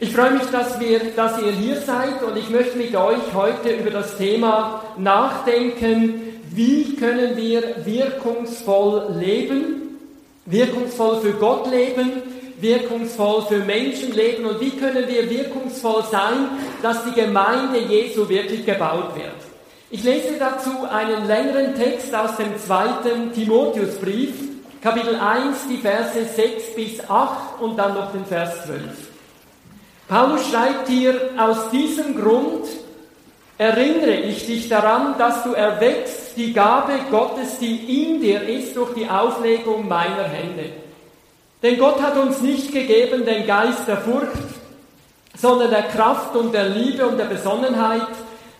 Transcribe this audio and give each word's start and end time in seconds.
Ich 0.00 0.12
freue 0.12 0.30
mich, 0.30 0.44
dass, 0.52 0.78
wir, 0.78 1.00
dass 1.16 1.42
ihr 1.42 1.50
hier 1.50 1.80
seid 1.80 2.22
und 2.22 2.36
ich 2.36 2.50
möchte 2.50 2.78
mit 2.78 2.94
euch 2.94 3.34
heute 3.34 3.70
über 3.70 3.90
das 3.90 4.16
Thema 4.16 4.84
nachdenken, 4.96 6.22
wie 6.52 6.94
können 6.94 7.36
wir 7.36 7.84
wirkungsvoll 7.84 9.16
leben, 9.18 9.98
wirkungsvoll 10.46 11.20
für 11.20 11.32
Gott 11.32 11.68
leben, 11.68 12.22
wirkungsvoll 12.60 13.42
für 13.48 13.58
Menschen 13.58 14.12
leben 14.12 14.44
und 14.46 14.60
wie 14.60 14.70
können 14.70 15.08
wir 15.08 15.28
wirkungsvoll 15.28 16.04
sein, 16.08 16.46
dass 16.80 17.04
die 17.04 17.20
Gemeinde 17.20 17.80
Jesu 17.80 18.28
wirklich 18.28 18.64
gebaut 18.64 19.16
wird. 19.16 19.34
Ich 19.90 20.04
lese 20.04 20.34
dazu 20.38 20.70
einen 20.88 21.26
längeren 21.26 21.74
Text 21.74 22.14
aus 22.14 22.36
dem 22.36 22.56
zweiten 22.56 23.32
Timotheusbrief, 23.32 24.32
Kapitel 24.80 25.16
1, 25.16 25.66
die 25.68 25.78
Verse 25.78 26.24
6 26.24 26.76
bis 26.76 27.10
8 27.10 27.60
und 27.60 27.76
dann 27.76 27.94
noch 27.94 28.12
den 28.12 28.24
Vers 28.24 28.64
12. 28.64 29.07
Paulus 30.08 30.48
schreibt 30.50 30.88
hier, 30.88 31.30
aus 31.36 31.70
diesem 31.70 32.18
Grund 32.18 32.64
erinnere 33.58 34.14
ich 34.14 34.46
dich 34.46 34.68
daran, 34.68 35.16
dass 35.18 35.42
du 35.42 35.52
erwächst 35.52 36.36
die 36.36 36.54
Gabe 36.54 36.92
Gottes, 37.10 37.58
die 37.58 38.04
in 38.04 38.20
dir 38.20 38.42
ist, 38.42 38.74
durch 38.74 38.94
die 38.94 39.08
Auflegung 39.08 39.86
meiner 39.86 40.24
Hände. 40.24 40.70
Denn 41.62 41.78
Gott 41.78 42.00
hat 42.00 42.16
uns 42.16 42.40
nicht 42.40 42.72
gegeben 42.72 43.26
den 43.26 43.46
Geist 43.46 43.86
der 43.86 43.98
Furcht, 43.98 44.32
sondern 45.36 45.70
der 45.70 45.82
Kraft 45.82 46.34
und 46.36 46.54
der 46.54 46.68
Liebe 46.70 47.06
und 47.06 47.18
der 47.18 47.26
Besonnenheit. 47.26 48.08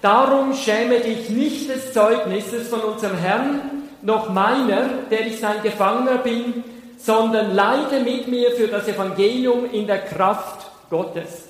Darum 0.02 0.52
schäme 0.52 1.00
dich 1.00 1.30
nicht 1.30 1.70
des 1.70 1.92
Zeugnisses 1.92 2.68
von 2.68 2.80
unserem 2.80 3.16
Herrn, 3.16 3.60
noch 4.02 4.28
meiner, 4.28 4.88
der 5.10 5.26
ich 5.26 5.40
sein 5.40 5.62
Gefangener 5.62 6.18
bin, 6.18 6.62
sondern 6.98 7.54
leide 7.54 8.00
mit 8.00 8.28
mir 8.28 8.50
für 8.52 8.68
das 8.68 8.86
Evangelium 8.86 9.70
in 9.70 9.86
der 9.86 10.04
Kraft 10.04 10.66
Gottes. 10.90 11.47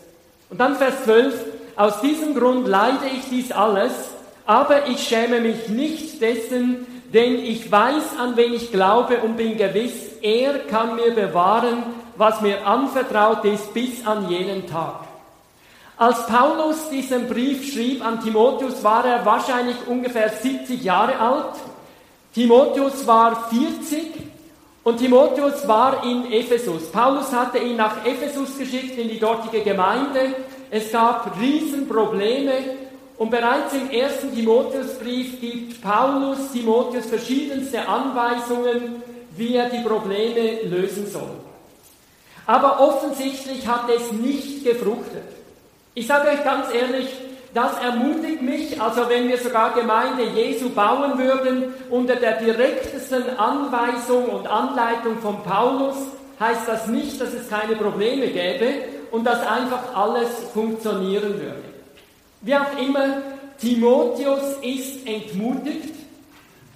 Und 0.50 0.58
dann 0.58 0.76
Vers 0.76 1.04
12, 1.04 1.34
aus 1.76 2.00
diesem 2.00 2.34
Grund 2.34 2.66
leide 2.66 3.06
ich 3.14 3.28
dies 3.30 3.52
alles, 3.52 3.92
aber 4.46 4.88
ich 4.88 5.06
schäme 5.06 5.40
mich 5.40 5.68
nicht 5.68 6.22
dessen, 6.22 6.86
denn 7.12 7.38
ich 7.38 7.70
weiß, 7.70 8.18
an 8.18 8.36
wen 8.36 8.54
ich 8.54 8.72
glaube 8.72 9.18
und 9.18 9.36
bin 9.36 9.56
gewiss, 9.56 9.92
er 10.22 10.58
kann 10.60 10.96
mir 10.96 11.14
bewahren, 11.14 11.82
was 12.16 12.40
mir 12.40 12.66
anvertraut 12.66 13.44
ist, 13.44 13.72
bis 13.72 14.06
an 14.06 14.28
jenen 14.28 14.66
Tag. 14.66 15.04
Als 15.96 16.26
Paulus 16.26 16.90
diesen 16.90 17.28
Brief 17.28 17.72
schrieb 17.72 18.04
an 18.04 18.22
Timotheus, 18.22 18.82
war 18.84 19.04
er 19.04 19.24
wahrscheinlich 19.26 19.76
ungefähr 19.86 20.28
70 20.28 20.82
Jahre 20.82 21.18
alt. 21.18 21.54
Timotheus 22.34 23.06
war 23.06 23.48
40 23.50 24.27
und 24.88 24.96
Timotheus 24.96 25.68
war 25.68 26.02
in 26.02 26.32
Ephesus. 26.32 26.90
Paulus 26.90 27.30
hatte 27.30 27.58
ihn 27.58 27.76
nach 27.76 28.06
Ephesus 28.06 28.56
geschickt, 28.56 28.96
in 28.96 29.10
die 29.10 29.20
dortige 29.20 29.60
Gemeinde. 29.60 30.34
Es 30.70 30.90
gab 30.90 31.38
Riesenprobleme. 31.38 32.52
Und 33.18 33.30
bereits 33.30 33.74
im 33.74 33.90
ersten 33.90 34.34
Timotheusbrief 34.34 35.42
gibt 35.42 35.82
Paulus 35.82 36.52
Timotheus 36.52 37.04
verschiedenste 37.04 37.86
Anweisungen, 37.86 39.02
wie 39.36 39.56
er 39.56 39.68
die 39.68 39.86
Probleme 39.86 40.62
lösen 40.62 41.06
soll. 41.06 41.36
Aber 42.46 42.80
offensichtlich 42.80 43.66
hat 43.66 43.90
es 43.90 44.10
nicht 44.12 44.64
gefruchtet. 44.64 45.28
Ich 45.92 46.06
sage 46.06 46.30
euch 46.30 46.42
ganz 46.42 46.72
ehrlich, 46.72 47.08
das 47.54 47.78
ermutigt 47.82 48.42
mich, 48.42 48.80
also 48.80 49.08
wenn 49.08 49.28
wir 49.28 49.38
sogar 49.38 49.74
Gemeinde 49.74 50.24
Jesu 50.24 50.68
bauen 50.70 51.18
würden, 51.18 51.72
unter 51.88 52.16
der 52.16 52.38
direktesten 52.40 53.38
Anweisung 53.38 54.26
und 54.26 54.46
Anleitung 54.46 55.18
von 55.20 55.42
Paulus, 55.42 55.96
heißt 56.38 56.68
das 56.68 56.86
nicht, 56.86 57.20
dass 57.20 57.32
es 57.32 57.48
keine 57.48 57.74
Probleme 57.76 58.28
gäbe 58.28 58.66
und 59.10 59.24
dass 59.24 59.46
einfach 59.46 59.94
alles 59.94 60.28
funktionieren 60.52 61.34
würde. 61.40 61.64
Wie 62.42 62.54
auch 62.54 62.78
immer, 62.80 63.22
Timotheus 63.58 64.58
ist 64.62 65.06
entmutigt, 65.06 65.94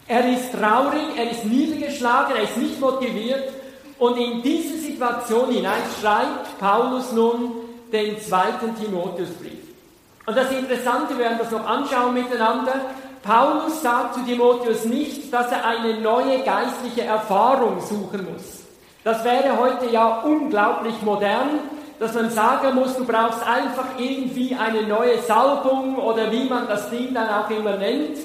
er 0.08 0.32
ist 0.32 0.52
traurig, 0.52 1.16
er 1.16 1.30
ist 1.30 1.44
niedergeschlagen, 1.44 2.34
er 2.34 2.42
ist 2.42 2.56
nicht 2.56 2.80
motiviert 2.80 3.52
und 3.98 4.16
in 4.16 4.42
diese 4.42 4.78
Situation 4.78 5.52
hinein 5.52 5.82
schreibt 6.00 6.58
Paulus 6.58 7.12
nun 7.12 7.52
den 7.92 8.18
zweiten 8.20 8.74
Timotheusbrief. 8.74 9.71
Und 10.26 10.36
das 10.36 10.50
Interessante, 10.52 11.18
wir 11.18 11.24
werden 11.24 11.38
das 11.38 11.50
noch 11.50 11.66
anschauen 11.66 12.14
miteinander, 12.14 12.74
Paulus 13.22 13.82
sagt 13.82 14.14
zu 14.14 14.20
Timotheus 14.24 14.84
nicht, 14.84 15.32
dass 15.32 15.50
er 15.50 15.64
eine 15.64 16.00
neue 16.00 16.42
geistliche 16.42 17.02
Erfahrung 17.02 17.80
suchen 17.80 18.28
muss. 18.32 18.62
Das 19.04 19.24
wäre 19.24 19.58
heute 19.58 19.90
ja 19.90 20.22
unglaublich 20.24 21.00
modern, 21.02 21.60
dass 21.98 22.14
man 22.14 22.30
sagen 22.30 22.74
muss, 22.74 22.96
du 22.96 23.04
brauchst 23.04 23.46
einfach 23.46 23.98
irgendwie 23.98 24.56
eine 24.56 24.82
neue 24.82 25.18
Salbung 25.22 25.96
oder 25.96 26.30
wie 26.32 26.44
man 26.48 26.66
das 26.66 26.90
Ding 26.90 27.14
dann 27.14 27.28
auch 27.28 27.50
immer 27.50 27.76
nennt. 27.76 28.18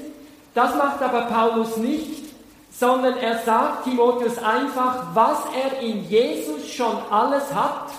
Das 0.55 0.75
macht 0.75 1.01
aber 1.01 1.21
Paulus 1.21 1.77
nicht, 1.77 2.25
sondern 2.71 3.17
er 3.17 3.37
sagt 3.39 3.83
Timotheus 3.83 4.37
einfach, 4.39 5.07
was 5.13 5.37
er 5.55 5.79
in 5.81 6.03
Jesus 6.09 6.67
schon 6.67 6.95
alles 7.11 7.53
hat 7.53 7.89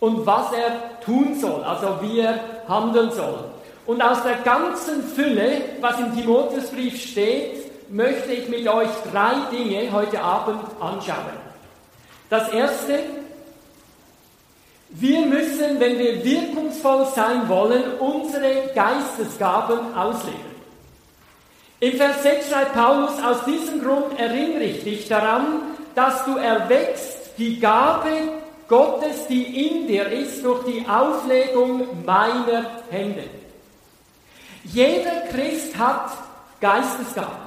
und 0.00 0.26
was 0.26 0.52
er 0.52 1.00
tun 1.00 1.38
soll, 1.40 1.62
also 1.64 1.98
wie 2.02 2.20
er 2.20 2.40
handeln 2.68 3.10
soll. 3.10 3.44
Und 3.86 4.02
aus 4.02 4.22
der 4.22 4.36
ganzen 4.38 5.02
Fülle, 5.02 5.62
was 5.80 5.98
im 6.00 6.14
Timotheusbrief 6.14 7.00
steht, 7.00 7.90
möchte 7.90 8.32
ich 8.32 8.48
mit 8.48 8.66
euch 8.66 8.88
drei 9.12 9.34
Dinge 9.50 9.92
heute 9.92 10.20
Abend 10.20 10.60
anschauen. 10.80 11.46
Das 12.28 12.48
erste, 12.48 12.98
wir 14.90 15.20
müssen, 15.26 15.78
wenn 15.78 15.98
wir 15.98 16.24
wirkungsvoll 16.24 17.06
sein 17.14 17.48
wollen, 17.48 17.82
unsere 18.00 18.72
Geistesgaben 18.74 19.94
ausleben. 19.94 20.56
Im 21.78 21.92
Vers 21.92 22.22
6 22.22 22.50
schreibt 22.50 22.72
Paulus, 22.72 23.12
aus 23.22 23.44
diesem 23.44 23.82
Grund 23.84 24.18
erinnere 24.18 24.64
ich 24.64 24.82
dich 24.82 25.08
daran, 25.08 25.62
dass 25.94 26.24
du 26.24 26.36
erwächst 26.36 27.38
die 27.38 27.60
Gabe 27.60 28.10
Gottes, 28.68 29.26
die 29.28 29.66
in 29.66 29.86
dir 29.86 30.06
ist, 30.08 30.44
durch 30.44 30.64
die 30.64 30.84
Auflegung 30.88 32.04
meiner 32.04 32.66
Hände. 32.90 33.24
Jeder 34.64 35.22
Christ 35.32 35.78
hat 35.78 36.10
Geistesgaben. 36.60 37.46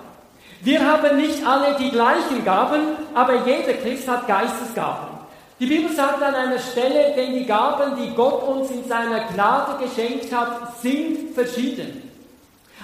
Wir 0.62 0.85
haben 0.85 1.18
nicht 1.18 1.46
alle 1.46 1.75
die 1.78 1.90
gleichen 1.90 2.44
Gaben, 2.44 2.81
aber 3.13 3.46
jeder 3.46 3.74
Christ 3.74 4.07
hat 4.07 4.28
Geistesgaben. 4.28 5.19
Die 5.59 5.66
Bibel 5.66 5.94
sagt 5.94 6.22
an 6.24 6.35
einer 6.35 6.59
Stelle, 6.59 7.13
denn 7.16 7.34
die 7.34 7.46
Gaben, 7.46 7.96
die 8.01 8.16
Gott 8.16 8.44
uns 8.44 8.72
in 8.72 8.88
seiner 8.88 9.25
Gnade 9.25 9.84
geschenkt 9.84 10.34
hat, 10.34 10.81
sind 10.81 11.34
verschieden. 11.34 12.09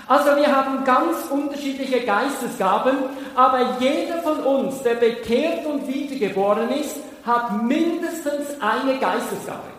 Also 0.08 0.36
wir 0.36 0.56
haben 0.56 0.84
ganz 0.84 1.26
unterschiedliche 1.30 2.02
Geistesgaben, 2.02 2.96
aber 3.36 3.78
jeder 3.80 4.22
von 4.22 4.40
uns, 4.42 4.84
der 4.84 4.96
bekehrt 4.96 5.66
und 5.66 5.88
wiedergeboren 5.88 6.70
ist, 6.70 6.98
hat 7.26 7.64
mindestens 7.64 8.62
eine 8.62 9.00
Geistesgabe. 9.00 9.76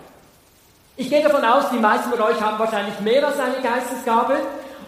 Ich 0.97 1.11
gehe 1.11 1.23
davon 1.23 1.45
aus, 1.45 1.71
die 1.71 1.79
meisten 1.79 2.11
von 2.11 2.21
euch 2.21 2.41
haben 2.41 2.59
wahrscheinlich 2.59 2.99
mehr 3.01 3.27
als 3.27 3.39
eine 3.39 3.61
Geistesgabe. 3.63 4.37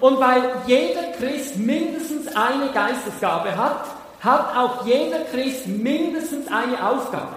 Und 0.00 0.18
weil 0.20 0.42
jeder 0.66 1.12
Christ 1.18 1.56
mindestens 1.56 2.28
eine 2.34 2.70
Geistesgabe 2.72 3.56
hat, 3.56 3.84
hat 4.20 4.56
auch 4.56 4.86
jeder 4.86 5.20
Christ 5.30 5.66
mindestens 5.66 6.48
eine 6.48 6.84
Aufgabe. 6.84 7.34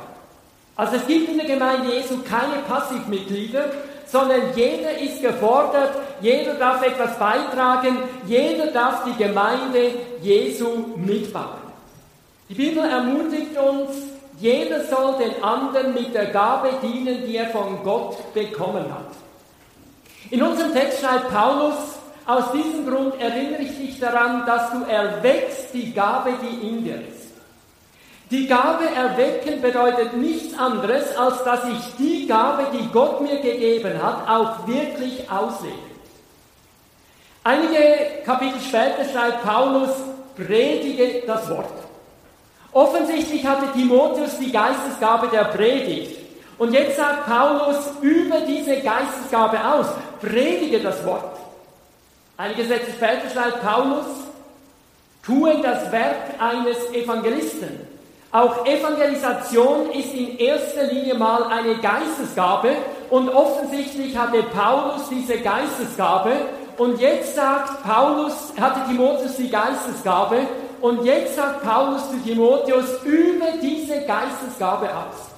Also 0.75 0.96
es 0.96 1.06
gibt 1.06 1.29
in 1.29 1.38
der 1.38 1.47
Gemeinde 1.47 1.94
Jesu 1.94 2.19
keine 2.23 2.62
Passivmitglieder, 2.68 3.66
sondern 4.11 4.41
jeder 4.55 4.97
ist 4.97 5.22
gefordert, 5.22 5.94
jeder 6.19 6.55
darf 6.55 6.83
etwas 6.83 7.17
beitragen, 7.17 7.97
jeder 8.27 8.67
darf 8.67 9.05
die 9.05 9.23
Gemeinde 9.23 9.91
Jesu 10.22 10.67
mitbauen. 10.97 11.61
Die 12.49 12.55
Bibel 12.55 12.83
ermutigt 12.83 13.57
uns, 13.57 13.91
jeder 14.38 14.83
soll 14.85 15.16
den 15.17 15.41
anderen 15.44 15.94
mit 15.94 16.13
der 16.13 16.27
Gabe 16.27 16.69
dienen, 16.81 17.25
die 17.25 17.38
er 17.38 17.47
von 17.47 17.81
Gott 17.83 18.33
bekommen 18.33 18.83
hat. 18.83 19.11
In 20.29 20.43
unserem 20.43 20.73
Text 20.73 21.02
schreibt 21.02 21.29
Paulus, 21.29 21.75
aus 22.25 22.52
diesem 22.52 22.85
Grund 22.85 23.19
erinnere 23.19 23.61
ich 23.61 23.78
dich 23.78 23.99
daran, 23.99 24.46
dass 24.46 24.72
du 24.72 24.84
erweckst 24.84 25.73
die 25.73 25.93
Gabe, 25.93 26.31
die 26.41 26.67
in 26.67 26.84
dir 26.84 26.96
ist. 26.96 27.21
Die 28.31 28.47
Gabe 28.47 28.85
erwecken 28.85 29.61
bedeutet 29.61 30.16
nichts 30.16 30.57
anderes, 30.57 31.17
als 31.17 31.43
dass 31.43 31.66
ich 31.66 31.95
die 31.99 32.28
Gabe, 32.28 32.67
die 32.72 32.87
Gott 32.87 33.19
mir 33.19 33.41
gegeben 33.41 34.01
hat, 34.01 34.29
auch 34.29 34.66
wirklich 34.66 35.29
auslebe. 35.29 35.75
Einige 37.43 38.23
Kapitel 38.25 38.61
später 38.61 39.03
schreibt 39.11 39.43
Paulus, 39.43 39.89
predige 40.37 41.23
das 41.28 41.49
Wort. 41.49 41.73
Offensichtlich 42.72 43.45
hatte 43.45 43.69
Timotheus 43.73 44.39
die 44.39 44.51
Geistesgabe 44.51 45.27
der 45.27 45.45
Predigt. 45.45 46.17
Und 46.57 46.72
jetzt 46.72 46.95
sagt 46.95 47.25
Paulus 47.25 47.77
über 47.99 48.39
diese 48.41 48.79
Geistesgabe 48.79 49.59
aus, 49.61 49.87
predige 50.22 50.79
das 50.79 51.03
Wort. 51.05 51.37
Einige 52.37 52.63
Sätze 52.63 52.91
später 52.91 53.29
schreibt 53.29 53.61
Paulus, 53.61 54.05
tue 55.22 55.61
das 55.61 55.91
Werk 55.91 56.39
eines 56.39 56.77
Evangelisten. 56.93 57.91
Auch 58.31 58.66
Evangelisation 58.66 59.91
ist 59.91 60.13
in 60.13 60.37
erster 60.37 60.83
Linie 60.83 61.16
mal 61.16 61.43
eine 61.43 61.75
Geistesgabe 61.75 62.69
und 63.09 63.28
offensichtlich 63.28 64.16
hatte 64.17 64.41
Paulus 64.43 65.09
diese 65.09 65.37
Geistesgabe 65.39 66.31
und 66.78 66.97
jetzt 67.01 67.35
sagt 67.35 67.83
Paulus, 67.83 68.53
hatte 68.59 68.87
Timotheus 68.89 69.35
die 69.35 69.49
Geistesgabe 69.49 70.47
und 70.79 71.03
jetzt 71.03 71.35
sagt 71.35 71.61
Paulus 71.61 72.09
zu 72.09 72.17
Timotheus, 72.23 73.03
übe 73.03 73.45
diese 73.61 74.01
Geistesgabe 74.05 74.87
aus. 74.87 75.29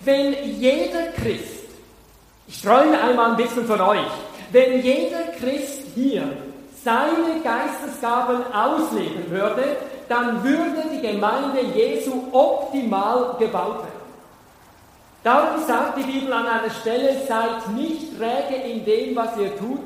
Wenn 0.00 0.32
jeder 0.60 1.08
Christ, 1.20 1.64
ich 2.46 2.62
träume 2.62 3.00
einmal 3.00 3.32
ein 3.32 3.36
bisschen 3.36 3.66
von 3.66 3.80
euch, 3.80 4.06
wenn 4.52 4.80
jeder 4.80 5.24
Christ 5.40 5.82
hier 5.96 6.22
seine 6.84 7.40
Geistesgaben 7.42 8.44
ausleben 8.54 9.28
würde, 9.28 9.76
dann 10.08 10.42
würde 10.44 10.84
die 10.92 11.00
Gemeinde 11.00 11.60
Jesu 11.74 12.24
optimal 12.32 13.36
gebaut 13.38 13.78
werden. 13.78 13.96
Darum 15.24 15.66
sagt 15.66 15.98
die 15.98 16.04
Bibel 16.04 16.32
an 16.32 16.46
einer 16.46 16.70
Stelle, 16.70 17.16
seid 17.26 17.68
nicht 17.74 18.16
träge 18.16 18.62
in 18.62 18.84
dem, 18.84 19.16
was 19.16 19.36
ihr 19.36 19.56
tut, 19.58 19.80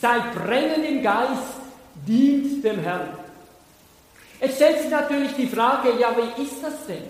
seid 0.00 0.34
brennend 0.34 0.84
im 0.84 1.02
Geist, 1.02 1.60
dient 2.06 2.64
dem 2.64 2.80
Herrn. 2.80 3.08
Jetzt 4.40 4.56
stellt 4.56 4.80
sich 4.80 4.90
natürlich 4.90 5.34
die 5.34 5.46
Frage, 5.46 5.90
ja, 5.98 6.08
wie 6.16 6.42
ist 6.42 6.62
das 6.62 6.86
denn? 6.86 7.04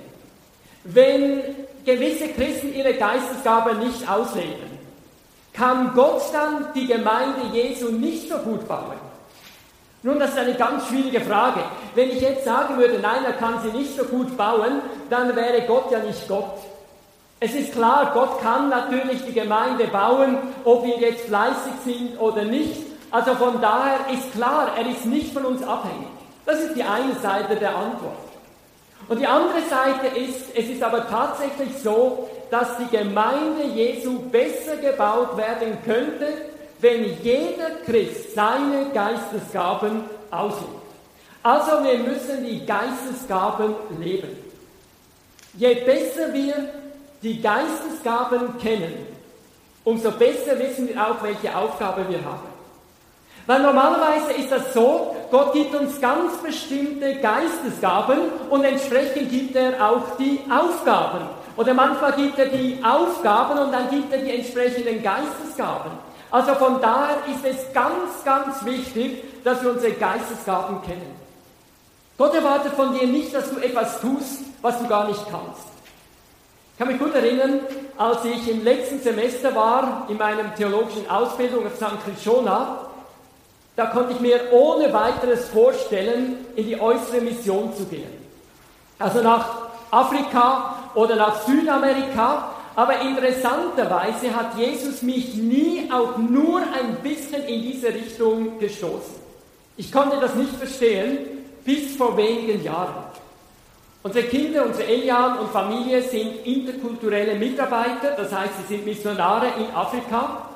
Wenn 0.85 1.43
gewisse 1.85 2.29
Christen 2.29 2.75
ihre 2.75 2.95
Geistesgabe 2.95 3.75
nicht 3.77 4.09
ausleben, 4.09 4.79
kann 5.53 5.93
Gott 5.95 6.23
dann 6.33 6.67
die 6.75 6.87
Gemeinde 6.87 7.41
Jesu 7.53 7.91
nicht 7.91 8.29
so 8.29 8.39
gut 8.39 8.67
bauen? 8.69 9.08
Nun, 10.03 10.21
das 10.21 10.31
ist 10.31 10.39
eine 10.39 10.55
ganz 10.55 10.87
schwierige 10.87 11.21
Frage. 11.21 11.61
Wenn 11.95 12.11
ich 12.11 12.21
jetzt 12.21 12.45
sagen 12.45 12.79
würde, 12.79 13.01
nein, 13.01 13.25
er 13.25 13.33
kann 13.33 13.61
sie 13.63 13.77
nicht 13.77 13.97
so 13.97 14.05
gut 14.05 14.37
bauen, 14.37 14.81
dann 15.11 15.35
wäre 15.35 15.63
Gott 15.63 15.91
ja 15.91 15.99
nicht 15.99 16.29
Gott. 16.29 16.57
Es 17.41 17.55
ist 17.55 17.73
klar, 17.73 18.11
Gott 18.15 18.41
kann 18.41 18.69
natürlich 18.69 19.25
die 19.25 19.33
Gemeinde 19.33 19.87
bauen, 19.89 20.39
ob 20.65 20.85
wir 20.85 20.99
jetzt 20.99 21.27
fleißig 21.27 21.73
sind 21.85 22.21
oder 22.21 22.45
nicht. 22.45 22.77
Also 23.11 23.35
von 23.35 23.61
daher 23.61 23.99
ist 24.13 24.33
klar, 24.33 24.73
er 24.77 24.89
ist 24.89 25.07
nicht 25.07 25.33
von 25.33 25.45
uns 25.45 25.63
abhängig. 25.63 26.09
Das 26.47 26.61
ist 26.61 26.77
die 26.77 26.83
eine 26.83 27.15
Seite 27.21 27.57
der 27.57 27.77
Antwort. 27.77 28.17
Und 29.09 29.21
die 29.21 29.27
andere 29.27 29.63
Seite 29.69 30.19
ist, 30.19 30.55
es 30.55 30.69
ist 30.69 30.83
aber 30.83 31.09
tatsächlich 31.09 31.77
so, 31.83 32.29
dass 32.51 32.77
die 32.79 32.97
Gemeinde 32.97 33.65
Jesu 33.75 34.19
besser 34.31 34.77
gebaut 34.77 35.37
werden 35.37 35.79
könnte, 35.85 36.27
wenn 36.81 37.23
jeder 37.23 37.71
Christ 37.85 38.35
seine 38.35 38.91
Geistesgaben 38.93 40.05
auslebt. 40.31 40.79
Also 41.43 41.85
wir 41.85 41.99
müssen 41.99 42.45
die 42.45 42.65
Geistesgaben 42.65 43.75
leben. 43.99 44.37
Je 45.55 45.75
besser 45.75 46.33
wir 46.33 46.55
die 47.23 47.41
Geistesgaben 47.41 48.59
kennen, 48.59 49.07
umso 49.85 50.11
besser 50.11 50.59
wissen 50.59 50.89
wir 50.89 51.01
auch, 51.01 51.23
welche 51.23 51.57
Aufgabe 51.57 52.09
wir 52.09 52.25
haben. 52.25 52.49
Weil 53.47 53.63
normalerweise 53.63 54.33
ist 54.33 54.53
das 54.53 54.75
so, 54.75 55.17
Gott 55.31 55.55
gibt 55.55 55.75
uns 55.75 55.99
ganz 56.01 56.37
bestimmte 56.37 57.15
Geistesgaben 57.17 58.19
und 58.51 58.63
entsprechend 58.63 59.31
gibt 59.31 59.57
er 59.57 59.91
auch 59.91 60.17
die 60.19 60.41
Aufgaben. 60.51 61.27
Oder 61.57 61.73
manchmal 61.73 62.13
gibt 62.13 62.39
er 62.39 62.47
die 62.47 62.79
Aufgaben 62.85 63.59
und 63.59 63.73
dann 63.73 63.89
gibt 63.89 64.13
er 64.13 64.19
die 64.19 64.37
entsprechenden 64.37 65.03
Geistesgaben. 65.03 65.93
Also 66.31 66.55
von 66.55 66.81
daher 66.81 67.19
ist 67.27 67.45
es 67.45 67.73
ganz, 67.73 68.25
ganz 68.25 68.65
wichtig, 68.65 69.23
dass 69.45 69.63
wir 69.63 69.71
unsere 69.71 69.93
Geistesgaben 69.93 70.83
kennen. 70.83 71.17
Gott 72.19 72.35
erwartet 72.35 72.75
von 72.75 72.93
dir 72.93 73.07
nicht, 73.07 73.35
dass 73.35 73.51
du 73.51 73.59
etwas 73.61 74.01
tust, 74.01 74.41
was 74.61 74.79
du 74.79 74.89
gar 74.89 75.07
nicht 75.07 75.25
kannst. 75.31 75.69
Ich 76.73 76.79
kann 76.79 76.89
mich 76.89 76.99
gut 76.99 77.15
erinnern, 77.15 77.61
als 77.97 78.25
ich 78.25 78.49
im 78.49 78.63
letzten 78.63 79.01
Semester 79.01 79.55
war 79.55 80.07
in 80.09 80.17
meinem 80.17 80.55
theologischen 80.55 81.09
Ausbildung 81.11 81.67
auf 81.67 81.77
St. 81.77 82.05
Krishona, 82.05 82.89
da 83.79 83.87
konnte 83.87 84.13
ich 84.13 84.21
mir 84.21 84.41
ohne 84.51 84.93
weiteres 84.93 85.49
vorstellen, 85.51 86.45
in 86.57 86.67
die 86.67 86.81
äußere 86.81 87.21
Mission 87.21 87.73
zu 87.77 87.85
gehen. 87.85 88.11
Also 88.99 89.23
nach 89.23 89.69
Afrika 89.93 90.75
oder 90.95 91.15
nach 91.15 91.43
Südamerika. 91.43 92.51
Aber 92.79 93.01
interessanterweise 93.01 94.37
hat 94.37 94.57
Jesus 94.57 95.03
mich 95.03 95.35
nie 95.35 95.91
auch 95.91 96.17
nur 96.17 96.61
ein 96.61 96.99
bisschen 97.03 97.43
in 97.43 97.61
diese 97.61 97.89
Richtung 97.89 98.57
gestoßen. 98.61 99.17
Ich 99.77 99.91
konnte 99.91 100.21
das 100.21 100.37
nicht 100.37 100.55
verstehen 100.55 101.19
bis 101.65 101.97
vor 101.97 102.17
wenigen 102.17 102.63
Jahren. 102.63 103.03
Unsere 104.05 104.29
Kinder, 104.29 104.65
unsere 104.65 104.87
Elian 104.87 105.41
und 105.41 105.51
Familie 105.51 106.03
sind 106.03 106.47
interkulturelle 106.47 107.35
Mitarbeiter, 107.35 108.13
das 108.17 108.33
heißt, 108.33 108.53
sie 108.61 108.77
sind 108.77 108.87
Missionare 108.87 109.47
in 109.59 109.75
Afrika. 109.75 110.49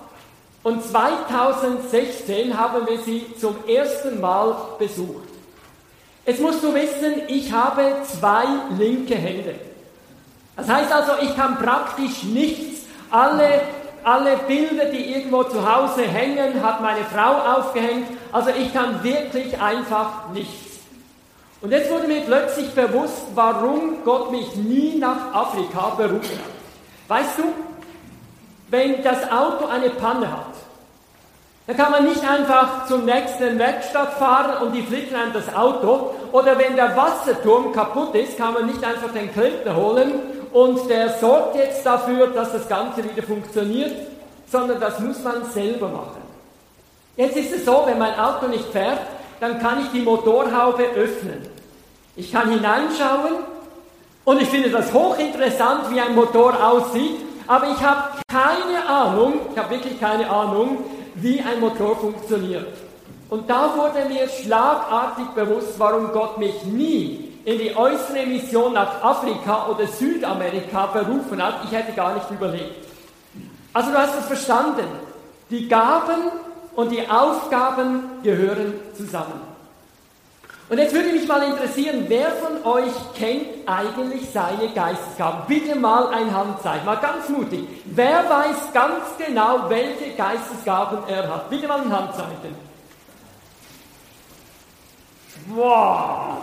Und 0.62 0.80
2016 0.80 2.56
haben 2.56 2.86
wir 2.86 2.98
sie 3.00 3.34
zum 3.36 3.56
ersten 3.66 4.20
Mal 4.20 4.54
besucht. 4.78 5.26
Jetzt 6.24 6.40
musst 6.40 6.62
du 6.62 6.72
wissen, 6.72 7.22
ich 7.26 7.50
habe 7.50 7.96
zwei 8.04 8.44
linke 8.78 9.16
Hände. 9.16 9.71
Das 10.56 10.68
heißt 10.68 10.92
also, 10.92 11.12
ich 11.22 11.34
kann 11.36 11.58
praktisch 11.58 12.24
nichts. 12.24 12.82
Alle, 13.10 13.60
alle 14.04 14.36
Bilder, 14.46 14.86
die 14.86 15.14
irgendwo 15.14 15.44
zu 15.44 15.60
Hause 15.60 16.02
hängen, 16.02 16.62
hat 16.62 16.80
meine 16.80 17.04
Frau 17.04 17.58
aufgehängt. 17.58 18.08
Also 18.32 18.50
ich 18.50 18.72
kann 18.72 19.02
wirklich 19.02 19.60
einfach 19.60 20.28
nichts. 20.32 20.80
Und 21.60 21.70
jetzt 21.70 21.90
wurde 21.90 22.08
mir 22.08 22.22
plötzlich 22.22 22.70
bewusst, 22.74 23.26
warum 23.34 24.02
Gott 24.04 24.32
mich 24.32 24.56
nie 24.56 24.96
nach 24.98 25.32
Afrika 25.32 25.90
berufen 25.96 26.38
hat. 26.38 27.08
Weißt 27.08 27.38
du, 27.38 27.44
wenn 28.68 29.02
das 29.02 29.30
Auto 29.30 29.66
eine 29.66 29.90
Panne 29.90 30.30
hat, 30.30 30.46
dann 31.66 31.76
kann 31.76 31.92
man 31.92 32.04
nicht 32.04 32.28
einfach 32.28 32.86
zum 32.86 33.04
nächsten 33.04 33.58
Werkstatt 33.58 34.14
fahren 34.14 34.66
und 34.66 34.72
die 34.72 34.82
flicken 34.82 35.14
einem 35.14 35.32
das 35.32 35.54
Auto. 35.54 36.14
Oder 36.32 36.58
wenn 36.58 36.74
der 36.74 36.96
Wasserturm 36.96 37.72
kaputt 37.72 38.14
ist, 38.16 38.36
kann 38.36 38.54
man 38.54 38.66
nicht 38.66 38.82
einfach 38.82 39.12
den 39.12 39.32
Klempner 39.32 39.76
holen 39.76 40.41
und 40.52 40.88
der 40.88 41.18
sorgt 41.18 41.56
jetzt 41.56 41.84
dafür, 41.84 42.28
dass 42.28 42.52
das 42.52 42.68
Ganze 42.68 43.02
wieder 43.04 43.22
funktioniert, 43.22 43.92
sondern 44.50 44.80
das 44.80 44.98
muss 45.00 45.22
man 45.22 45.44
selber 45.50 45.88
machen. 45.88 46.22
Jetzt 47.16 47.36
ist 47.36 47.52
es 47.52 47.64
so, 47.64 47.82
wenn 47.86 47.98
mein 47.98 48.18
Auto 48.18 48.48
nicht 48.48 48.66
fährt, 48.66 49.00
dann 49.40 49.58
kann 49.58 49.80
ich 49.82 49.90
die 49.90 50.00
Motorhaube 50.00 50.84
öffnen. 50.94 51.46
Ich 52.16 52.30
kann 52.30 52.50
hineinschauen 52.50 53.44
und 54.24 54.40
ich 54.40 54.48
finde 54.48 54.70
das 54.70 54.92
hochinteressant, 54.92 55.90
wie 55.90 56.00
ein 56.00 56.14
Motor 56.14 56.54
aussieht, 56.62 57.16
aber 57.46 57.68
ich 57.68 57.82
habe 57.82 58.18
keine 58.30 58.86
Ahnung, 58.88 59.40
ich 59.52 59.58
habe 59.58 59.70
wirklich 59.70 59.98
keine 59.98 60.28
Ahnung, 60.30 60.78
wie 61.14 61.40
ein 61.40 61.60
Motor 61.60 61.96
funktioniert. 61.96 62.68
Und 63.30 63.48
da 63.48 63.74
wurde 63.76 64.06
mir 64.08 64.28
schlagartig 64.28 65.26
bewusst, 65.34 65.74
warum 65.78 66.12
Gott 66.12 66.38
mich 66.38 66.64
nie 66.64 67.31
in 67.44 67.58
die 67.58 67.74
äußere 67.74 68.26
Mission 68.26 68.74
nach 68.74 69.02
Afrika 69.02 69.66
oder 69.68 69.86
Südamerika 69.86 70.86
berufen 70.86 71.42
hat. 71.42 71.64
Ich 71.64 71.72
hätte 71.72 71.92
gar 71.92 72.14
nicht 72.14 72.30
überlegt. 72.30 72.86
Also 73.72 73.90
du 73.90 73.98
hast 73.98 74.18
es 74.18 74.26
verstanden. 74.26 74.86
Die 75.50 75.68
Gaben 75.68 76.30
und 76.76 76.90
die 76.90 77.06
Aufgaben 77.08 78.22
gehören 78.22 78.74
zusammen. 78.96 79.52
Und 80.68 80.78
jetzt 80.78 80.94
würde 80.94 81.12
mich 81.12 81.28
mal 81.28 81.42
interessieren, 81.42 82.04
wer 82.08 82.30
von 82.30 82.64
euch 82.64 82.92
kennt 83.14 83.46
eigentlich 83.66 84.30
seine 84.30 84.68
Geistesgaben? 84.74 85.42
Bitte 85.46 85.74
mal 85.74 86.06
ein 86.14 86.34
Handzeichen, 86.34 86.86
mal 86.86 86.96
ganz 86.96 87.28
mutig. 87.28 87.68
Wer 87.84 88.24
weiß 88.30 88.72
ganz 88.72 89.04
genau, 89.18 89.68
welche 89.68 90.12
Geistesgaben 90.16 91.00
er 91.08 91.28
hat? 91.28 91.50
Bitte 91.50 91.68
mal 91.68 91.80
ein 91.80 91.92
Handzeichen. 91.94 92.56
Wow! 95.54 96.38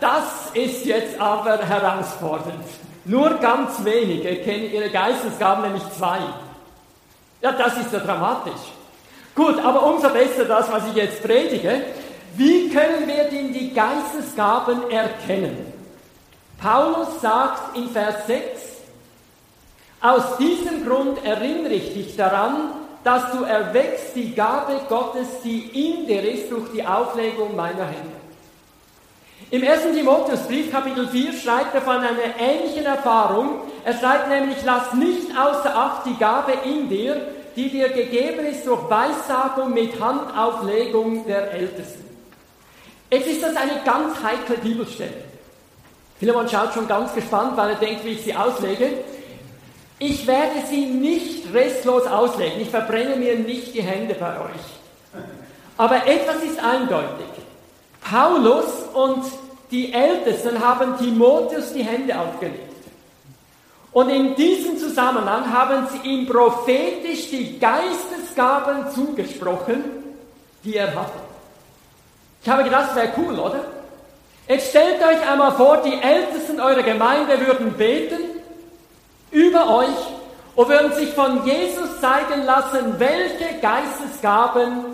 Das 0.00 0.50
ist 0.52 0.84
jetzt 0.84 1.20
aber 1.20 1.58
herausfordernd. 1.58 2.64
Nur 3.04 3.34
ganz 3.34 3.84
wenige 3.84 4.36
kennen 4.36 4.70
ihre 4.72 4.90
Geistesgaben, 4.90 5.62
nämlich 5.64 5.82
zwei. 5.96 6.18
Ja, 7.40 7.52
das 7.52 7.78
ist 7.78 7.92
ja 7.92 8.00
dramatisch. 8.00 8.60
Gut, 9.34 9.58
aber 9.64 9.84
umso 9.84 10.08
besser 10.10 10.44
das, 10.44 10.70
was 10.70 10.88
ich 10.88 10.94
jetzt 10.94 11.22
predige. 11.22 11.82
Wie 12.36 12.68
können 12.68 13.06
wir 13.06 13.24
denn 13.24 13.52
die 13.52 13.72
Geistesgaben 13.72 14.90
erkennen? 14.90 15.72
Paulus 16.60 17.20
sagt 17.20 17.76
in 17.76 17.88
Vers 17.90 18.26
6, 18.26 18.42
aus 20.02 20.36
diesem 20.38 20.86
Grund 20.86 21.24
erinnere 21.24 21.72
ich 21.72 21.94
dich 21.94 22.16
daran, 22.16 22.72
dass 23.04 23.32
du 23.32 23.44
erweckst 23.44 24.14
die 24.14 24.34
Gabe 24.34 24.80
Gottes, 24.88 25.28
die 25.42 25.60
in 25.68 26.06
dir 26.06 26.22
ist, 26.22 26.50
durch 26.50 26.70
die 26.72 26.84
Auflegung 26.84 27.56
meiner 27.56 27.86
Hände. 27.86 28.19
Im 29.52 29.64
1. 29.66 29.82
Timotheusbrief, 29.94 30.70
Kapitel 30.70 31.08
4, 31.08 31.32
schreibt 31.32 31.74
er 31.74 31.82
von 31.82 31.96
einer 31.96 32.38
ähnlichen 32.38 32.86
Erfahrung. 32.86 33.62
Er 33.84 33.98
schreibt 33.98 34.28
nämlich, 34.28 34.58
lass 34.64 34.94
nicht 34.94 35.36
außer 35.36 35.74
Acht 35.74 36.06
die 36.06 36.16
Gabe 36.16 36.52
in 36.64 36.88
dir, 36.88 37.20
die 37.56 37.68
dir 37.68 37.88
gegeben 37.88 38.46
ist 38.46 38.64
durch 38.64 38.88
Weissagung 38.88 39.74
mit 39.74 40.00
Handauflegung 40.00 41.26
der 41.26 41.50
Ältesten. 41.50 42.04
Jetzt 43.10 43.26
ist 43.26 43.42
das 43.42 43.56
eine 43.56 43.80
ganz 43.84 44.22
heikle 44.22 44.56
Bibelstelle. 44.58 45.24
Philemon 46.20 46.48
schaut 46.48 46.72
schon 46.72 46.86
ganz 46.86 47.12
gespannt, 47.12 47.56
weil 47.56 47.70
er 47.70 47.76
denkt, 47.76 48.04
wie 48.04 48.10
ich 48.10 48.22
sie 48.22 48.36
auslege. 48.36 48.88
Ich 49.98 50.28
werde 50.28 50.64
sie 50.68 50.86
nicht 50.86 51.52
restlos 51.52 52.06
auslegen. 52.06 52.60
Ich 52.60 52.70
verbrenne 52.70 53.16
mir 53.16 53.36
nicht 53.36 53.74
die 53.74 53.82
Hände 53.82 54.14
bei 54.14 54.36
euch. 54.40 55.22
Aber 55.76 56.06
etwas 56.06 56.36
ist 56.44 56.62
eindeutig. 56.62 57.26
Paulus 58.02 58.66
und 58.94 59.24
die 59.70 59.92
Ältesten 59.92 60.58
haben 60.58 60.98
Timotheus 60.98 61.72
die 61.72 61.82
Hände 61.82 62.18
aufgelegt. 62.18 62.70
Und 63.92 64.08
in 64.08 64.34
diesem 64.36 64.78
Zusammenhang 64.78 65.52
haben 65.52 65.86
sie 65.88 66.08
ihm 66.08 66.26
prophetisch 66.26 67.30
die 67.30 67.58
Geistesgaben 67.58 68.90
zugesprochen, 68.94 69.84
die 70.64 70.76
er 70.76 70.94
hatte. 70.94 71.18
Ich 72.42 72.48
habe 72.48 72.64
gedacht, 72.64 72.90
das 72.90 72.96
wäre 72.96 73.12
cool, 73.18 73.38
oder? 73.38 73.64
Jetzt 74.48 74.70
stellt 74.70 75.00
euch 75.02 75.28
einmal 75.28 75.52
vor, 75.52 75.78
die 75.78 76.00
Ältesten 76.00 76.60
eurer 76.60 76.82
Gemeinde 76.82 77.38
würden 77.46 77.72
beten 77.72 78.20
über 79.30 79.76
euch 79.76 79.96
und 80.56 80.68
würden 80.68 80.92
sich 80.94 81.10
von 81.10 81.44
Jesus 81.44 82.00
zeigen 82.00 82.44
lassen, 82.44 82.98
welche 82.98 83.60
Geistesgaben 83.60 84.84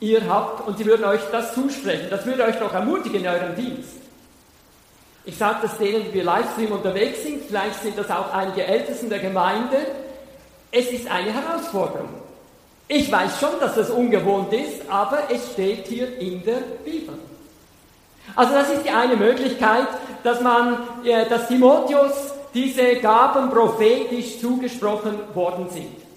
ihr 0.00 0.28
habt 0.28 0.66
und 0.66 0.78
sie 0.78 0.86
würden 0.86 1.04
euch 1.04 1.20
das 1.32 1.54
zusprechen. 1.54 2.08
Das 2.10 2.24
würde 2.26 2.44
euch 2.44 2.56
doch 2.56 2.72
ermutigen 2.72 3.20
in 3.20 3.26
eurem 3.28 3.56
Dienst. 3.56 3.98
Ich 5.24 5.36
sage 5.36 5.58
das 5.62 5.76
denen, 5.76 6.04
die 6.04 6.14
wir 6.14 6.24
Livestream 6.24 6.72
unterwegs 6.72 7.22
sind, 7.22 7.42
vielleicht 7.46 7.82
sind 7.82 7.98
das 7.98 8.10
auch 8.10 8.32
einige 8.32 8.64
Ältesten 8.64 9.10
der 9.10 9.18
Gemeinde. 9.18 9.76
Es 10.70 10.90
ist 10.90 11.10
eine 11.10 11.32
Herausforderung. 11.32 12.08
Ich 12.86 13.12
weiß 13.12 13.38
schon, 13.38 13.60
dass 13.60 13.74
das 13.74 13.90
ungewohnt 13.90 14.52
ist, 14.52 14.88
aber 14.88 15.24
es 15.30 15.52
steht 15.52 15.86
hier 15.86 16.18
in 16.18 16.42
der 16.44 16.60
Bibel. 16.84 17.14
Also 18.34 18.54
das 18.54 18.70
ist 18.70 18.84
die 18.84 18.90
eine 18.90 19.16
Möglichkeit, 19.16 19.88
dass 20.22 20.40
man, 20.40 20.78
äh, 21.04 21.28
dass 21.28 21.48
Timotheus 21.48 22.32
diese 22.54 22.96
Gaben 22.96 23.50
prophetisch 23.50 24.40
zugesprochen 24.40 25.18
worden 25.34 25.68
sind. 25.70 26.07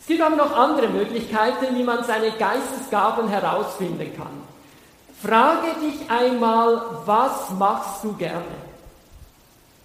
Es 0.00 0.06
gibt 0.06 0.22
aber 0.22 0.36
noch 0.36 0.56
andere 0.56 0.88
Möglichkeiten, 0.88 1.76
wie 1.76 1.84
man 1.84 2.04
seine 2.04 2.32
Geistesgaben 2.32 3.28
herausfinden 3.28 4.12
kann. 4.16 4.42
Frage 5.22 5.68
dich 5.82 6.10
einmal, 6.10 6.80
was 7.04 7.50
machst 7.58 8.02
du 8.02 8.14
gerne? 8.14 8.42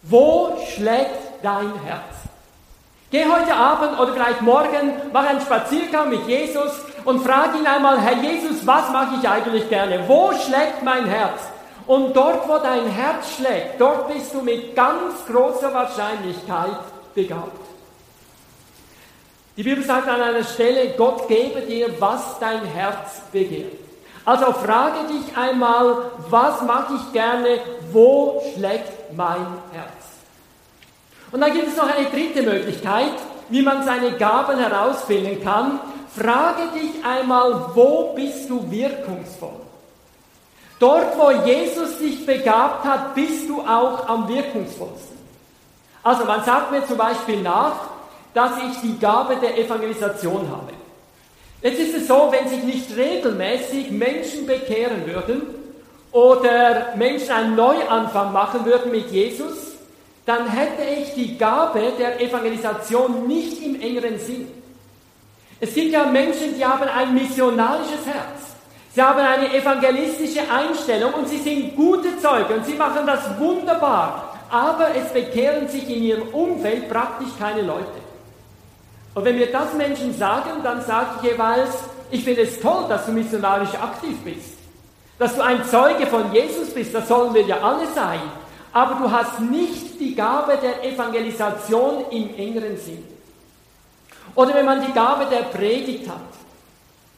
Wo 0.04 0.58
schlägt 0.74 1.44
dein 1.44 1.74
Herz? 1.84 2.16
Geh 3.12 3.26
heute 3.26 3.54
Abend 3.54 4.00
oder 4.00 4.14
vielleicht 4.14 4.42
morgen, 4.42 4.94
mach 5.12 5.26
einen 5.26 5.42
Spaziergang 5.42 6.10
mit 6.10 6.26
Jesus 6.28 6.72
und 7.04 7.22
frag 7.22 7.54
ihn 7.56 7.68
einmal, 7.68 8.00
Herr 8.00 8.18
Jesus, 8.18 8.66
was 8.66 8.90
mache 8.92 9.16
ich 9.20 9.28
eigentlich 9.28 9.68
gerne? 9.70 10.08
Wo 10.08 10.32
schlägt 10.34 10.84
mein 10.84 11.06
Herz? 11.06 11.42
Und 11.88 12.16
dort, 12.16 12.48
wo 12.48 12.58
dein 12.58 12.88
Herz 12.88 13.36
schlägt, 13.36 13.80
dort 13.80 14.08
bist 14.08 14.34
du 14.34 14.42
mit 14.42 14.76
ganz 14.76 15.26
großer 15.28 15.74
Wahrscheinlichkeit 15.74 16.78
begabt. 17.14 17.75
Die 19.58 19.64
Bibel 19.64 19.84
sagt 19.84 20.10
an 20.10 20.22
einer 20.22 20.44
Stelle, 20.44 20.90
Gott 20.98 21.28
gebe 21.30 21.62
dir, 21.62 21.90
was 22.00 22.40
dein 22.40 22.66
Herz 22.66 23.22
begehrt. 23.32 23.72
Also 24.26 24.52
frage 24.52 25.08
dich 25.08 25.38
einmal, 25.38 26.12
was 26.30 26.62
mache 26.64 26.96
ich 26.96 27.14
gerne, 27.14 27.60
wo 27.92 28.42
schlägt 28.54 29.16
mein 29.16 29.46
Herz? 29.72 29.92
Und 31.32 31.42
dann 31.42 31.54
gibt 31.54 31.68
es 31.68 31.78
noch 31.78 31.88
eine 31.88 32.10
dritte 32.10 32.42
Möglichkeit, 32.42 33.14
wie 33.50 33.62
man 33.62 33.86
seine 33.86 34.12
Gaben 34.14 34.58
herausfinden 34.58 35.42
kann. 35.44 35.80
Frage 36.16 36.64
dich 36.74 37.06
einmal, 37.06 37.72
wo 37.76 38.14
bist 38.16 38.50
du 38.50 38.70
wirkungsvoll? 38.70 39.62
Dort, 40.80 41.18
wo 41.18 41.32
Jesus 41.32 42.00
dich 42.00 42.26
begabt 42.26 42.84
hat, 42.84 43.16
bist 43.16 43.48
du 43.48 43.62
auch 43.62 44.08
am 44.10 44.28
wirkungsvollsten. 44.28 45.16
Also 46.04 46.26
man 46.26 46.44
sagt 46.44 46.72
mir 46.72 46.86
zum 46.86 46.98
Beispiel 46.98 47.42
nach, 47.42 47.95
dass 48.36 48.51
ich 48.70 48.82
die 48.82 49.00
Gabe 49.00 49.38
der 49.38 49.58
Evangelisation 49.58 50.50
habe. 50.51 50.74
Jetzt 51.62 51.80
ist 51.80 51.96
es 51.96 52.08
so, 52.08 52.32
wenn 52.32 52.48
sich 52.50 52.63
nicht 52.63 52.96
regelmäßig 52.96 53.89
Menschen 53.92 54.46
bekehren 54.46 55.08
würden 55.08 55.42
oder 56.12 56.94
Menschen 56.96 57.32
einen 57.32 57.56
Neuanfang 57.56 58.34
machen 58.34 58.65
würden 58.65 58.92
mit 58.92 59.10
Jesus, 59.10 59.77
dann 60.25 60.50
hätte 60.50 60.84
ich 60.84 61.13
die 61.13 61.38
Gabe 61.38 61.94
der 61.98 62.20
Evangelisation 62.20 63.25
nicht 63.25 63.63
im 63.63 63.80
engeren 63.80 64.20
Sinn. 64.20 64.48
Es 65.62 65.74
gibt 65.74 65.94
ja 65.94 66.06
Menschen, 66.06 66.56
die 66.58 66.65
haben 66.65 66.89
ein 66.89 67.13
missionarisches 67.13 68.06
Herz. 68.06 68.54
Sie 68.94 69.01
haben 69.01 69.20
eine 69.20 69.54
evangelistische 69.54 70.42
Einstellung 70.51 71.13
und 71.13 71.30
sie 71.30 71.38
sind 71.38 71.75
gute 71.75 72.18
Zeugen 72.20 72.56
und 72.56 72.65
sie 72.65 72.75
machen 72.75 73.08
das 73.08 73.39
wunderbar. 73.39 74.38
Aber 74.50 74.89
es 74.94 75.12
bekehren 75.13 75.70
sich 75.70 75.89
in 75.89 76.04
ihrem 76.04 76.27
Umfeld 76.30 76.89
praktisch 76.89 77.30
keine 77.39 77.62
Leute. 77.62 78.05
Und 79.16 79.24
wenn 79.24 79.38
mir 79.38 79.52
das 79.52 79.74
Menschen 79.74 80.16
sagen, 80.16 80.62
dann 80.62 80.84
sage 80.84 81.08
ich 81.18 81.32
jeweils, 81.32 81.72
ich 82.12 82.24
finde 82.24 82.42
es 82.42 82.60
toll, 82.60 82.86
dass 82.90 83.06
du 83.06 83.14
missionarisch 83.14 83.74
aktiv 83.74 84.18
bist. 84.24 84.58
Dass 85.18 85.36
du 85.36 85.42
ein 85.42 85.64
Zeuge 85.66 86.06
von 86.06 86.32
Jesus 86.34 86.72
bist, 86.72 86.94
das 86.94 87.08
sollen 87.08 87.34
wir 87.34 87.44
ja 87.44 87.62
alle 87.62 87.88
sein. 87.96 88.20
Aber 88.74 88.96
du 88.96 89.10
hast 89.10 89.40
nicht 89.40 90.00
die 90.02 90.14
Gabe 90.14 90.58
der 90.62 90.84
Evangelisation 90.84 92.06
im 92.12 92.36
engeren 92.36 92.78
Sinn. 92.78 93.04
Oder 94.36 94.54
wenn 94.54 94.66
man 94.66 94.86
die 94.86 94.92
Gabe 94.92 95.28
der 95.28 95.44
Predigt 95.44 96.10
hat 96.10 96.20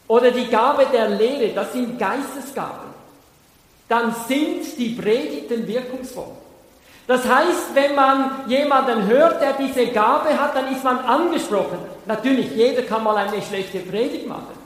oder 0.08 0.30
die 0.30 0.48
Gabe 0.48 0.86
der 0.94 1.10
Lehre, 1.10 1.52
das 1.56 1.74
sind 1.74 1.98
Geistesgaben, 1.98 2.94
dann 3.90 4.14
sind 4.28 4.78
die 4.78 4.90
Predigten 4.90 5.68
wirkungsvoll. 5.68 6.34
Das 7.08 7.26
heißt, 7.26 7.74
wenn 7.74 7.96
man 7.96 8.32
jemanden 8.48 9.08
hört, 9.08 9.42
der 9.42 9.54
diese 9.54 9.88
Gabe 9.88 10.38
hat, 10.38 10.56
dann 10.56 10.72
ist 10.74 10.84
man 10.84 11.00
angesprochen. 11.00 11.80
Natürlich, 12.06 12.52
jeder 12.52 12.82
kann 12.84 13.04
mal 13.04 13.16
eine 13.16 13.42
schlechte 13.42 13.80
Predigt 13.80 14.28
machen. 14.28 14.58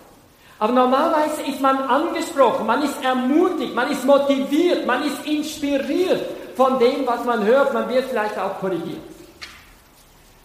Aber 0.58 0.74
normalerweise 0.74 1.44
ist 1.44 1.62
man 1.62 1.78
angesprochen, 1.78 2.66
man 2.66 2.84
ist 2.84 3.04
ermutigt, 3.04 3.76
man 3.76 3.92
ist 3.92 4.06
motiviert, 4.06 4.86
man 4.86 5.04
ist 5.04 5.26
inspiriert 5.26 6.24
von 6.56 6.78
dem, 6.80 7.06
was 7.06 7.24
man 7.26 7.44
hört, 7.44 7.74
man 7.74 7.88
wird 7.90 8.06
vielleicht 8.10 8.38
auch 8.38 8.60
korrigiert. 8.60 9.02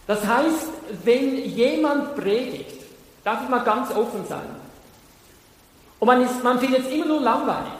Das 0.07 0.25
heißt, 0.25 0.69
wenn 1.05 1.37
jemand 1.37 2.15
predigt, 2.15 2.83
darf 3.25 3.43
ich 3.43 3.49
mal 3.49 3.65
ganz 3.65 3.91
offen 3.91 4.25
sein, 4.29 4.57
und 5.99 6.07
man, 6.07 6.23
ist, 6.23 6.45
man 6.45 6.61
findet 6.61 6.87
es 6.87 6.93
immer 6.93 7.07
nur 7.07 7.21
langweilig, 7.21 7.73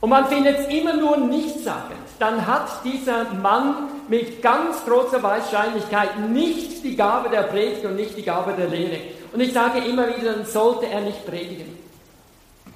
und 0.00 0.10
man 0.10 0.26
findet 0.28 0.60
es 0.60 0.68
immer 0.68 0.94
nur 0.94 1.18
nichtssagend, 1.18 1.98
dann 2.18 2.46
hat 2.46 2.84
dieser 2.84 3.24
Mann 3.34 3.88
mit 4.08 4.40
ganz 4.42 4.84
großer 4.86 5.22
Wahrscheinlichkeit 5.22 6.18
nicht 6.30 6.82
die 6.82 6.96
Gabe 6.96 7.28
der 7.28 7.42
Predigt 7.42 7.84
und 7.84 7.96
nicht 7.96 8.16
die 8.16 8.22
Gabe 8.22 8.52
der 8.52 8.68
Lehre. 8.68 8.98
Und 9.32 9.40
ich 9.40 9.52
sage 9.52 9.78
immer 9.80 10.08
wieder, 10.08 10.32
dann 10.32 10.46
sollte 10.46 10.86
er 10.86 11.02
nicht 11.02 11.26
predigen. 11.26 11.78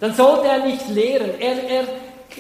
Dann 0.01 0.15
sollte 0.15 0.49
er 0.49 0.65
nicht 0.65 0.89
lehren. 0.91 1.31
Er, 1.41 1.65
er, 1.65 1.85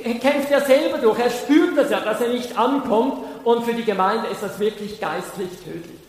er 0.04 0.14
kämpft 0.14 0.50
ja 0.50 0.60
selber 0.60 0.98
durch. 0.98 1.18
Er 1.18 1.30
spürt 1.30 1.76
das 1.76 1.90
ja, 1.90 2.00
dass 2.00 2.20
er 2.20 2.28
nicht 2.28 2.56
ankommt. 2.58 3.24
Und 3.42 3.64
für 3.64 3.74
die 3.74 3.84
Gemeinde 3.84 4.28
ist 4.28 4.42
das 4.42 4.58
wirklich 4.58 5.00
geistlich 5.00 5.50
tödlich. 5.64 6.00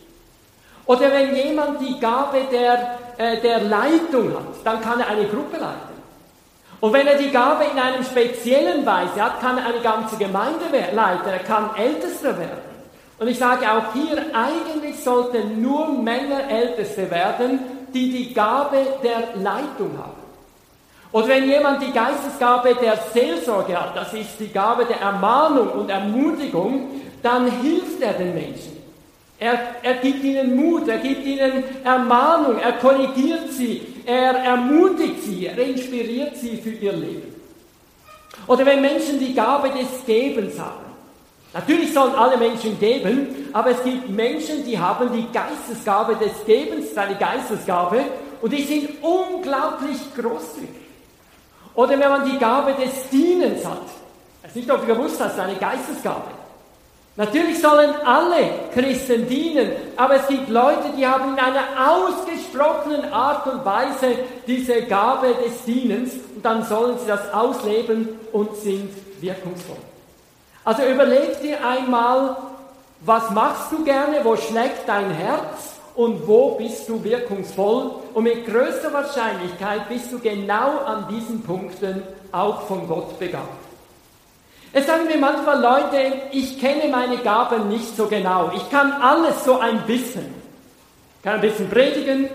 Oder 0.86 1.10
wenn 1.12 1.34
jemand 1.34 1.80
die 1.80 1.98
Gabe 1.98 2.42
der, 2.50 2.98
äh, 3.18 3.40
der 3.40 3.62
Leitung 3.62 4.34
hat, 4.34 4.64
dann 4.64 4.80
kann 4.80 5.00
er 5.00 5.08
eine 5.08 5.26
Gruppe 5.26 5.56
leiten. 5.56 5.95
Und 6.80 6.92
wenn 6.92 7.06
er 7.06 7.16
die 7.16 7.30
Gabe 7.30 7.64
in 7.72 7.78
einem 7.78 8.04
speziellen 8.04 8.84
Weise 8.84 9.22
hat, 9.22 9.40
kann 9.40 9.58
er 9.58 9.66
eine 9.66 9.80
ganze 9.80 10.16
Gemeinde 10.16 10.64
leiten, 10.92 11.28
er 11.28 11.38
kann 11.38 11.70
Ältester 11.76 12.38
werden. 12.38 12.76
Und 13.18 13.28
ich 13.28 13.38
sage 13.38 13.64
auch 13.70 13.94
hier, 13.94 14.26
eigentlich 14.34 15.02
sollten 15.02 15.62
nur 15.62 15.88
Männer 15.88 16.50
Älteste 16.50 17.10
werden, 17.10 17.60
die 17.94 18.10
die 18.10 18.34
Gabe 18.34 18.78
der 19.02 19.40
Leitung 19.42 19.96
haben. 19.98 20.26
Oder 21.12 21.28
wenn 21.28 21.48
jemand 21.48 21.80
die 21.80 21.92
Geistesgabe 21.92 22.74
der 22.74 22.98
Seelsorge 23.14 23.80
hat, 23.80 23.96
das 23.96 24.12
ist 24.12 24.38
die 24.38 24.52
Gabe 24.52 24.84
der 24.84 25.00
Ermahnung 25.00 25.70
und 25.70 25.88
Ermutigung, 25.88 27.00
dann 27.22 27.50
hilft 27.62 28.02
er 28.02 28.12
den 28.12 28.34
Menschen. 28.34 28.75
Er, 29.38 29.58
er 29.82 29.94
gibt 29.94 30.24
ihnen 30.24 30.56
Mut, 30.56 30.88
er 30.88 30.98
gibt 30.98 31.24
ihnen 31.24 31.64
Ermahnung, 31.84 32.58
er 32.58 32.72
korrigiert 32.72 33.52
sie, 33.52 33.82
er 34.06 34.32
ermutigt 34.34 35.22
sie, 35.24 35.46
er 35.46 35.58
inspiriert 35.58 36.36
sie 36.36 36.56
für 36.56 36.70
ihr 36.70 36.92
Leben. 36.92 37.34
Oder 38.46 38.64
wenn 38.64 38.80
Menschen 38.80 39.18
die 39.18 39.34
Gabe 39.34 39.70
des 39.70 40.06
Gebens 40.06 40.58
haben. 40.58 40.86
Natürlich 41.52 41.92
sollen 41.92 42.14
alle 42.14 42.36
Menschen 42.36 42.78
geben, 42.78 43.48
aber 43.52 43.70
es 43.70 43.82
gibt 43.82 44.08
Menschen, 44.10 44.64
die 44.64 44.78
haben 44.78 45.10
die 45.12 45.26
Geistesgabe 45.32 46.16
des 46.16 46.44
Gebens, 46.44 46.94
seine 46.94 47.16
Geistesgabe, 47.16 48.04
und 48.42 48.52
die 48.52 48.62
sind 48.62 48.90
unglaublich 49.02 49.98
großzügig. 50.14 50.68
Oder 51.74 51.98
wenn 51.98 52.08
man 52.08 52.30
die 52.30 52.38
Gabe 52.38 52.74
des 52.74 53.08
Dienens 53.10 53.64
hat. 53.64 53.82
Ich 54.42 54.48
weiß 54.48 54.54
nicht, 54.54 54.70
ob 54.70 54.80
du 54.80 54.94
gewusst 54.94 55.20
hast, 55.20 55.38
eine 55.38 55.56
Geistesgabe. 55.56 56.30
Natürlich 57.16 57.60
sollen 57.62 57.94
alle 58.04 58.50
Christen 58.74 59.26
dienen, 59.26 59.70
aber 59.96 60.16
es 60.16 60.28
gibt 60.28 60.50
Leute, 60.50 60.90
die 60.96 61.06
haben 61.06 61.32
in 61.32 61.38
einer 61.38 61.64
ausgesprochenen 61.90 63.10
Art 63.10 63.46
und 63.46 63.64
Weise 63.64 64.18
diese 64.46 64.82
Gabe 64.82 65.28
des 65.42 65.64
Dienens 65.64 66.12
und 66.34 66.44
dann 66.44 66.62
sollen 66.64 66.98
sie 66.98 67.06
das 67.06 67.32
ausleben 67.32 68.08
und 68.32 68.54
sind 68.56 68.90
wirkungsvoll. 69.20 69.78
Also 70.62 70.82
überleg 70.82 71.40
dir 71.40 71.66
einmal, 71.66 72.36
Was 73.04 73.30
machst 73.30 73.72
du 73.72 73.84
gerne? 73.84 74.24
Wo 74.24 74.36
schlägt 74.36 74.88
dein 74.88 75.10
Herz? 75.10 75.74
Und 75.94 76.26
wo 76.26 76.56
bist 76.56 76.88
du 76.88 77.02
wirkungsvoll? 77.02 77.90
Und 78.14 78.24
mit 78.24 78.46
größter 78.46 78.92
Wahrscheinlichkeit 78.92 79.88
bist 79.88 80.12
du 80.12 80.18
genau 80.18 80.78
an 80.84 81.06
diesen 81.08 81.42
Punkten 81.42 82.02
auch 82.32 82.62
von 82.62 82.86
Gott 82.88 83.18
begabt. 83.18 83.65
Es 84.72 84.86
sagen 84.86 85.06
mir 85.06 85.16
manchmal 85.16 85.60
Leute, 85.60 86.12
ich 86.32 86.60
kenne 86.60 86.88
meine 86.90 87.18
Gaben 87.18 87.68
nicht 87.68 87.96
so 87.96 88.06
genau. 88.06 88.50
Ich 88.54 88.70
kann 88.70 88.92
alles 88.92 89.44
so 89.44 89.58
ein 89.58 89.82
bisschen. 89.86 90.34
Ich 91.18 91.22
kann 91.22 91.36
ein 91.36 91.40
bisschen 91.40 91.68
predigen, 91.70 92.28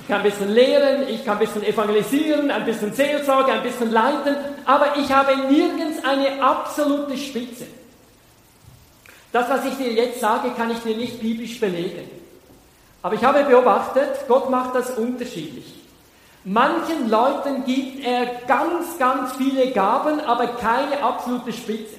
ich 0.00 0.08
kann 0.08 0.18
ein 0.18 0.30
bisschen 0.30 0.52
lehren, 0.52 1.08
ich 1.08 1.24
kann 1.24 1.38
ein 1.38 1.40
bisschen 1.40 1.64
evangelisieren, 1.64 2.50
ein 2.50 2.64
bisschen 2.64 2.92
Seelsorge, 2.92 3.52
ein 3.52 3.62
bisschen 3.62 3.90
leiten, 3.90 4.36
aber 4.64 4.96
ich 4.96 5.10
habe 5.12 5.36
nirgends 5.50 6.04
eine 6.04 6.42
absolute 6.42 7.16
Spitze. 7.16 7.66
Das, 9.32 9.48
was 9.50 9.64
ich 9.66 9.76
dir 9.76 9.92
jetzt 9.92 10.20
sage, 10.20 10.50
kann 10.56 10.70
ich 10.70 10.78
dir 10.78 10.96
nicht 10.96 11.20
biblisch 11.20 11.60
belegen. 11.60 12.08
Aber 13.02 13.14
ich 13.14 13.24
habe 13.24 13.44
beobachtet, 13.44 14.26
Gott 14.26 14.50
macht 14.50 14.74
das 14.74 14.96
unterschiedlich. 14.96 15.77
Manchen 16.44 17.10
Leuten 17.10 17.64
gibt 17.64 18.04
er 18.04 18.26
ganz, 18.46 18.98
ganz 18.98 19.32
viele 19.32 19.70
Gaben, 19.70 20.20
aber 20.20 20.46
keine 20.46 21.02
absolute 21.02 21.52
Spitze. 21.52 21.96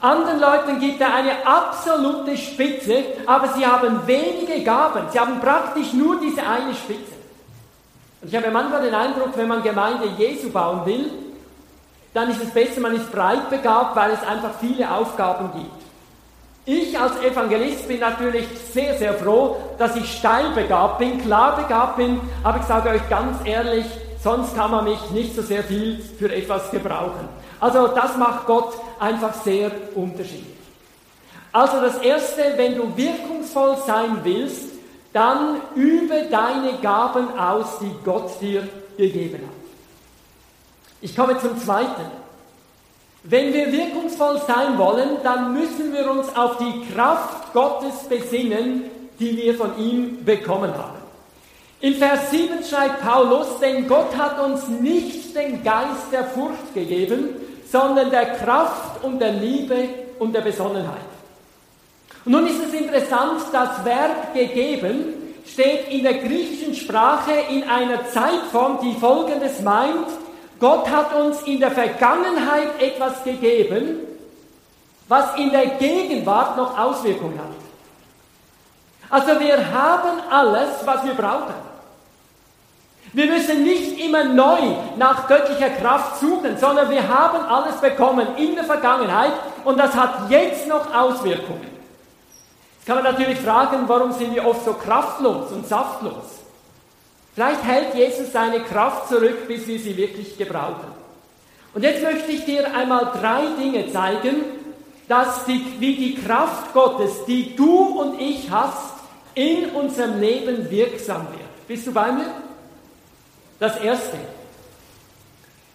Anderen 0.00 0.40
Leuten 0.40 0.80
gibt 0.80 1.00
er 1.00 1.14
eine 1.14 1.46
absolute 1.46 2.36
Spitze, 2.36 3.04
aber 3.24 3.48
sie 3.48 3.64
haben 3.64 4.04
wenige 4.06 4.64
Gaben. 4.64 5.04
Sie 5.12 5.20
haben 5.20 5.38
praktisch 5.40 5.92
nur 5.92 6.18
diese 6.18 6.44
eine 6.44 6.74
Spitze. 6.74 7.12
Und 8.20 8.28
ich 8.28 8.34
habe 8.34 8.50
manchmal 8.50 8.82
den 8.82 8.94
Eindruck, 8.94 9.36
wenn 9.36 9.48
man 9.48 9.62
Gemeinde 9.62 10.06
Jesu 10.18 10.50
bauen 10.50 10.84
will, 10.86 11.10
dann 12.14 12.30
ist 12.30 12.42
es 12.42 12.50
besser, 12.50 12.80
man 12.80 12.96
ist 12.96 13.12
breit 13.12 13.48
begabt, 13.48 13.94
weil 13.94 14.10
es 14.12 14.22
einfach 14.26 14.54
viele 14.60 14.90
Aufgaben 14.90 15.50
gibt. 15.54 15.81
Ich 16.64 16.98
als 16.98 17.20
Evangelist 17.20 17.88
bin 17.88 17.98
natürlich 17.98 18.46
sehr, 18.72 18.96
sehr 18.96 19.14
froh, 19.14 19.56
dass 19.78 19.96
ich 19.96 20.18
steil 20.18 20.50
begabt 20.54 20.98
bin, 20.98 21.20
klar 21.20 21.56
begabt 21.56 21.96
bin, 21.96 22.20
aber 22.44 22.60
ich 22.60 22.64
sage 22.64 22.90
euch 22.90 23.08
ganz 23.08 23.38
ehrlich, 23.44 23.84
sonst 24.22 24.54
kann 24.54 24.70
man 24.70 24.84
mich 24.84 25.10
nicht 25.10 25.34
so 25.34 25.42
sehr 25.42 25.64
viel 25.64 26.00
für 26.18 26.32
etwas 26.32 26.70
gebrauchen. 26.70 27.28
Also 27.58 27.88
das 27.88 28.16
macht 28.16 28.46
Gott 28.46 28.74
einfach 29.00 29.34
sehr 29.34 29.72
unterschiedlich. 29.96 30.56
Also 31.50 31.80
das 31.80 31.98
Erste, 31.98 32.54
wenn 32.56 32.76
du 32.76 32.96
wirkungsvoll 32.96 33.76
sein 33.84 34.18
willst, 34.22 34.70
dann 35.12 35.60
übe 35.74 36.28
deine 36.30 36.78
Gaben 36.80 37.36
aus, 37.36 37.78
die 37.80 37.92
Gott 38.04 38.40
dir 38.40 38.66
gegeben 38.96 39.42
hat. 39.46 39.62
Ich 41.00 41.14
komme 41.16 41.38
zum 41.38 41.58
Zweiten. 41.58 42.22
Wenn 43.24 43.52
wir 43.52 43.70
wirkungsvoll 43.70 44.40
sein 44.46 44.76
wollen, 44.78 45.10
dann 45.22 45.52
müssen 45.52 45.92
wir 45.92 46.10
uns 46.10 46.34
auf 46.34 46.58
die 46.58 46.92
Kraft 46.92 47.52
Gottes 47.52 48.08
besinnen, 48.08 48.84
die 49.20 49.36
wir 49.36 49.54
von 49.54 49.78
ihm 49.78 50.24
bekommen 50.24 50.72
haben. 50.72 50.98
In 51.80 51.94
Vers 51.94 52.30
7 52.30 52.64
schreibt 52.64 53.00
Paulus, 53.00 53.58
denn 53.60 53.86
Gott 53.86 54.16
hat 54.16 54.40
uns 54.40 54.66
nicht 54.68 55.36
den 55.36 55.62
Geist 55.62 56.12
der 56.12 56.24
Furcht 56.24 56.74
gegeben, 56.74 57.30
sondern 57.70 58.10
der 58.10 58.34
Kraft 58.36 59.02
und 59.04 59.18
der 59.20 59.32
Liebe 59.32 59.88
und 60.18 60.34
der 60.34 60.42
Besonnenheit. 60.42 61.00
Und 62.24 62.32
nun 62.32 62.46
ist 62.46 62.62
es 62.64 62.72
interessant, 62.72 63.42
das 63.52 63.84
Verb 63.84 64.34
gegeben 64.34 65.14
steht 65.44 65.88
in 65.90 66.04
der 66.04 66.14
griechischen 66.14 66.74
Sprache 66.74 67.32
in 67.50 67.64
einer 67.64 68.08
Zeitform, 68.08 68.78
die 68.82 68.98
folgendes 68.98 69.60
meint, 69.60 70.06
Gott 70.62 70.88
hat 70.88 71.12
uns 71.12 71.42
in 71.42 71.58
der 71.58 71.72
Vergangenheit 71.72 72.80
etwas 72.80 73.24
gegeben, 73.24 73.98
was 75.08 75.36
in 75.36 75.50
der 75.50 75.66
Gegenwart 75.66 76.56
noch 76.56 76.78
Auswirkungen 76.78 77.36
hat. 77.36 77.48
Also 79.10 79.40
wir 79.40 79.56
haben 79.72 80.20
alles, 80.30 80.68
was 80.84 81.04
wir 81.04 81.14
brauchen. 81.14 81.54
Wir 83.12 83.26
müssen 83.26 83.64
nicht 83.64 83.98
immer 83.98 84.22
neu 84.22 84.76
nach 84.98 85.26
göttlicher 85.26 85.70
Kraft 85.70 86.20
suchen, 86.20 86.56
sondern 86.56 86.88
wir 86.90 87.08
haben 87.08 87.44
alles 87.44 87.80
bekommen 87.80 88.28
in 88.36 88.54
der 88.54 88.64
Vergangenheit 88.64 89.32
und 89.64 89.80
das 89.80 89.96
hat 89.96 90.30
jetzt 90.30 90.68
noch 90.68 90.94
Auswirkungen. 90.94 91.72
Jetzt 92.76 92.86
kann 92.86 93.02
man 93.02 93.12
natürlich 93.12 93.40
fragen, 93.40 93.82
warum 93.88 94.12
sind 94.12 94.32
wir 94.32 94.46
oft 94.46 94.64
so 94.64 94.74
kraftlos 94.74 95.50
und 95.50 95.66
saftlos? 95.66 96.41
Vielleicht 97.34 97.64
hält 97.64 97.94
Jesus 97.94 98.32
seine 98.32 98.60
Kraft 98.60 99.08
zurück, 99.08 99.48
bis 99.48 99.66
wir 99.66 99.78
sie 99.78 99.96
wirklich 99.96 100.36
gebrauchen. 100.36 100.92
Und 101.74 101.82
jetzt 101.82 102.02
möchte 102.02 102.30
ich 102.30 102.44
dir 102.44 102.74
einmal 102.74 103.06
drei 103.18 103.46
Dinge 103.58 103.90
zeigen, 103.90 104.44
dass 105.08 105.46
die, 105.46 105.64
wie 105.78 105.96
die 105.96 106.14
Kraft 106.14 106.72
Gottes, 106.74 107.24
die 107.26 107.56
du 107.56 108.00
und 108.00 108.20
ich 108.20 108.50
hast, 108.50 108.94
in 109.34 109.70
unserem 109.70 110.20
Leben 110.20 110.70
wirksam 110.70 111.26
wird. 111.30 111.66
Bist 111.66 111.86
du 111.86 111.92
bei 111.92 112.12
mir? 112.12 112.26
Das 113.58 113.78
Erste. 113.80 114.18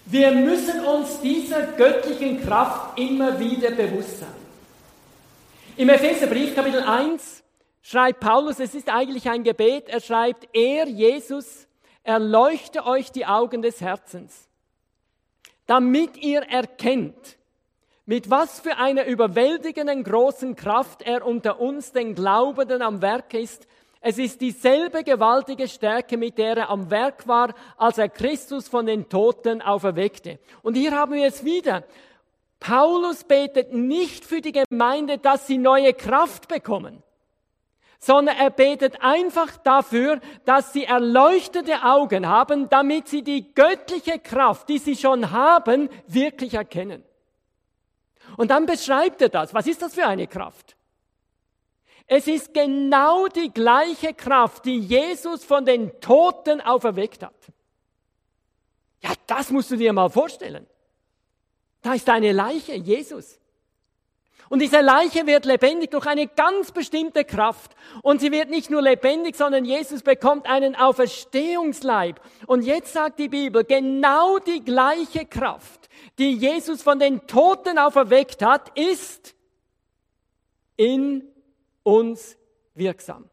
Wir 0.05 0.31
müssen 0.31 0.85
uns 0.85 1.19
dieser 1.21 1.63
göttlichen 1.63 2.45
Kraft 2.45 2.99
immer 2.99 3.39
wieder 3.39 3.71
bewusst 3.71 4.19
sein. 4.19 4.29
Im 5.75 5.89
Epheserbrief 5.89 6.55
Kapitel 6.55 6.81
1 6.81 7.43
schreibt 7.87 8.19
Paulus, 8.19 8.59
es 8.59 8.75
ist 8.75 8.89
eigentlich 8.89 9.29
ein 9.29 9.43
Gebet, 9.43 9.87
er 9.87 10.01
schreibt, 10.01 10.49
er, 10.51 10.89
Jesus, 10.89 11.67
erleuchte 12.03 12.85
euch 12.85 13.13
die 13.13 13.25
Augen 13.25 13.61
des 13.61 13.79
Herzens, 13.79 14.49
damit 15.67 16.17
ihr 16.17 16.41
erkennt, 16.41 17.37
mit 18.05 18.29
was 18.29 18.59
für 18.59 18.75
einer 18.75 19.05
überwältigenden 19.05 20.03
großen 20.03 20.57
Kraft 20.57 21.01
er 21.01 21.25
unter 21.25 21.61
uns, 21.61 21.93
den 21.93 22.13
Glaubenden, 22.13 22.81
am 22.81 23.01
Werk 23.01 23.33
ist. 23.33 23.67
Es 24.01 24.17
ist 24.17 24.41
dieselbe 24.41 25.05
gewaltige 25.05 25.69
Stärke, 25.69 26.17
mit 26.17 26.37
der 26.37 26.57
er 26.57 26.69
am 26.69 26.91
Werk 26.91 27.25
war, 27.25 27.53
als 27.77 27.97
er 27.97 28.09
Christus 28.09 28.67
von 28.67 28.85
den 28.85 29.07
Toten 29.07 29.61
auferweckte. 29.61 30.39
Und 30.61 30.75
hier 30.75 30.91
haben 30.91 31.13
wir 31.13 31.27
es 31.27 31.45
wieder. 31.45 31.85
Paulus 32.59 33.23
betet 33.23 33.73
nicht 33.73 34.25
für 34.25 34.41
die 34.41 34.51
Gemeinde, 34.51 35.19
dass 35.19 35.47
sie 35.47 35.57
neue 35.57 35.93
Kraft 35.93 36.49
bekommen 36.49 37.01
sondern 37.99 38.37
er 38.37 38.49
betet 38.49 39.01
einfach 39.01 39.57
dafür, 39.57 40.19
dass 40.45 40.73
sie 40.73 40.85
erleuchtete 40.85 41.83
Augen 41.83 42.27
haben, 42.27 42.69
damit 42.69 43.07
sie 43.07 43.23
die 43.23 43.53
göttliche 43.53 44.19
Kraft, 44.19 44.69
die 44.69 44.77
sie 44.77 44.95
schon 44.95 45.31
haben, 45.31 45.89
wirklich 46.07 46.53
erkennen. 46.53 47.03
Und 48.35 48.51
dann 48.51 48.65
beschreibt 48.65 49.21
er 49.21 49.29
das. 49.29 49.53
Was 49.53 49.67
ist 49.67 49.81
das 49.81 49.95
für 49.95 50.05
eine 50.05 50.27
Kraft? 50.27 50.75
Es 52.05 52.27
ist 52.27 52.53
genau 52.53 53.27
die 53.27 53.51
gleiche 53.51 54.13
Kraft, 54.13 54.65
die 54.65 54.79
Jesus 54.79 55.43
von 55.43 55.65
den 55.65 55.99
Toten 55.99 56.61
auferweckt 56.61 57.23
hat. 57.23 57.35
Ja, 59.01 59.11
das 59.27 59.51
musst 59.51 59.71
du 59.71 59.75
dir 59.75 59.91
mal 59.91 60.09
vorstellen. 60.09 60.67
Da 61.81 61.93
ist 61.93 62.09
eine 62.09 62.31
Leiche, 62.31 62.75
Jesus. 62.75 63.39
Und 64.49 64.59
diese 64.61 64.79
Leiche 64.79 65.27
wird 65.27 65.45
lebendig 65.45 65.91
durch 65.91 66.05
eine 66.05 66.27
ganz 66.27 66.71
bestimmte 66.71 67.25
Kraft. 67.25 67.75
Und 68.01 68.21
sie 68.21 68.31
wird 68.31 68.49
nicht 68.49 68.69
nur 68.69 68.81
lebendig, 68.81 69.35
sondern 69.35 69.65
Jesus 69.65 70.03
bekommt 70.03 70.47
einen 70.47 70.75
Auferstehungsleib. 70.75 72.21
Und 72.45 72.61
jetzt 72.61 72.93
sagt 72.93 73.19
die 73.19 73.27
Bibel, 73.27 73.65
genau 73.65 74.39
die 74.39 74.63
gleiche 74.63 75.25
Kraft, 75.25 75.89
die 76.17 76.33
Jesus 76.33 76.81
von 76.81 76.99
den 76.99 77.27
Toten 77.27 77.77
auferweckt 77.77 78.41
hat, 78.41 78.77
ist 78.77 79.35
in 80.77 81.23
uns 81.83 82.37
wirksam. 82.73 83.29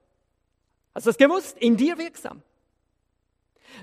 Hast 0.94 1.06
du 1.06 1.10
das 1.10 1.18
gewusst? 1.18 1.58
In 1.58 1.76
dir 1.76 1.98
wirksam. 1.98 2.42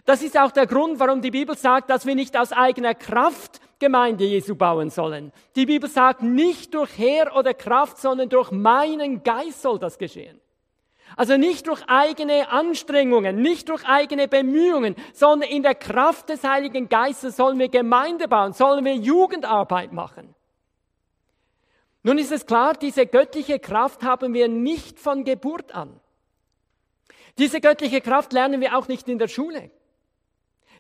Das 0.06 0.22
ist 0.22 0.38
auch 0.38 0.52
der 0.52 0.68
Grund, 0.68 1.00
warum 1.00 1.22
die 1.22 1.32
Bibel 1.32 1.58
sagt, 1.58 1.90
dass 1.90 2.06
wir 2.06 2.16
nicht 2.16 2.38
aus 2.38 2.52
eigener 2.52 2.96
Kraft 2.96 3.61
Gemeinde 3.82 4.24
Jesu 4.24 4.56
bauen 4.56 4.90
sollen. 4.90 5.34
Die 5.58 5.66
Bibel 5.66 5.90
sagt, 5.90 6.22
nicht 6.24 6.74
durch 6.74 6.98
Heer 6.98 7.36
oder 7.36 7.54
Kraft, 7.54 7.98
sondern 7.98 8.30
durch 8.30 8.52
meinen 8.52 9.24
Geist 9.24 9.62
soll 9.62 9.80
das 9.80 9.98
geschehen. 9.98 10.40
Also 11.18 11.36
nicht 11.36 11.68
durch 11.68 11.84
eigene 11.88 12.50
Anstrengungen, 12.50 13.42
nicht 13.42 13.68
durch 13.68 13.84
eigene 13.86 14.30
Bemühungen, 14.30 14.96
sondern 15.14 15.50
in 15.50 15.64
der 15.64 15.76
Kraft 15.76 16.30
des 16.30 16.44
Heiligen 16.44 16.88
Geistes 16.88 17.36
sollen 17.36 17.60
wir 17.60 17.68
Gemeinde 17.68 18.30
bauen, 18.30 18.54
sollen 18.54 18.86
wir 18.86 18.96
Jugendarbeit 18.96 19.92
machen. 19.92 20.34
Nun 22.04 22.18
ist 22.18 22.32
es 22.32 22.46
klar, 22.46 22.76
diese 22.76 23.06
göttliche 23.06 23.60
Kraft 23.60 24.04
haben 24.04 24.34
wir 24.34 24.48
nicht 24.48 25.00
von 25.00 25.24
Geburt 25.24 25.74
an. 25.76 26.00
Diese 27.38 27.60
göttliche 27.60 28.02
Kraft 28.02 28.32
lernen 28.32 28.62
wir 28.62 28.78
auch 28.78 28.88
nicht 28.88 29.10
in 29.10 29.20
der 29.20 29.28
Schule. 29.28 29.72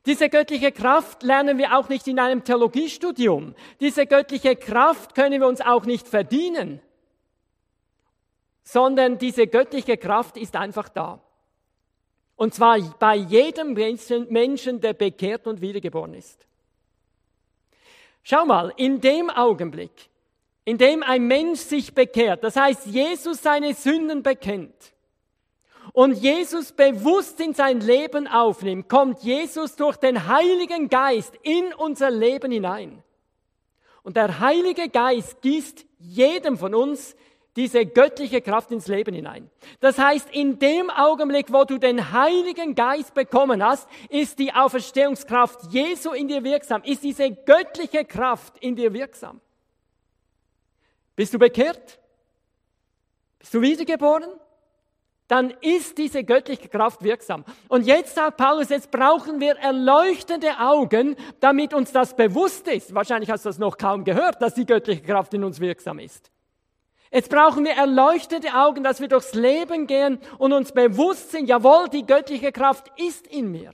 Diese 0.05 0.29
göttliche 0.29 0.71
Kraft 0.71 1.21
lernen 1.21 1.57
wir 1.59 1.77
auch 1.77 1.87
nicht 1.87 2.07
in 2.07 2.19
einem 2.19 2.43
Theologiestudium. 2.43 3.53
Diese 3.79 4.07
göttliche 4.07 4.55
Kraft 4.55 5.13
können 5.13 5.41
wir 5.41 5.47
uns 5.47 5.61
auch 5.61 5.85
nicht 5.85 6.07
verdienen, 6.07 6.81
sondern 8.63 9.19
diese 9.19 9.45
göttliche 9.45 9.97
Kraft 9.97 10.37
ist 10.37 10.55
einfach 10.55 10.89
da. 10.89 11.21
Und 12.35 12.55
zwar 12.55 12.79
bei 12.97 13.15
jedem 13.15 13.73
Menschen, 13.73 14.81
der 14.81 14.93
bekehrt 14.93 15.45
und 15.45 15.61
wiedergeboren 15.61 16.15
ist. 16.15 16.47
Schau 18.23 18.45
mal, 18.45 18.73
in 18.77 19.01
dem 19.01 19.29
Augenblick, 19.29 20.09
indem 20.65 21.03
ein 21.03 21.27
Mensch 21.27 21.59
sich 21.59 21.93
bekehrt, 21.93 22.43
das 22.43 22.55
heißt 22.55 22.87
Jesus 22.87 23.43
seine 23.43 23.75
Sünden 23.75 24.23
bekennt 24.23 24.93
und 25.93 26.13
Jesus 26.13 26.71
bewusst 26.71 27.39
in 27.39 27.53
sein 27.53 27.81
Leben 27.81 28.27
aufnimmt, 28.27 28.87
kommt 28.87 29.21
Jesus 29.23 29.75
durch 29.75 29.97
den 29.97 30.27
Heiligen 30.27 30.89
Geist 30.89 31.33
in 31.43 31.73
unser 31.73 32.09
Leben 32.09 32.51
hinein. 32.51 33.03
Und 34.03 34.15
der 34.15 34.39
Heilige 34.39 34.89
Geist 34.89 35.41
gießt 35.41 35.85
jedem 35.99 36.57
von 36.57 36.73
uns 36.73 37.15
diese 37.55 37.85
göttliche 37.85 38.41
Kraft 38.41 38.71
ins 38.71 38.87
Leben 38.87 39.13
hinein. 39.13 39.49
Das 39.81 39.97
heißt, 39.97 40.29
in 40.31 40.57
dem 40.57 40.89
Augenblick, 40.89 41.51
wo 41.51 41.65
du 41.65 41.77
den 41.77 42.13
Heiligen 42.13 42.75
Geist 42.75 43.13
bekommen 43.13 43.61
hast, 43.61 43.89
ist 44.09 44.39
die 44.39 44.53
Auferstehungskraft 44.53 45.71
Jesu 45.71 46.11
in 46.11 46.29
dir 46.29 46.43
wirksam, 46.43 46.81
ist 46.83 47.03
diese 47.03 47.29
göttliche 47.31 48.05
Kraft 48.05 48.57
in 48.59 48.75
dir 48.75 48.93
wirksam. 48.93 49.41
Bist 51.15 51.33
du 51.33 51.39
bekehrt? 51.39 51.99
Bist 53.37 53.53
du 53.53 53.61
wiedergeboren? 53.61 54.29
Dann 55.31 55.53
ist 55.61 55.97
diese 55.97 56.25
göttliche 56.25 56.67
Kraft 56.67 57.05
wirksam. 57.05 57.45
Und 57.69 57.85
jetzt 57.87 58.15
sagt 58.15 58.35
Paulus, 58.35 58.67
jetzt 58.67 58.91
brauchen 58.91 59.39
wir 59.39 59.55
erleuchtende 59.55 60.59
Augen, 60.59 61.15
damit 61.39 61.73
uns 61.73 61.93
das 61.93 62.17
bewusst 62.17 62.67
ist. 62.67 62.93
Wahrscheinlich 62.93 63.29
hast 63.29 63.45
du 63.45 63.49
das 63.49 63.57
noch 63.57 63.77
kaum 63.77 64.03
gehört, 64.03 64.41
dass 64.41 64.55
die 64.55 64.65
göttliche 64.65 65.01
Kraft 65.01 65.33
in 65.33 65.45
uns 65.45 65.61
wirksam 65.61 65.99
ist. 65.99 66.29
Jetzt 67.13 67.29
brauchen 67.29 67.63
wir 67.63 67.71
erleuchtete 67.71 68.53
Augen, 68.55 68.83
dass 68.83 68.99
wir 68.99 69.07
durchs 69.07 69.33
Leben 69.33 69.87
gehen 69.87 70.19
und 70.37 70.51
uns 70.51 70.73
bewusst 70.73 71.31
sind, 71.31 71.47
jawohl, 71.47 71.87
die 71.87 72.05
göttliche 72.05 72.51
Kraft 72.51 72.91
ist 72.97 73.25
in 73.25 73.53
mir. 73.53 73.71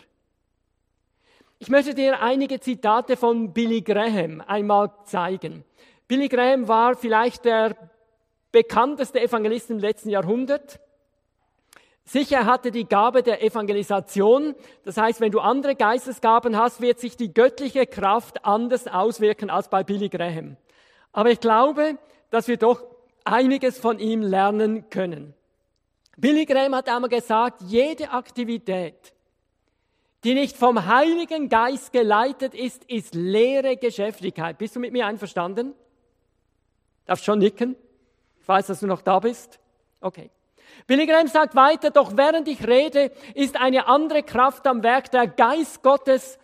Ich 1.57 1.69
möchte 1.69 1.95
dir 1.95 2.21
einige 2.21 2.59
Zitate 2.59 3.17
von 3.17 3.51
Billy 3.51 3.81
Graham 3.81 4.43
einmal 4.45 4.91
zeigen. 5.05 5.65
Billy 6.07 6.27
Graham 6.27 6.67
war 6.67 6.93
vielleicht 6.95 7.45
der 7.45 7.75
bekannteste 8.51 9.19
Evangelist 9.19 9.71
im 9.71 9.79
letzten 9.79 10.11
Jahrhundert. 10.11 10.79
Sicher 12.07 12.45
hatte 12.45 12.71
die 12.71 12.87
Gabe 12.87 13.21
der 13.21 13.43
Evangelisation. 13.43 14.55
Das 14.85 14.95
heißt, 14.95 15.19
wenn 15.19 15.33
du 15.33 15.41
andere 15.41 15.75
Geistesgaben 15.75 16.55
hast, 16.55 16.79
wird 16.79 17.01
sich 17.01 17.17
die 17.17 17.33
göttliche 17.33 17.85
Kraft 17.85 18.45
anders 18.45 18.87
auswirken 18.87 19.49
als 19.49 19.69
bei 19.69 19.83
Billy 19.83 20.07
Graham. 20.07 20.55
Aber 21.11 21.31
ich 21.31 21.41
glaube, 21.41 21.97
dass 22.29 22.47
wir 22.47 22.55
doch 22.55 22.81
einiges 23.25 23.77
von 23.77 23.99
ihm 23.99 24.21
lernen 24.21 24.89
können. 24.89 25.33
Billy 26.15 26.45
Graham 26.45 26.75
hat 26.75 26.87
einmal 26.87 27.09
gesagt, 27.09 27.61
jede 27.63 28.09
Aktivität, 28.11 29.13
die 30.23 30.33
nicht 30.33 30.55
vom 30.55 30.85
Heiligen 30.85 31.49
Geist 31.49 31.91
geleitet 31.91 32.53
ist, 32.53 32.85
ist 32.85 33.15
leere 33.15 33.75
Geschäftigkeit. 33.75 34.57
Bist 34.57 34.77
du 34.77 34.79
mit 34.79 34.93
mir 34.93 35.07
einverstanden? 35.07 35.73
Darfst 37.05 37.25
schon 37.25 37.39
nicken? 37.39 37.75
Ich 38.39 38.47
weiß, 38.47 38.67
dass 38.67 38.79
du 38.79 38.87
noch 38.87 39.01
da 39.01 39.19
bist. 39.19 39.59
Okay. 39.99 40.31
Billy 40.87 41.05
Graham 41.05 41.27
sagt 41.27 41.53
weiter, 41.55 41.91
doch 41.91 42.15
während 42.15 42.47
ich 42.47 42.65
rede, 42.65 43.11
ist 43.35 43.57
eine 43.57 43.87
andere 43.87 44.23
Kraft 44.23 44.65
am 44.65 44.83
Werk, 44.83 45.11
der 45.11 45.27
Geist 45.27 45.83
Gottes. 45.83 46.39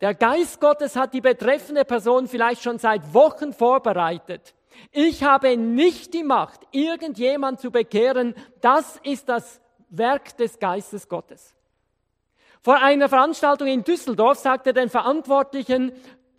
Der 0.00 0.14
Geist 0.14 0.60
Gottes 0.60 0.94
hat 0.94 1.12
die 1.14 1.20
betreffende 1.20 1.84
Person 1.84 2.28
vielleicht 2.28 2.62
schon 2.62 2.78
seit 2.78 3.12
Wochen 3.12 3.52
vorbereitet. 3.52 4.54
Ich 4.92 5.24
habe 5.24 5.56
nicht 5.56 6.14
die 6.14 6.22
Macht, 6.22 6.60
irgendjemand 6.70 7.60
zu 7.60 7.72
bekehren. 7.72 8.36
Das 8.60 9.00
ist 9.02 9.28
das 9.28 9.60
Werk 9.90 10.36
des 10.36 10.60
Geistes 10.60 11.08
Gottes. 11.08 11.56
Vor 12.62 12.76
einer 12.76 13.08
Veranstaltung 13.08 13.66
in 13.66 13.82
Düsseldorf 13.82 14.38
sagte 14.38 14.72
den 14.72 14.90
Verantwortlichen, 14.90 15.92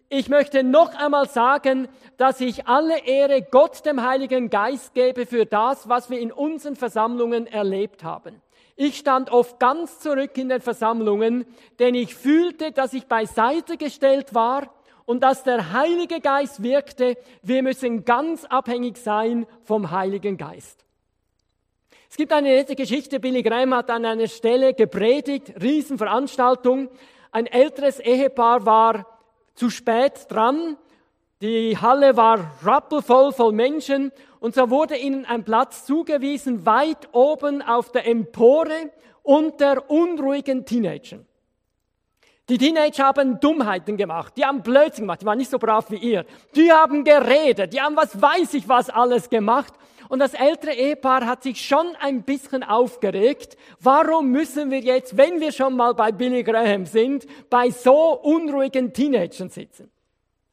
ich 0.09 0.27
möchte 0.27 0.63
noch 0.63 0.95
einmal 0.95 1.29
sagen, 1.29 1.87
dass 2.17 2.41
ich 2.41 2.67
alle 2.67 3.05
Ehre 3.05 3.43
Gott 3.43 3.85
dem 3.85 4.03
Heiligen 4.03 4.49
Geist 4.49 4.95
gebe 4.95 5.27
für 5.27 5.45
das, 5.45 5.87
was 5.87 6.09
wir 6.09 6.19
in 6.19 6.31
unseren 6.31 6.75
Versammlungen 6.75 7.45
erlebt 7.45 8.03
haben. 8.03 8.41
Ich 8.75 8.97
stand 8.97 9.29
oft 9.31 9.59
ganz 9.59 9.99
zurück 9.99 10.37
in 10.37 10.49
den 10.49 10.61
Versammlungen, 10.61 11.45
denn 11.79 11.95
ich 11.95 12.15
fühlte, 12.15 12.71
dass 12.71 12.93
ich 12.93 13.05
beiseite 13.05 13.77
gestellt 13.77 14.33
war 14.33 14.73
und 15.05 15.21
dass 15.21 15.43
der 15.43 15.73
Heilige 15.73 16.21
Geist 16.21 16.63
wirkte. 16.63 17.17
Wir 17.41 17.61
müssen 17.61 18.05
ganz 18.05 18.45
abhängig 18.45 18.97
sein 18.97 19.45
vom 19.63 19.91
Heiligen 19.91 20.37
Geist. 20.37 20.85
Es 22.09 22.17
gibt 22.17 22.33
eine 22.33 22.49
nette 22.49 22.75
Geschichte. 22.75 23.19
Billy 23.19 23.43
Graham 23.43 23.75
hat 23.75 23.91
an 23.91 24.05
einer 24.05 24.27
Stelle 24.27 24.73
gepredigt, 24.73 25.53
Riesenveranstaltung. 25.61 26.89
Ein 27.31 27.45
älteres 27.45 27.99
Ehepaar 27.99 28.65
war 28.65 29.08
zu 29.59 29.69
spät 29.69 30.25
dran. 30.29 30.77
Die 31.41 31.77
Halle 31.77 32.17
war 32.17 32.39
rappelvoll 32.63 33.31
voll 33.33 33.51
Menschen 33.51 34.11
und 34.39 34.55
so 34.55 34.69
wurde 34.69 34.97
ihnen 34.97 35.25
ein 35.25 35.43
Platz 35.43 35.85
zugewiesen, 35.85 36.65
weit 36.65 37.09
oben 37.11 37.61
auf 37.61 37.91
der 37.91 38.07
Empore 38.07 38.91
unter 39.21 39.89
unruhigen 39.89 40.65
Teenagern. 40.65 41.25
Die 42.47 42.57
Teenager 42.57 43.03
haben 43.05 43.39
Dummheiten 43.39 43.95
gemacht, 43.95 44.33
die 44.35 44.43
haben 44.43 44.63
Blödsinn 44.63 45.03
gemacht, 45.03 45.21
die 45.21 45.25
waren 45.25 45.37
nicht 45.37 45.51
so 45.51 45.59
brav 45.59 45.91
wie 45.91 45.97
ihr. 45.97 46.25
Die 46.55 46.71
haben 46.71 47.03
geredet, 47.03 47.73
die 47.73 47.79
haben 47.79 47.95
was 47.95 48.19
weiß 48.19 48.53
ich 48.55 48.67
was 48.67 48.89
alles 48.89 49.29
gemacht. 49.29 49.73
Und 50.09 50.19
das 50.19 50.33
ältere 50.33 50.73
Ehepaar 50.73 51.27
hat 51.27 51.43
sich 51.43 51.61
schon 51.61 51.95
ein 51.99 52.23
bisschen 52.23 52.63
aufgeregt. 52.63 53.55
Warum 53.79 54.31
müssen 54.31 54.71
wir 54.71 54.79
jetzt, 54.79 55.15
wenn 55.15 55.39
wir 55.39 55.51
schon 55.51 55.75
mal 55.75 55.93
bei 55.93 56.11
Billy 56.11 56.43
Graham 56.43 56.87
sind, 56.87 57.27
bei 57.49 57.69
so 57.69 58.19
unruhigen 58.19 58.91
Teenagern 58.91 59.49
sitzen? 59.49 59.91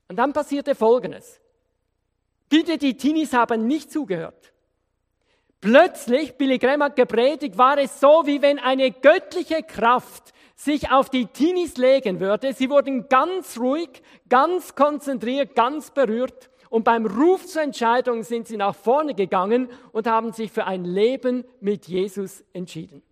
Und 0.09 0.17
dann 0.17 0.35
passierte 0.35 0.75
Folgendes. 0.75 1.41
Bitte, 2.51 2.77
die 2.77 2.99
Teenies 2.99 3.33
haben 3.33 3.67
nicht 3.67 3.91
zugehört. 3.91 4.53
Plötzlich, 5.63 6.35
Billy 6.37 6.59
Graham 6.59 6.83
hat 6.83 6.97
gepredigt, 6.97 7.57
war 7.57 7.79
es 7.79 7.99
so, 7.99 8.25
wie 8.27 8.43
wenn 8.43 8.59
eine 8.59 8.91
göttliche 8.91 9.63
Kraft 9.63 10.35
sich 10.55 10.91
auf 10.91 11.09
die 11.09 11.27
Teenies 11.27 11.79
legen 11.79 12.21
würde. 12.21 12.53
Sie 12.53 12.69
wurden 12.69 13.09
ganz 13.09 13.59
ruhig, 13.59 14.03
ganz 14.29 14.75
konzentriert, 14.75 15.55
ganz 15.55 15.91
berührt. 15.91 16.51
Und 16.77 16.85
beim 16.85 17.07
Ruf 17.07 17.47
zur 17.47 17.63
Entscheidung 17.63 18.23
sind 18.23 18.47
sie 18.47 18.59
nach 18.59 18.75
vorne 18.75 19.15
gegangen 19.15 19.71
und 19.93 20.07
haben 20.07 20.33
sich 20.35 20.53
für 20.53 20.67
ein 20.67 20.85
Leben 20.85 21.47
mit 21.59 21.89
Jesus 21.89 22.45
entschieden. 22.53 23.03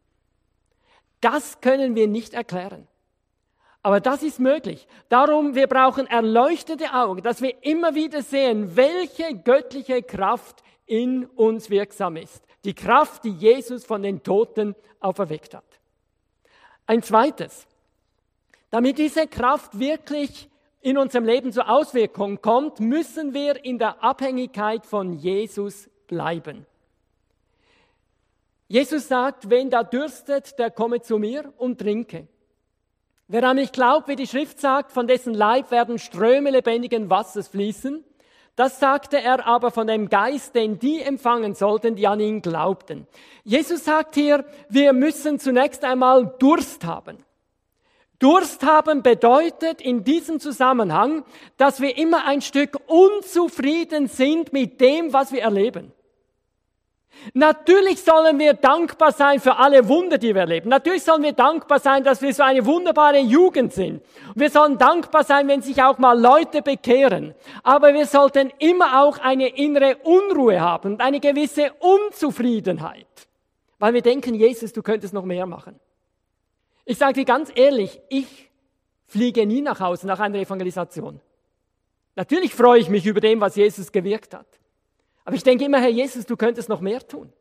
Das 1.22 1.62
können 1.62 1.94
wir 1.94 2.06
nicht 2.06 2.34
erklären. 2.34 2.86
Aber 3.82 4.00
das 4.00 4.22
ist 4.22 4.38
möglich. 4.38 4.86
Darum, 5.08 5.54
wir 5.54 5.66
brauchen 5.66 6.06
erleuchtete 6.06 6.92
Augen, 6.92 7.22
dass 7.22 7.40
wir 7.40 7.54
immer 7.64 7.94
wieder 7.94 8.20
sehen, 8.20 8.76
welche 8.76 9.34
göttliche 9.34 10.02
Kraft 10.02 10.62
in 10.84 11.24
uns 11.24 11.70
wirksam 11.70 12.16
ist. 12.16 12.44
Die 12.66 12.74
Kraft, 12.74 13.24
die 13.24 13.32
Jesus 13.32 13.86
von 13.86 14.02
den 14.02 14.22
Toten 14.22 14.74
auferweckt 15.00 15.54
hat. 15.54 15.80
Ein 16.86 17.02
zweites, 17.02 17.66
damit 18.68 18.98
diese 18.98 19.26
Kraft 19.26 19.78
wirklich 19.78 20.50
in 20.84 20.98
unserem 20.98 21.24
Leben 21.24 21.50
zur 21.50 21.70
Auswirkung 21.70 22.42
kommt, 22.42 22.78
müssen 22.78 23.32
wir 23.32 23.64
in 23.64 23.78
der 23.78 24.04
Abhängigkeit 24.04 24.84
von 24.84 25.14
Jesus 25.14 25.88
bleiben. 26.06 26.66
Jesus 28.68 29.08
sagt, 29.08 29.48
wen 29.48 29.70
da 29.70 29.82
dürstet, 29.82 30.58
der 30.58 30.70
komme 30.70 31.00
zu 31.00 31.18
mir 31.18 31.54
und 31.56 31.80
trinke. 31.80 32.28
Wer 33.28 33.44
an 33.44 33.56
mich 33.56 33.72
glaubt, 33.72 34.08
wie 34.08 34.16
die 34.16 34.26
Schrift 34.26 34.60
sagt, 34.60 34.92
von 34.92 35.06
dessen 35.06 35.32
Leib 35.32 35.70
werden 35.70 35.98
Ströme 35.98 36.50
lebendigen 36.50 37.08
Wassers 37.08 37.48
fließen. 37.48 38.04
Das 38.54 38.78
sagte 38.78 39.18
er 39.18 39.46
aber 39.46 39.70
von 39.70 39.86
dem 39.86 40.10
Geist, 40.10 40.54
den 40.54 40.78
die 40.78 41.00
empfangen 41.00 41.54
sollten, 41.54 41.96
die 41.96 42.06
an 42.06 42.20
ihn 42.20 42.42
glaubten. 42.42 43.06
Jesus 43.42 43.84
sagt 43.84 44.16
hier, 44.16 44.44
wir 44.68 44.92
müssen 44.92 45.38
zunächst 45.38 45.82
einmal 45.82 46.34
Durst 46.38 46.84
haben. 46.84 47.24
Durst 48.18 48.62
haben 48.64 49.02
bedeutet 49.02 49.80
in 49.80 50.04
diesem 50.04 50.40
Zusammenhang, 50.40 51.24
dass 51.56 51.80
wir 51.80 51.96
immer 51.98 52.24
ein 52.24 52.42
Stück 52.42 52.78
unzufrieden 52.86 54.06
sind 54.06 54.52
mit 54.52 54.80
dem, 54.80 55.12
was 55.12 55.32
wir 55.32 55.42
erleben. 55.42 55.92
Natürlich 57.32 58.02
sollen 58.02 58.38
wir 58.38 58.54
dankbar 58.54 59.12
sein 59.12 59.40
für 59.40 59.56
alle 59.56 59.88
Wunder, 59.88 60.18
die 60.18 60.34
wir 60.34 60.42
erleben. 60.42 60.68
Natürlich 60.68 61.02
sollen 61.02 61.22
wir 61.22 61.32
dankbar 61.32 61.78
sein, 61.78 62.04
dass 62.04 62.20
wir 62.20 62.34
so 62.34 62.42
eine 62.42 62.66
wunderbare 62.66 63.18
Jugend 63.18 63.72
sind. 63.72 64.02
Wir 64.34 64.50
sollen 64.50 64.78
dankbar 64.78 65.24
sein, 65.24 65.48
wenn 65.48 65.62
sich 65.62 65.82
auch 65.82 65.98
mal 65.98 66.20
Leute 66.20 66.60
bekehren. 66.60 67.34
Aber 67.62 67.94
wir 67.94 68.06
sollten 68.06 68.52
immer 68.58 69.02
auch 69.02 69.18
eine 69.18 69.48
innere 69.48 69.96
Unruhe 70.02 70.60
haben 70.60 70.94
und 70.94 71.00
eine 71.00 71.20
gewisse 71.20 71.72
Unzufriedenheit. 71.78 73.06
Weil 73.78 73.94
wir 73.94 74.02
denken, 74.02 74.34
Jesus, 74.34 74.72
du 74.72 74.82
könntest 74.82 75.14
noch 75.14 75.24
mehr 75.24 75.46
machen. 75.46 75.78
Ich 76.84 76.98
sage 76.98 77.14
dir 77.14 77.24
ganz 77.24 77.50
ehrlich, 77.54 78.00
ich 78.08 78.50
fliege 79.06 79.46
nie 79.46 79.62
nach 79.62 79.80
Hause 79.80 80.06
nach 80.06 80.20
einer 80.20 80.38
Evangelisation. 80.38 81.20
Natürlich 82.16 82.54
freue 82.54 82.80
ich 82.80 82.88
mich 82.88 83.06
über 83.06 83.20
dem, 83.20 83.40
was 83.40 83.56
Jesus 83.56 83.90
gewirkt 83.90 84.34
hat. 84.34 84.46
Aber 85.24 85.36
ich 85.36 85.42
denke 85.42 85.64
immer, 85.64 85.80
Herr 85.80 85.88
Jesus, 85.88 86.26
du 86.26 86.36
könntest 86.36 86.68
noch 86.68 86.80
mehr 86.80 87.06
tun. 87.06 87.32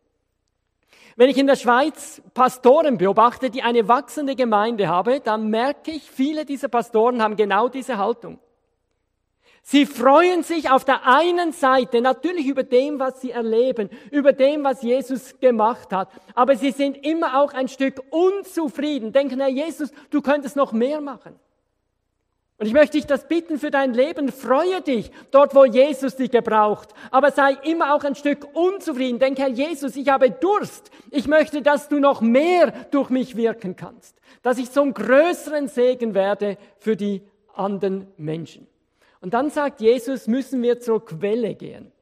Wenn 1.16 1.30
ich 1.30 1.38
in 1.38 1.46
der 1.46 1.56
Schweiz 1.56 2.22
Pastoren 2.34 2.98
beobachte, 2.98 3.50
die 3.50 3.62
eine 3.62 3.88
wachsende 3.88 4.36
Gemeinde 4.36 4.88
haben, 4.88 5.22
dann 5.24 5.50
merke 5.50 5.92
ich, 5.92 6.10
viele 6.10 6.46
dieser 6.46 6.70
Pastoren 6.70 7.22
haben 7.22 7.36
genau 7.36 7.70
diese 7.70 7.98
Haltung. 7.98 8.40
Sie 9.66 9.86
freuen 9.86 10.44
sich 10.44 10.70
auf 10.70 10.84
der 10.84 11.08
einen 11.08 11.54
Seite 11.54 12.02
natürlich 12.02 12.48
über 12.48 12.64
dem, 12.64 13.00
was 13.00 13.22
sie 13.22 13.32
erleben, 13.32 13.90
über 14.12 14.34
dem, 14.34 14.66
was 14.66 14.82
Jesus 14.82 15.40
gemacht 15.40 15.94
hat, 15.94 16.10
aber 16.36 16.58
sie 16.58 16.72
sind 16.72 16.98
immer 17.06 17.40
auch 17.40 17.54
ein 17.54 17.70
Stück 17.70 18.04
unzufrieden, 18.10 19.14
denken, 19.14 19.40
Herr 19.40 19.50
Jesus, 19.50 19.92
du 20.10 20.22
könntest 20.22 20.58
noch 20.58 20.74
mehr 20.74 21.00
machen. 21.00 21.40
Und 22.58 22.68
ich 22.68 22.74
möchte 22.74 22.98
dich 22.98 23.08
das 23.08 23.28
bitten 23.28 23.58
für 23.58 23.72
dein 23.72 23.94
Leben. 23.94 24.32
Freue 24.32 24.82
dich 24.82 25.12
dort, 25.32 25.56
wo 25.56 25.66
Jesus 25.66 26.16
dich 26.16 26.30
gebraucht. 26.30 26.90
Aber 27.12 27.32
sei 27.32 27.58
immer 27.64 27.94
auch 27.94 28.04
ein 28.04 28.16
Stück 28.16 28.48
unzufrieden. 28.54 29.20
Denke, 29.20 29.42
Herr 29.42 29.50
Jesus, 29.50 29.96
ich 29.96 30.08
habe 30.10 30.32
Durst. 30.32 30.92
Ich 31.10 31.28
möchte, 31.28 31.62
dass 31.62 31.90
du 31.90 32.00
noch 32.00 32.22
mehr 32.22 32.72
durch 32.92 33.10
mich 33.10 33.36
wirken 33.36 33.76
kannst. 33.76 34.16
Dass 34.44 34.60
ich 34.60 34.72
zum 34.72 34.94
größeren 34.94 35.68
Segen 35.68 36.14
werde 36.14 36.58
für 36.78 36.96
die 36.96 37.24
anderen 37.54 38.08
Menschen. 38.18 38.68
Und 39.24 39.34
dann 39.34 39.50
sagt 39.50 39.80
Jesus, 39.80 40.28
müssen 40.28 40.62
wir 40.62 40.82
zur 40.82 41.06
Quelle 41.06 41.56
gehen. 41.56 41.94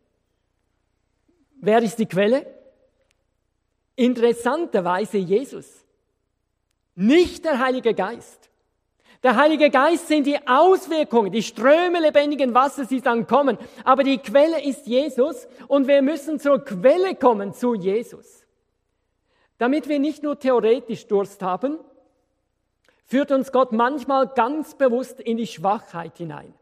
Wer 1.57 1.83
ist 1.83 1.97
die 1.99 2.07
Quelle? 2.07 2.47
Interessanterweise 3.95 5.19
Jesus. 5.19 5.85
Nicht 6.95 7.45
der 7.45 7.59
Heilige 7.59 7.93
Geist. 7.93 8.49
Der 9.21 9.35
Heilige 9.35 9.69
Geist 9.69 10.07
sind 10.07 10.25
die 10.25 10.47
Auswirkungen, 10.47 11.31
die 11.31 11.43
Ströme 11.43 11.99
lebendigen 11.99 12.55
Wassers, 12.55 12.87
die 12.87 13.01
dann 13.01 13.27
kommen. 13.27 13.59
Aber 13.83 14.03
die 14.03 14.17
Quelle 14.17 14.65
ist 14.65 14.87
Jesus 14.87 15.47
und 15.67 15.87
wir 15.87 16.01
müssen 16.01 16.39
zur 16.39 16.65
Quelle 16.65 17.13
kommen, 17.13 17.53
zu 17.53 17.75
Jesus. 17.75 18.47
Damit 19.59 19.87
wir 19.87 19.99
nicht 19.99 20.23
nur 20.23 20.39
theoretisch 20.39 21.05
Durst 21.05 21.43
haben, 21.43 21.77
führt 23.05 23.31
uns 23.31 23.51
Gott 23.51 23.73
manchmal 23.73 24.27
ganz 24.29 24.73
bewusst 24.73 25.19
in 25.19 25.37
die 25.37 25.45
Schwachheit 25.45 26.17
hinein. 26.17 26.55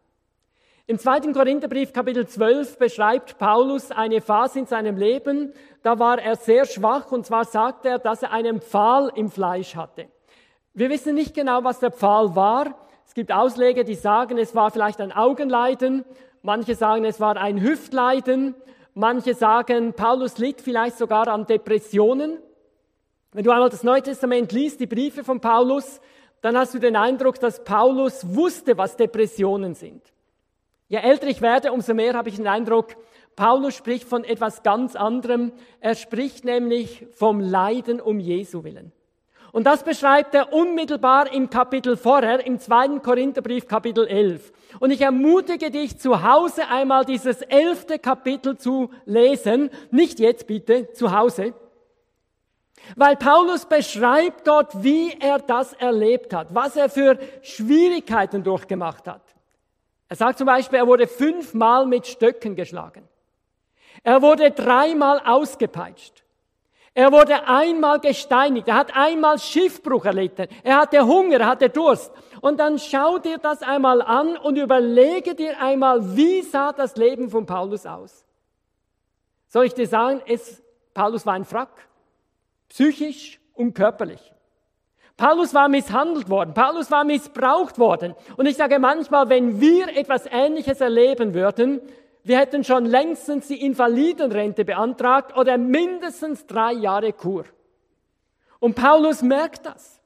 Im 0.89 0.97
zweiten 0.97 1.33
Korintherbrief 1.33 1.93
Kapitel 1.93 2.27
12 2.27 2.79
beschreibt 2.79 3.37
Paulus 3.37 3.91
eine 3.91 4.21
Phase 4.21 4.57
in 4.57 4.65
seinem 4.65 4.97
Leben, 4.97 5.53
da 5.83 5.99
war 5.99 6.19
er 6.19 6.35
sehr 6.35 6.65
schwach 6.65 7.11
und 7.11 7.27
zwar 7.27 7.45
sagt 7.45 7.85
er, 7.85 7.99
dass 7.99 8.23
er 8.23 8.31
einen 8.31 8.59
Pfahl 8.59 9.11
im 9.13 9.29
Fleisch 9.29 9.75
hatte. 9.75 10.07
Wir 10.73 10.89
wissen 10.89 11.13
nicht 11.13 11.35
genau, 11.35 11.63
was 11.63 11.79
der 11.79 11.91
Pfahl 11.91 12.35
war. 12.35 12.87
Es 13.05 13.13
gibt 13.13 13.31
Ausleger, 13.31 13.83
die 13.83 13.93
sagen, 13.93 14.39
es 14.39 14.55
war 14.55 14.71
vielleicht 14.71 14.99
ein 14.99 15.11
Augenleiden. 15.11 16.05
Manche 16.41 16.73
sagen, 16.73 17.05
es 17.05 17.19
war 17.19 17.37
ein 17.37 17.61
Hüftleiden. 17.61 18.55
Manche 18.95 19.35
sagen, 19.35 19.93
Paulus 19.93 20.39
litt 20.39 20.59
vielleicht 20.59 20.97
sogar 20.97 21.27
an 21.27 21.45
Depressionen. 21.45 22.39
Wenn 23.31 23.43
du 23.43 23.51
einmal 23.51 23.69
das 23.69 23.83
Neue 23.83 24.01
Testament 24.01 24.51
liest, 24.51 24.79
die 24.79 24.87
Briefe 24.87 25.23
von 25.23 25.39
Paulus, 25.39 26.01
dann 26.41 26.57
hast 26.57 26.73
du 26.73 26.79
den 26.79 26.95
Eindruck, 26.95 27.39
dass 27.39 27.63
Paulus 27.63 28.33
wusste, 28.33 28.75
was 28.75 28.97
Depressionen 28.97 29.75
sind. 29.75 30.01
Je 30.89 30.97
älter 30.97 31.27
ich 31.27 31.41
werde, 31.41 31.71
umso 31.71 31.93
mehr 31.93 32.15
habe 32.15 32.29
ich 32.29 32.35
den 32.35 32.47
Eindruck, 32.47 32.95
Paulus 33.35 33.75
spricht 33.75 34.09
von 34.09 34.23
etwas 34.23 34.63
ganz 34.63 34.95
anderem. 34.95 35.53
Er 35.79 35.95
spricht 35.95 36.43
nämlich 36.43 37.05
vom 37.11 37.39
Leiden 37.39 38.01
um 38.01 38.19
Jesu 38.19 38.63
willen. 38.63 38.91
Und 39.51 39.65
das 39.65 39.83
beschreibt 39.83 40.35
er 40.35 40.51
unmittelbar 40.51 41.31
im 41.31 41.49
Kapitel 41.49 41.95
vorher, 41.95 42.45
im 42.45 42.59
zweiten 42.59 43.01
Korintherbrief, 43.01 43.67
Kapitel 43.67 44.07
11. 44.07 44.51
Und 44.79 44.91
ich 44.91 45.01
ermutige 45.01 45.71
dich, 45.71 45.97
zu 45.99 46.23
Hause 46.23 46.67
einmal 46.67 47.05
dieses 47.05 47.41
elfte 47.43 47.97
Kapitel 47.97 48.57
zu 48.57 48.89
lesen. 49.05 49.69
Nicht 49.91 50.19
jetzt 50.19 50.45
bitte, 50.47 50.91
zu 50.91 51.15
Hause. 51.15 51.53
Weil 52.95 53.15
Paulus 53.15 53.65
beschreibt 53.65 54.47
dort, 54.47 54.83
wie 54.83 55.15
er 55.19 55.39
das 55.39 55.73
erlebt 55.73 56.33
hat, 56.33 56.53
was 56.53 56.75
er 56.75 56.89
für 56.89 57.17
Schwierigkeiten 57.41 58.43
durchgemacht 58.43 59.07
hat. 59.07 59.21
Er 60.09 60.15
sagt 60.15 60.39
zum 60.39 60.47
Beispiel, 60.47 60.79
er 60.79 60.87
wurde 60.87 61.07
fünfmal 61.07 61.85
mit 61.85 62.07
Stöcken 62.07 62.55
geschlagen. 62.55 63.07
Er 64.03 64.21
wurde 64.21 64.51
dreimal 64.51 65.21
ausgepeitscht. 65.23 66.23
Er 66.95 67.11
wurde 67.11 67.47
einmal 67.47 67.99
gesteinigt, 67.99 68.67
er 68.67 68.75
hat 68.75 68.95
einmal 68.95 69.37
Schiffbruch 69.37 70.05
erlitten, 70.05 70.47
er 70.63 70.77
hatte 70.77 71.05
Hunger, 71.05 71.39
er 71.39 71.47
hatte 71.47 71.69
Durst. 71.69 72.11
Und 72.41 72.59
dann 72.59 72.79
schau 72.79 73.19
dir 73.19 73.37
das 73.37 73.61
einmal 73.61 74.01
an 74.01 74.35
und 74.37 74.57
überlege 74.57 75.35
dir 75.35 75.61
einmal, 75.61 76.15
wie 76.17 76.41
sah 76.41 76.73
das 76.73 76.95
Leben 76.95 77.29
von 77.29 77.45
Paulus 77.45 77.85
aus? 77.85 78.25
Soll 79.47 79.65
ich 79.65 79.73
dir 79.75 79.87
sagen, 79.87 80.21
es, 80.27 80.63
Paulus 80.93 81.25
war 81.25 81.35
ein 81.35 81.45
Frack, 81.45 81.87
psychisch 82.69 83.39
und 83.53 83.73
körperlich. 83.73 84.33
Paulus 85.19 85.53
war 85.53 85.67
misshandelt 85.67 86.29
worden, 86.29 86.53
Paulus 86.53 86.89
war 86.91 87.03
missbraucht 87.03 87.77
worden. 87.77 88.15
Und 88.37 88.45
ich 88.45 88.55
sage 88.55 88.79
manchmal, 88.79 89.27
wenn 89.27 89.59
wir 89.59 89.89
etwas 89.89 90.25
Ähnliches 90.31 90.79
erleben 90.79 91.33
würden, 91.33 91.81
wir 92.23 92.39
hätten 92.39 92.63
schon 92.63 92.85
längstens 92.85 93.47
die 93.47 93.65
Invalidenrente 93.65 94.63
beantragt 94.63 95.35
oder 95.35 95.57
mindestens 95.57 96.47
drei 96.47 96.71
Jahre 96.71 97.11
Kur. 97.11 97.43
Und 98.59 98.75
Paulus 98.75 99.21
merkt 99.21 99.65
das. 99.65 99.99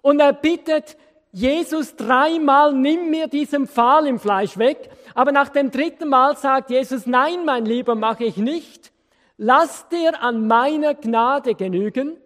Und 0.00 0.18
er 0.20 0.32
bittet 0.32 0.96
Jesus 1.30 1.94
dreimal, 1.96 2.72
nimm 2.72 3.10
mir 3.10 3.26
diesen 3.26 3.66
Pfahl 3.66 4.06
im 4.06 4.18
Fleisch 4.18 4.56
weg. 4.56 4.88
Aber 5.14 5.30
nach 5.30 5.50
dem 5.50 5.70
dritten 5.70 6.08
Mal 6.08 6.38
sagt 6.38 6.70
Jesus, 6.70 7.04
nein, 7.04 7.44
mein 7.44 7.66
Lieber, 7.66 7.94
mache 7.94 8.24
ich 8.24 8.38
nicht. 8.38 8.92
Lass 9.36 9.86
dir 9.90 10.22
an 10.22 10.46
meiner 10.46 10.94
Gnade 10.94 11.54
genügen. 11.54 12.16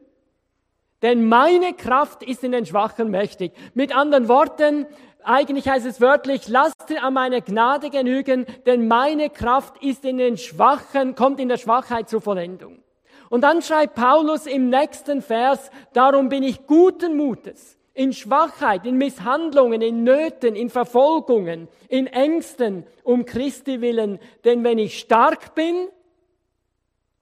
Denn 1.03 1.29
meine 1.29 1.73
Kraft 1.73 2.23
ist 2.23 2.45
in 2.45 2.53
den 2.53 2.67
Schwachen 2.67 3.11
mächtig. 3.11 3.53
Mit 3.75 3.95
anderen 3.95 4.29
Worten, 4.29 4.87
eigentlich 5.23 5.69
heißt 5.69 5.87
es 5.87 6.01
wörtlich, 6.01 6.49
lasst 6.49 6.77
an 7.01 7.15
meine 7.15 7.41
Gnade 7.41 7.91
genügen, 7.91 8.47
denn 8.67 8.89
meine 8.89 9.31
Kraft 9.31 9.83
ist 9.83 10.05
in 10.05 10.19
den 10.19 10.37
Schwachen, 10.37 11.15
kommt 11.15 11.41
in 11.41 11.49
der 11.49 11.57
Schwachheit 11.57 12.09
zur 12.09 12.21
Vollendung. 12.21 12.83
Und 13.31 13.43
dann 13.43 13.63
schreibt 13.63 13.95
Paulus 13.95 14.47
im 14.47 14.69
nächsten 14.69 15.23
Vers, 15.23 15.71
darum 15.93 16.29
bin 16.29 16.43
ich 16.43 16.67
guten 16.67 17.17
Mutes, 17.17 17.79
in 17.95 18.13
Schwachheit, 18.13 18.85
in 18.85 18.97
Misshandlungen, 18.97 19.83
in 19.83 20.05
Nöten, 20.05 20.57
in 20.57 20.69
Verfolgungen, 20.69 21.69
in 21.89 22.07
Ängsten 22.07 22.85
um 23.05 23.25
Christi 23.25 23.81
willen, 23.81 24.19
denn 24.45 24.65
wenn 24.65 24.79
ich 24.79 24.99
stark 24.99 25.55
bin, 25.55 25.89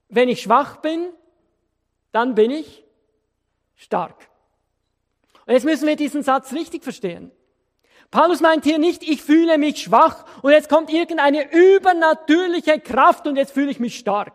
wenn 0.09 0.29
ich 0.29 0.41
schwach 0.41 0.77
bin, 0.77 1.09
dann 2.11 2.33
bin 2.33 2.49
ich 2.49 2.83
stark. 3.79 4.29
Und 5.47 5.53
jetzt 5.53 5.65
müssen 5.65 5.87
wir 5.87 5.95
diesen 5.95 6.21
Satz 6.21 6.53
richtig 6.53 6.83
verstehen. 6.83 7.31
Paulus 8.11 8.41
meint 8.41 8.65
hier 8.65 8.77
nicht, 8.77 9.03
ich 9.03 9.21
fühle 9.21 9.57
mich 9.57 9.83
schwach 9.83 10.25
und 10.41 10.51
jetzt 10.51 10.69
kommt 10.69 10.91
irgendeine 10.91 11.51
übernatürliche 11.51 12.79
Kraft 12.79 13.25
und 13.25 13.35
jetzt 13.35 13.53
fühle 13.53 13.71
ich 13.71 13.79
mich 13.79 13.97
stark. 13.97 14.33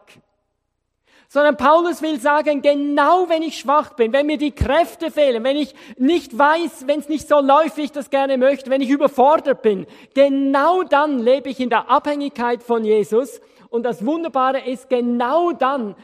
Sondern 1.28 1.56
Paulus 1.56 2.00
will 2.00 2.20
sagen, 2.20 2.62
genau 2.62 3.28
wenn 3.28 3.42
ich 3.42 3.58
schwach 3.58 3.94
bin, 3.94 4.12
wenn 4.12 4.26
mir 4.26 4.38
die 4.38 4.52
Kräfte 4.52 5.10
fehlen, 5.10 5.42
wenn 5.42 5.56
ich 5.56 5.74
nicht 5.98 6.36
weiß, 6.38 6.86
wenn 6.86 7.00
es 7.00 7.08
nicht 7.08 7.28
so 7.28 7.40
läuft, 7.40 7.76
wie 7.76 7.82
ich 7.82 7.92
das 7.92 8.10
gerne 8.10 8.38
möchte, 8.38 8.70
wenn 8.70 8.80
ich 8.80 8.90
überfordert 8.90 9.60
bin, 9.62 9.86
genau 10.14 10.84
dann 10.84 11.18
lebe 11.18 11.48
ich 11.48 11.58
in 11.58 11.70
der 11.70 11.90
Abhängigkeit 11.90 12.62
von 12.62 12.84
Jesus. 12.84 13.40
Und 13.70 13.82
das 13.82 14.06
Wunderbare 14.06 14.60
ist, 14.60 14.88
genau 14.88 15.50
dann 15.50 15.96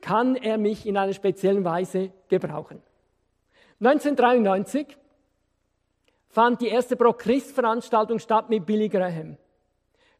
kann 0.00 0.36
er 0.36 0.58
mich 0.58 0.86
in 0.86 0.96
einer 0.96 1.12
speziellen 1.12 1.64
Weise 1.64 2.10
gebrauchen. 2.28 2.82
1993 3.80 4.96
fand 6.28 6.60
die 6.60 6.68
erste 6.68 6.96
Pro-Christ-Veranstaltung 6.96 8.18
statt 8.18 8.50
mit 8.50 8.66
Billy 8.66 8.88
Graham. 8.88 9.36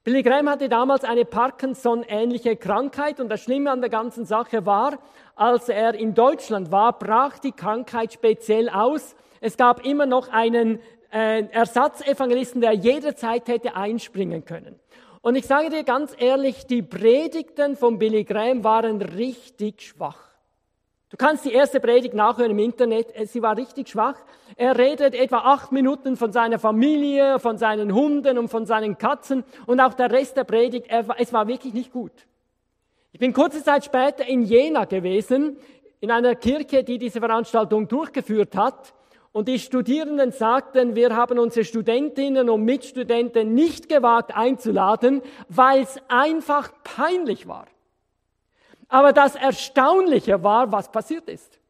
Billy 0.05 0.23
Graham 0.23 0.49
hatte 0.49 0.69
damals 0.69 1.05
eine 1.05 1.25
Parkinson-ähnliche 1.25 2.57
Krankheit 2.57 3.21
und 3.21 3.29
das 3.29 3.43
Schlimme 3.43 3.71
an 3.71 3.81
der 3.81 3.91
ganzen 3.91 4.25
Sache 4.25 4.65
war, 4.65 4.99
als 5.37 5.69
er 5.69 5.95
in 5.95 6.15
Deutschland 6.15 6.71
war, 6.73 6.99
brach 6.99 7.39
die 7.39 7.53
Krankheit 7.53 8.13
speziell 8.13 8.69
aus. 8.69 9.17
Es 9.41 9.57
gab 9.57 9.85
immer 9.85 10.07
noch 10.07 10.29
einen 10.29 10.81
äh, 11.13 11.45
Ersatzevangelisten, 11.51 12.61
der 12.61 12.73
jederzeit 12.73 13.49
hätte 13.49 13.77
einspringen 13.77 14.45
können. 14.45 14.79
Und 15.21 15.35
ich 15.35 15.47
sage 15.47 15.71
dir 15.71 15.85
ganz 15.85 16.15
ehrlich, 16.17 16.67
die 16.67 16.83
Predigten 16.83 17.77
von 17.77 17.99
Billy 17.99 18.25
Graham 18.25 18.65
waren 18.65 19.03
richtig 19.03 19.83
schwach. 19.83 20.29
Du 21.11 21.17
kannst 21.17 21.47
die 21.47 21.53
erste 21.53 21.81
Predigt 21.81 22.13
nachhören 22.13 22.51
im 22.51 22.59
Internet. 22.59 23.17
Äh, 23.17 23.27
sie 23.27 23.41
war 23.41 23.57
richtig 23.57 23.89
schwach. 23.89 24.17
Er 24.57 24.77
redet 24.77 25.15
etwa 25.15 25.39
acht 25.39 25.73
Minuten 25.73 26.17
von 26.17 26.33
seiner 26.33 26.59
Familie, 26.59 27.39
von 27.39 27.57
seinen 27.57 27.95
Hunden 27.95 28.37
und 28.37 28.49
von 28.49 28.67
seinen 28.67 28.99
Katzen 28.99 29.45
und 29.67 29.81
auch 29.81 29.95
der 29.95 30.11
Rest 30.11 30.37
der 30.37 30.45
Predigt. 30.45 30.89
Es 31.17 31.33
war 31.33 31.49
wirklich 31.49 31.73
nicht 31.73 31.93
gut. 31.93 32.13
Ich 33.13 33.19
bin 33.19 33.33
kurze 33.33 33.65
Zeit 33.65 33.87
später 33.87 34.27
in 34.27 34.43
Jena 34.43 34.85
gewesen, 34.85 35.57
in 36.01 36.11
einer 36.11 36.35
Kirche, 36.35 36.85
die 36.85 36.99
diese 36.99 37.21
Veranstaltung 37.21 37.89
durchgeführt 37.89 38.55
hat. 38.55 38.93
Und 39.39 39.47
die 39.47 39.61
Studierenden 39.61 40.33
sagten, 40.33 40.97
wir 40.97 41.15
haben 41.15 41.39
unsere 41.39 41.65
Studentinnen 41.65 42.51
und 42.51 42.65
Mitstudenten 42.65 43.55
nicht 43.55 43.89
gewagt 43.89 44.37
einzuladen, 44.37 45.23
weil 45.49 45.83
es 45.83 45.97
einfach 46.09 46.73
peinlich 46.83 47.47
war. 47.47 47.67
Aber 48.89 49.13
das 49.13 49.37
Erstaunliche 49.37 50.43
war, 50.43 50.73
was 50.73 50.91
passiert 50.91 51.29
ist. 51.29 51.61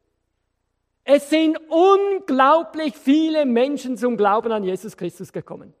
Es 1.03 1.29
sind 1.29 1.59
unglaublich 1.69 2.97
viele 2.97 3.45
Menschen 3.45 3.97
zum 3.97 4.17
Glauben 4.17 4.51
an 4.51 4.63
Jesus 4.63 4.97
Christus 4.97 5.31
gekommen. 5.31 5.75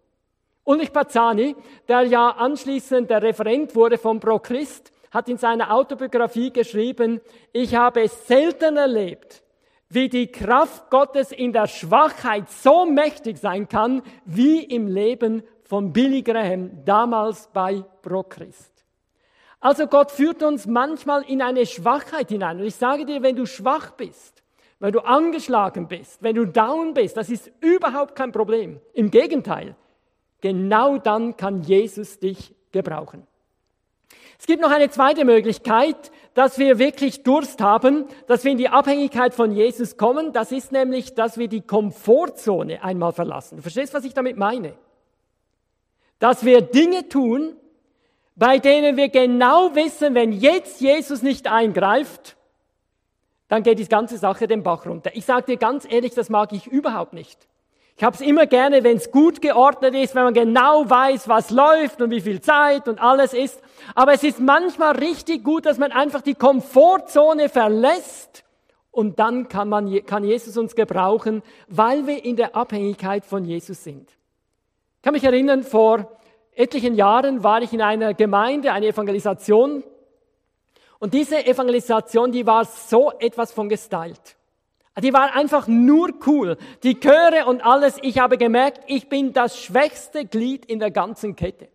Ulrich 0.65 0.93
Pazzani, 0.93 1.55
der 1.87 2.03
ja 2.03 2.29
anschließend 2.29 3.09
der 3.09 3.23
Referent 3.23 3.73
wurde 3.73 3.97
von 3.97 4.19
Pro 4.19 4.37
Christ, 4.37 4.91
hat 5.09 5.27
in 5.27 5.37
seiner 5.37 5.73
Autobiografie 5.73 6.53
geschrieben, 6.53 7.19
ich 7.51 7.73
habe 7.73 8.03
es 8.03 8.27
selten 8.27 8.77
erlebt, 8.77 9.41
wie 9.89 10.07
die 10.07 10.31
Kraft 10.31 10.89
Gottes 10.89 11.31
in 11.31 11.51
der 11.51 11.67
Schwachheit 11.67 12.49
so 12.49 12.85
mächtig 12.85 13.37
sein 13.37 13.67
kann, 13.67 14.03
wie 14.25 14.63
im 14.63 14.87
Leben 14.87 15.43
von 15.63 15.91
Billy 15.91 16.21
Graham 16.21 16.85
damals 16.85 17.49
bei 17.53 17.83
Pro 18.01 18.23
Christ. 18.23 18.85
Also 19.59 19.87
Gott 19.87 20.11
führt 20.11 20.41
uns 20.41 20.67
manchmal 20.67 21.23
in 21.23 21.41
eine 21.41 21.65
Schwachheit 21.65 22.29
hinein. 22.29 22.59
Und 22.59 22.65
ich 22.65 22.75
sage 22.75 23.05
dir, 23.05 23.21
wenn 23.21 23.35
du 23.35 23.45
schwach 23.45 23.91
bist, 23.91 24.43
wenn 24.79 24.93
du 24.93 25.01
angeschlagen 25.01 25.87
bist, 25.87 26.23
wenn 26.23 26.35
du 26.35 26.45
down 26.45 26.93
bist, 26.93 27.17
das 27.17 27.29
ist 27.29 27.51
überhaupt 27.59 28.15
kein 28.15 28.31
Problem. 28.31 28.79
Im 28.93 29.11
Gegenteil, 29.11 29.75
genau 30.39 30.97
dann 30.97 31.35
kann 31.35 31.61
Jesus 31.63 32.19
dich 32.19 32.55
gebrauchen. 32.71 33.27
Es 34.39 34.47
gibt 34.47 34.61
noch 34.61 34.71
eine 34.71 34.89
zweite 34.89 35.25
Möglichkeit, 35.25 36.11
dass 36.39 36.57
wir 36.57 36.79
wirklich 36.79 37.23
Durst 37.23 37.59
haben, 37.59 38.05
dass 38.27 38.45
wir 38.45 38.53
in 38.53 38.57
die 38.57 38.69
Abhängigkeit 38.69 39.33
von 39.33 39.51
Jesus 39.51 39.97
kommen. 39.97 40.31
Das 40.31 40.53
ist 40.53 40.71
nämlich, 40.71 41.13
dass 41.13 41.37
wir 41.37 41.49
die 41.49 41.59
Komfortzone 41.59 42.81
einmal 42.81 43.11
verlassen. 43.11 43.57
Du 43.57 43.61
verstehst, 43.61 43.93
was 43.93 44.05
ich 44.05 44.13
damit 44.13 44.37
meine? 44.37 44.73
Dass 46.17 46.45
wir 46.45 46.61
Dinge 46.61 47.09
tun, 47.09 47.57
bei 48.37 48.57
denen 48.57 48.95
wir 48.95 49.09
genau 49.09 49.75
wissen, 49.75 50.15
wenn 50.15 50.31
jetzt 50.31 50.79
Jesus 50.79 51.23
nicht 51.23 51.45
eingreift, 51.51 52.37
dann 53.49 53.61
geht 53.61 53.79
die 53.79 53.89
ganze 53.89 54.17
Sache 54.17 54.47
den 54.47 54.63
Bach 54.63 54.85
runter. 54.85 55.11
Ich 55.15 55.25
sage 55.25 55.45
dir 55.45 55.57
ganz 55.57 55.85
ehrlich, 55.91 56.13
das 56.13 56.29
mag 56.29 56.53
ich 56.53 56.67
überhaupt 56.67 57.11
nicht. 57.11 57.48
Ich 57.99 58.05
habe 58.05 58.15
es 58.15 58.21
immer 58.21 58.45
gerne, 58.45 58.85
wenn 58.85 58.95
es 58.95 59.11
gut 59.11 59.41
geordnet 59.41 59.93
ist, 59.93 60.15
wenn 60.15 60.23
man 60.23 60.33
genau 60.33 60.89
weiß, 60.89 61.27
was 61.27 61.49
läuft 61.49 62.01
und 62.01 62.11
wie 62.11 62.21
viel 62.21 62.39
Zeit 62.39 62.87
und 62.87 63.01
alles 63.01 63.33
ist. 63.33 63.61
Aber 63.93 64.13
es 64.13 64.23
ist 64.23 64.39
manchmal 64.39 64.95
richtig 64.95 65.43
gut, 65.43 65.65
dass 65.65 65.77
man 65.77 65.91
einfach 65.91 66.21
die 66.21 66.33
Komfortzone 66.33 67.49
verlässt 67.49 68.45
und 68.91 69.19
dann 69.19 69.49
kann, 69.49 69.67
man, 69.67 70.05
kann 70.05 70.23
Jesus 70.23 70.55
uns 70.55 70.75
gebrauchen, 70.75 71.43
weil 71.67 72.07
wir 72.07 72.23
in 72.23 72.37
der 72.37 72.55
Abhängigkeit 72.55 73.25
von 73.25 73.43
Jesus 73.43 73.83
sind. 73.83 74.09
Ich 74.09 75.01
kann 75.01 75.11
mich 75.11 75.25
erinnern, 75.25 75.63
vor 75.63 76.09
etlichen 76.53 76.95
Jahren 76.95 77.43
war 77.43 77.61
ich 77.61 77.73
in 77.73 77.81
einer 77.81 78.13
Gemeinde, 78.13 78.71
eine 78.71 78.87
Evangelisation. 78.87 79.83
Und 80.99 81.13
diese 81.13 81.45
Evangelisation, 81.45 82.31
die 82.31 82.47
war 82.47 82.63
so 82.63 83.11
etwas 83.19 83.51
von 83.51 83.67
gestylt. 83.67 84.37
Die 85.01 85.13
war 85.13 85.35
einfach 85.35 85.67
nur 85.67 86.13
cool. 86.25 86.57
Die 86.83 86.99
Chöre 86.99 87.45
und 87.45 87.63
alles. 87.65 87.97
Ich 88.01 88.19
habe 88.19 88.37
gemerkt, 88.37 88.81
ich 88.87 89.09
bin 89.09 89.33
das 89.33 89.59
schwächste 89.59 90.25
Glied 90.25 90.65
in 90.65 90.79
der 90.79 90.91
ganzen 90.91 91.35
Kette. 91.35 91.69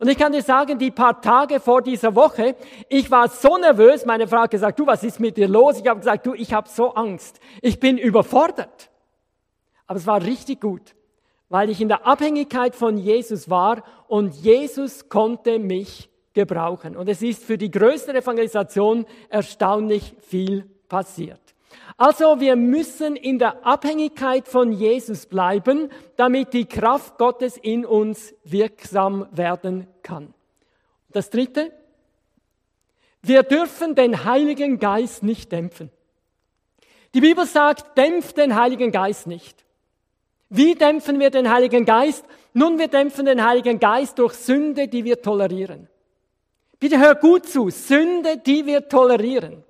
Und 0.00 0.08
ich 0.08 0.16
kann 0.16 0.32
dir 0.32 0.42
sagen, 0.42 0.78
die 0.78 0.92
paar 0.92 1.20
Tage 1.20 1.58
vor 1.58 1.82
dieser 1.82 2.14
Woche, 2.14 2.54
ich 2.88 3.10
war 3.10 3.28
so 3.28 3.56
nervös. 3.56 4.04
Meine 4.06 4.28
Frau 4.28 4.42
hat 4.42 4.52
gesagt, 4.52 4.78
du, 4.78 4.86
was 4.86 5.02
ist 5.02 5.18
mit 5.18 5.36
dir 5.36 5.48
los? 5.48 5.80
Ich 5.80 5.88
habe 5.88 5.98
gesagt, 5.98 6.24
du, 6.26 6.34
ich 6.34 6.52
habe 6.52 6.68
so 6.68 6.94
Angst. 6.94 7.40
Ich 7.62 7.80
bin 7.80 7.98
überfordert. 7.98 8.90
Aber 9.86 9.98
es 9.98 10.06
war 10.06 10.22
richtig 10.22 10.60
gut, 10.60 10.94
weil 11.48 11.70
ich 11.70 11.80
in 11.80 11.88
der 11.88 12.06
Abhängigkeit 12.06 12.76
von 12.76 12.98
Jesus 12.98 13.50
war 13.50 13.82
und 14.06 14.34
Jesus 14.34 15.08
konnte 15.08 15.58
mich 15.58 16.10
gebrauchen. 16.32 16.96
Und 16.96 17.08
es 17.08 17.22
ist 17.22 17.42
für 17.42 17.58
die 17.58 17.70
größte 17.70 18.14
Evangelisation 18.14 19.06
erstaunlich 19.28 20.14
viel 20.20 20.70
passiert. 20.88 21.40
Also 21.96 22.40
wir 22.40 22.56
müssen 22.56 23.16
in 23.16 23.38
der 23.38 23.66
Abhängigkeit 23.66 24.46
von 24.46 24.72
Jesus 24.72 25.26
bleiben, 25.26 25.90
damit 26.16 26.52
die 26.52 26.66
Kraft 26.66 27.18
Gottes 27.18 27.56
in 27.56 27.84
uns 27.84 28.34
wirksam 28.44 29.26
werden 29.32 29.88
kann. 30.02 30.34
Das 31.10 31.30
Dritte, 31.30 31.72
wir 33.22 33.42
dürfen 33.42 33.94
den 33.94 34.24
Heiligen 34.24 34.78
Geist 34.78 35.22
nicht 35.22 35.50
dämpfen. 35.50 35.90
Die 37.14 37.20
Bibel 37.20 37.46
sagt, 37.46 37.96
dämpft 37.96 38.36
den 38.36 38.54
Heiligen 38.54 38.92
Geist 38.92 39.26
nicht. 39.26 39.64
Wie 40.50 40.74
dämpfen 40.74 41.18
wir 41.18 41.30
den 41.30 41.50
Heiligen 41.50 41.84
Geist? 41.84 42.24
Nun, 42.52 42.78
wir 42.78 42.88
dämpfen 42.88 43.26
den 43.26 43.44
Heiligen 43.44 43.80
Geist 43.80 44.18
durch 44.18 44.34
Sünde, 44.34 44.88
die 44.88 45.04
wir 45.04 45.20
tolerieren. 45.20 45.88
Bitte 46.78 46.98
hör 46.98 47.14
gut 47.14 47.46
zu, 47.46 47.70
Sünde, 47.70 48.38
die 48.38 48.66
wir 48.66 48.88
tolerieren. 48.88 49.64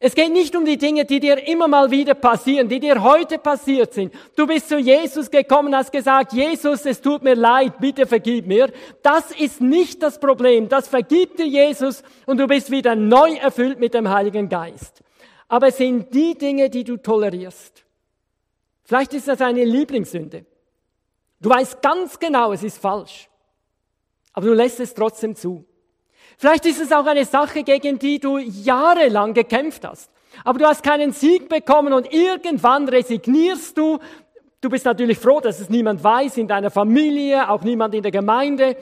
Es 0.00 0.14
geht 0.14 0.32
nicht 0.32 0.54
um 0.54 0.64
die 0.64 0.78
Dinge, 0.78 1.04
die 1.04 1.18
dir 1.18 1.48
immer 1.48 1.66
mal 1.66 1.90
wieder 1.90 2.14
passieren, 2.14 2.68
die 2.68 2.78
dir 2.78 3.02
heute 3.02 3.36
passiert 3.38 3.92
sind. 3.94 4.14
Du 4.36 4.46
bist 4.46 4.68
zu 4.68 4.78
Jesus 4.78 5.28
gekommen, 5.28 5.74
hast 5.74 5.90
gesagt, 5.90 6.32
Jesus, 6.32 6.86
es 6.86 7.00
tut 7.00 7.24
mir 7.24 7.34
leid, 7.34 7.78
bitte 7.80 8.06
vergib 8.06 8.46
mir. 8.46 8.72
Das 9.02 9.32
ist 9.32 9.60
nicht 9.60 10.00
das 10.04 10.20
Problem. 10.20 10.68
Das 10.68 10.86
vergibt 10.86 11.40
dir 11.40 11.48
Jesus 11.48 12.04
und 12.26 12.38
du 12.38 12.46
bist 12.46 12.70
wieder 12.70 12.94
neu 12.94 13.34
erfüllt 13.34 13.80
mit 13.80 13.92
dem 13.92 14.08
Heiligen 14.08 14.48
Geist. 14.48 15.02
Aber 15.48 15.68
es 15.68 15.78
sind 15.78 16.14
die 16.14 16.38
Dinge, 16.38 16.70
die 16.70 16.84
du 16.84 16.96
tolerierst. 16.96 17.84
Vielleicht 18.84 19.14
ist 19.14 19.26
das 19.26 19.40
eine 19.40 19.64
Lieblingssünde. 19.64 20.46
Du 21.40 21.50
weißt 21.50 21.82
ganz 21.82 22.18
genau, 22.20 22.52
es 22.52 22.62
ist 22.62 22.78
falsch. 22.78 23.28
Aber 24.32 24.46
du 24.46 24.54
lässt 24.54 24.78
es 24.78 24.94
trotzdem 24.94 25.34
zu. 25.34 25.64
Vielleicht 26.38 26.66
ist 26.66 26.80
es 26.80 26.92
auch 26.92 27.04
eine 27.04 27.24
Sache, 27.24 27.64
gegen 27.64 27.98
die 27.98 28.20
du 28.20 28.38
jahrelang 28.38 29.34
gekämpft 29.34 29.84
hast. 29.84 30.08
Aber 30.44 30.60
du 30.60 30.66
hast 30.66 30.84
keinen 30.84 31.12
Sieg 31.12 31.48
bekommen 31.48 31.92
und 31.92 32.12
irgendwann 32.12 32.88
resignierst 32.88 33.76
du. 33.76 33.98
Du 34.60 34.68
bist 34.68 34.84
natürlich 34.84 35.18
froh, 35.18 35.40
dass 35.40 35.58
es 35.58 35.68
niemand 35.68 36.02
weiß 36.02 36.36
in 36.36 36.46
deiner 36.46 36.70
Familie, 36.70 37.50
auch 37.50 37.62
niemand 37.62 37.92
in 37.96 38.02
der 38.02 38.12
Gemeinde. 38.12 38.76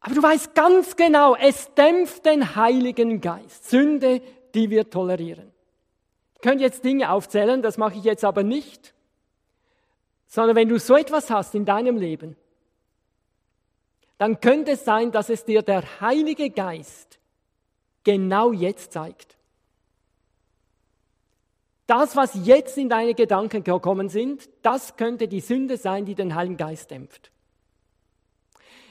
Aber 0.00 0.14
du 0.14 0.22
weißt 0.22 0.54
ganz 0.54 0.94
genau, 0.94 1.34
es 1.36 1.72
dämpft 1.74 2.26
den 2.26 2.54
Heiligen 2.54 3.22
Geist. 3.22 3.70
Sünde, 3.70 4.20
die 4.54 4.68
wir 4.68 4.90
tolerieren. 4.90 5.52
Ich 6.34 6.42
könnte 6.42 6.64
jetzt 6.64 6.84
Dinge 6.84 7.10
aufzählen, 7.12 7.62
das 7.62 7.78
mache 7.78 7.96
ich 7.96 8.04
jetzt 8.04 8.26
aber 8.26 8.42
nicht. 8.42 8.92
Sondern 10.26 10.56
wenn 10.56 10.68
du 10.68 10.78
so 10.78 10.96
etwas 10.96 11.30
hast 11.30 11.54
in 11.54 11.64
deinem 11.64 11.96
Leben, 11.96 12.36
dann 14.22 14.40
könnte 14.40 14.70
es 14.70 14.84
sein, 14.84 15.10
dass 15.10 15.30
es 15.30 15.44
dir 15.44 15.62
der 15.62 15.82
Heilige 16.00 16.48
Geist 16.48 17.18
genau 18.04 18.52
jetzt 18.52 18.92
zeigt. 18.92 19.36
Das, 21.88 22.14
was 22.14 22.30
jetzt 22.46 22.78
in 22.78 22.88
deine 22.88 23.14
Gedanken 23.14 23.64
gekommen 23.64 24.08
sind, 24.08 24.48
das 24.62 24.96
könnte 24.96 25.26
die 25.26 25.40
Sünde 25.40 25.76
sein, 25.76 26.04
die 26.04 26.14
den 26.14 26.36
Heiligen 26.36 26.56
Geist 26.56 26.92
dämpft. 26.92 27.32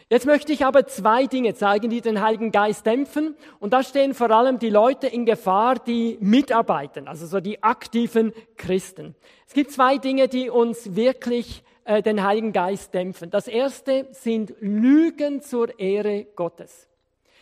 Jetzt 0.10 0.26
möchte 0.26 0.52
ich 0.52 0.66
aber 0.66 0.86
zwei 0.88 1.28
Dinge 1.28 1.54
zeigen, 1.54 1.90
die 1.90 2.02
den 2.02 2.20
Heiligen 2.20 2.52
Geist 2.52 2.86
dämpfen. 2.86 3.38
Und 3.62 3.72
da 3.72 3.84
stehen 3.84 4.14
vor 4.14 4.32
allem 4.32 4.60
die 4.60 4.70
Leute 4.70 5.08
in 5.08 5.26
Gefahr, 5.26 5.76
die 5.76 6.18
mitarbeiten, 6.20 7.08
also 7.08 7.26
so 7.26 7.40
die 7.40 7.64
aktiven 7.64 8.34
Christen. 8.58 9.16
Es 9.48 9.54
gibt 9.54 9.72
zwei 9.72 9.98
Dinge, 9.98 10.28
die 10.28 10.50
uns 10.50 10.98
wirklich 10.98 11.64
äh, 11.92 12.02
den 12.02 12.24
Heiligen 12.24 12.54
Geist 12.54 12.94
dämpfen. 12.94 13.30
Das 13.32 13.50
erste 13.50 14.08
sind 14.12 14.54
Lügen 14.62 15.42
zur 15.42 15.78
Ehre 15.78 16.26
Gottes. 16.38 16.88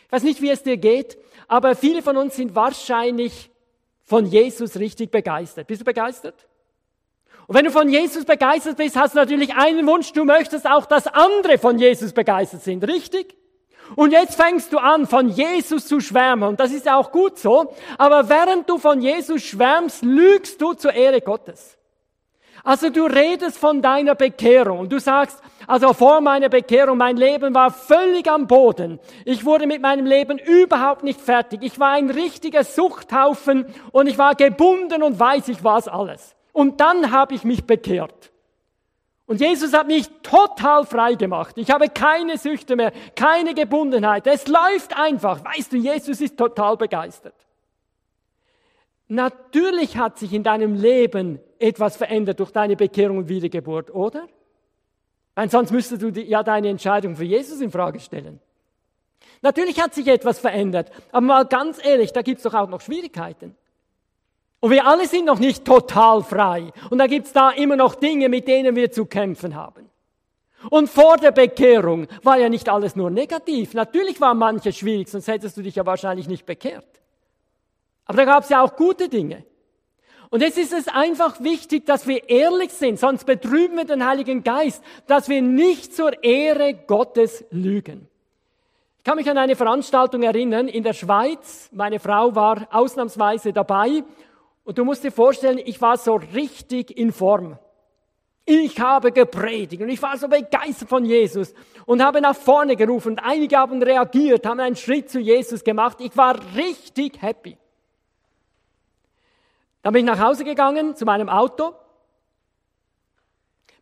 Ich 0.06 0.12
weiß 0.12 0.24
nicht, 0.24 0.42
wie 0.42 0.50
es 0.50 0.64
dir 0.64 0.76
geht, 0.76 1.18
aber 1.46 1.76
viele 1.76 2.02
von 2.02 2.16
uns 2.16 2.34
sind 2.34 2.56
wahrscheinlich 2.56 3.48
von 4.02 4.26
Jesus 4.26 4.76
richtig 4.76 5.12
begeistert. 5.12 5.68
Bist 5.68 5.82
du 5.82 5.84
begeistert? 5.84 6.48
Und 7.46 7.54
wenn 7.54 7.64
du 7.64 7.70
von 7.70 7.88
Jesus 7.88 8.24
begeistert 8.24 8.76
bist, 8.76 8.96
hast 8.96 9.14
du 9.14 9.18
natürlich 9.18 9.54
einen 9.54 9.86
Wunsch, 9.86 10.12
du 10.12 10.24
möchtest 10.24 10.68
auch, 10.68 10.86
dass 10.86 11.06
andere 11.06 11.58
von 11.58 11.78
Jesus 11.78 12.12
begeistert 12.12 12.62
sind, 12.62 12.82
richtig? 12.88 13.36
Und 13.94 14.10
jetzt 14.10 14.34
fängst 14.34 14.72
du 14.72 14.78
an, 14.78 15.06
von 15.06 15.28
Jesus 15.28 15.86
zu 15.86 16.00
schwärmen. 16.00 16.48
Und 16.48 16.58
das 16.58 16.72
ist 16.72 16.86
ja 16.86 16.96
auch 16.96 17.12
gut 17.12 17.38
so. 17.38 17.72
Aber 17.98 18.28
während 18.28 18.68
du 18.68 18.78
von 18.78 19.00
Jesus 19.00 19.42
schwärmst, 19.42 20.02
lügst 20.02 20.60
du 20.60 20.74
zur 20.74 20.92
Ehre 20.92 21.20
Gottes. 21.20 21.76
Also 22.64 22.90
du 22.90 23.04
redest 23.04 23.58
von 23.58 23.80
deiner 23.80 24.14
Bekehrung 24.14 24.80
und 24.80 24.92
du 24.92 25.00
sagst, 25.00 25.42
also 25.66 25.92
vor 25.92 26.20
meiner 26.20 26.48
Bekehrung, 26.48 26.98
mein 26.98 27.16
Leben 27.16 27.54
war 27.54 27.70
völlig 27.70 28.30
am 28.30 28.46
Boden. 28.46 28.98
Ich 29.24 29.44
wurde 29.44 29.66
mit 29.66 29.80
meinem 29.80 30.06
Leben 30.06 30.38
überhaupt 30.38 31.02
nicht 31.02 31.20
fertig. 31.20 31.60
Ich 31.62 31.78
war 31.78 31.92
ein 31.92 32.10
richtiger 32.10 32.64
Suchthaufen 32.64 33.66
und 33.92 34.06
ich 34.06 34.18
war 34.18 34.34
gebunden 34.34 35.02
und 35.02 35.18
weiß 35.18 35.48
ich 35.48 35.64
was 35.64 35.88
alles. 35.88 36.34
Und 36.52 36.80
dann 36.80 37.12
habe 37.12 37.34
ich 37.34 37.44
mich 37.44 37.64
bekehrt. 37.64 38.30
Und 39.26 39.40
Jesus 39.40 39.72
hat 39.72 39.86
mich 39.86 40.08
total 40.22 40.84
frei 40.84 41.14
gemacht. 41.14 41.56
Ich 41.56 41.70
habe 41.70 41.88
keine 41.88 42.36
Süchte 42.36 42.74
mehr, 42.74 42.92
keine 43.14 43.54
Gebundenheit. 43.54 44.26
Es 44.26 44.48
läuft 44.48 44.98
einfach. 44.98 45.44
Weißt 45.44 45.72
du, 45.72 45.76
Jesus 45.76 46.20
ist 46.20 46.36
total 46.36 46.76
begeistert. 46.76 47.36
Natürlich 49.12 49.96
hat 49.96 50.20
sich 50.20 50.32
in 50.32 50.44
deinem 50.44 50.74
Leben 50.74 51.40
etwas 51.58 51.96
verändert 51.96 52.38
durch 52.38 52.52
deine 52.52 52.76
Bekehrung 52.76 53.18
und 53.18 53.28
Wiedergeburt, 53.28 53.92
oder? 53.92 54.28
Weil 55.34 55.50
sonst 55.50 55.72
müsstest 55.72 56.02
du 56.02 56.10
ja 56.10 56.44
deine 56.44 56.68
Entscheidung 56.68 57.16
für 57.16 57.24
Jesus 57.24 57.60
in 57.60 57.72
Frage 57.72 57.98
stellen. 57.98 58.38
Natürlich 59.42 59.80
hat 59.80 59.94
sich 59.94 60.06
etwas 60.06 60.38
verändert, 60.38 60.92
aber 61.10 61.26
mal 61.26 61.44
ganz 61.44 61.84
ehrlich, 61.84 62.12
da 62.12 62.22
gibt's 62.22 62.44
doch 62.44 62.54
auch 62.54 62.68
noch 62.68 62.82
Schwierigkeiten. 62.82 63.56
Und 64.60 64.70
wir 64.70 64.86
alle 64.86 65.08
sind 65.08 65.24
noch 65.24 65.40
nicht 65.40 65.64
total 65.64 66.22
frei. 66.22 66.70
Und 66.90 66.98
da 66.98 67.08
gibt's 67.08 67.32
da 67.32 67.50
immer 67.50 67.74
noch 67.74 67.96
Dinge, 67.96 68.28
mit 68.28 68.46
denen 68.46 68.76
wir 68.76 68.92
zu 68.92 69.06
kämpfen 69.06 69.56
haben. 69.56 69.90
Und 70.70 70.88
vor 70.88 71.16
der 71.16 71.32
Bekehrung 71.32 72.06
war 72.22 72.38
ja 72.38 72.48
nicht 72.48 72.68
alles 72.68 72.94
nur 72.94 73.10
negativ. 73.10 73.74
Natürlich 73.74 74.20
war 74.20 74.34
manches 74.34 74.76
schwierig, 74.76 75.08
sonst 75.08 75.26
hättest 75.26 75.56
du 75.56 75.62
dich 75.62 75.74
ja 75.74 75.84
wahrscheinlich 75.84 76.28
nicht 76.28 76.46
bekehrt. 76.46 76.99
Aber 78.10 78.16
da 78.16 78.24
gab 78.24 78.42
es 78.42 78.48
ja 78.48 78.60
auch 78.60 78.74
gute 78.74 79.08
Dinge. 79.08 79.44
Und 80.30 80.42
jetzt 80.42 80.58
ist 80.58 80.72
es 80.72 80.88
einfach 80.88 81.40
wichtig, 81.44 81.86
dass 81.86 82.08
wir 82.08 82.28
ehrlich 82.28 82.72
sind, 82.72 82.98
sonst 82.98 83.24
betrüben 83.24 83.76
wir 83.76 83.84
den 83.84 84.04
Heiligen 84.04 84.42
Geist, 84.42 84.82
dass 85.06 85.28
wir 85.28 85.40
nicht 85.42 85.94
zur 85.94 86.24
Ehre 86.24 86.74
Gottes 86.74 87.44
lügen. 87.52 88.08
Ich 88.98 89.04
kann 89.04 89.14
mich 89.14 89.30
an 89.30 89.38
eine 89.38 89.54
Veranstaltung 89.54 90.24
erinnern 90.24 90.66
in 90.66 90.82
der 90.82 90.92
Schweiz. 90.92 91.70
Meine 91.70 92.00
Frau 92.00 92.34
war 92.34 92.66
ausnahmsweise 92.72 93.52
dabei. 93.52 94.02
Und 94.64 94.76
du 94.76 94.84
musst 94.84 95.04
dir 95.04 95.12
vorstellen, 95.12 95.60
ich 95.64 95.80
war 95.80 95.96
so 95.96 96.16
richtig 96.16 96.98
in 96.98 97.12
Form. 97.12 97.58
Ich 98.44 98.80
habe 98.80 99.12
gepredigt 99.12 99.82
und 99.82 99.88
ich 99.88 100.02
war 100.02 100.16
so 100.16 100.26
begeistert 100.26 100.88
von 100.88 101.04
Jesus 101.04 101.54
und 101.86 102.02
habe 102.02 102.20
nach 102.20 102.34
vorne 102.34 102.74
gerufen. 102.74 103.10
Und 103.10 103.18
einige 103.20 103.56
haben 103.56 103.80
reagiert, 103.80 104.46
haben 104.46 104.58
einen 104.58 104.74
Schritt 104.74 105.10
zu 105.10 105.20
Jesus 105.20 105.62
gemacht. 105.62 105.98
Ich 106.00 106.16
war 106.16 106.36
richtig 106.56 107.22
happy. 107.22 107.56
Dann 109.82 109.92
bin 109.92 110.06
ich 110.06 110.12
nach 110.12 110.22
Hause 110.22 110.44
gegangen 110.44 110.94
zu 110.94 111.04
meinem 111.04 111.28
Auto. 111.28 111.74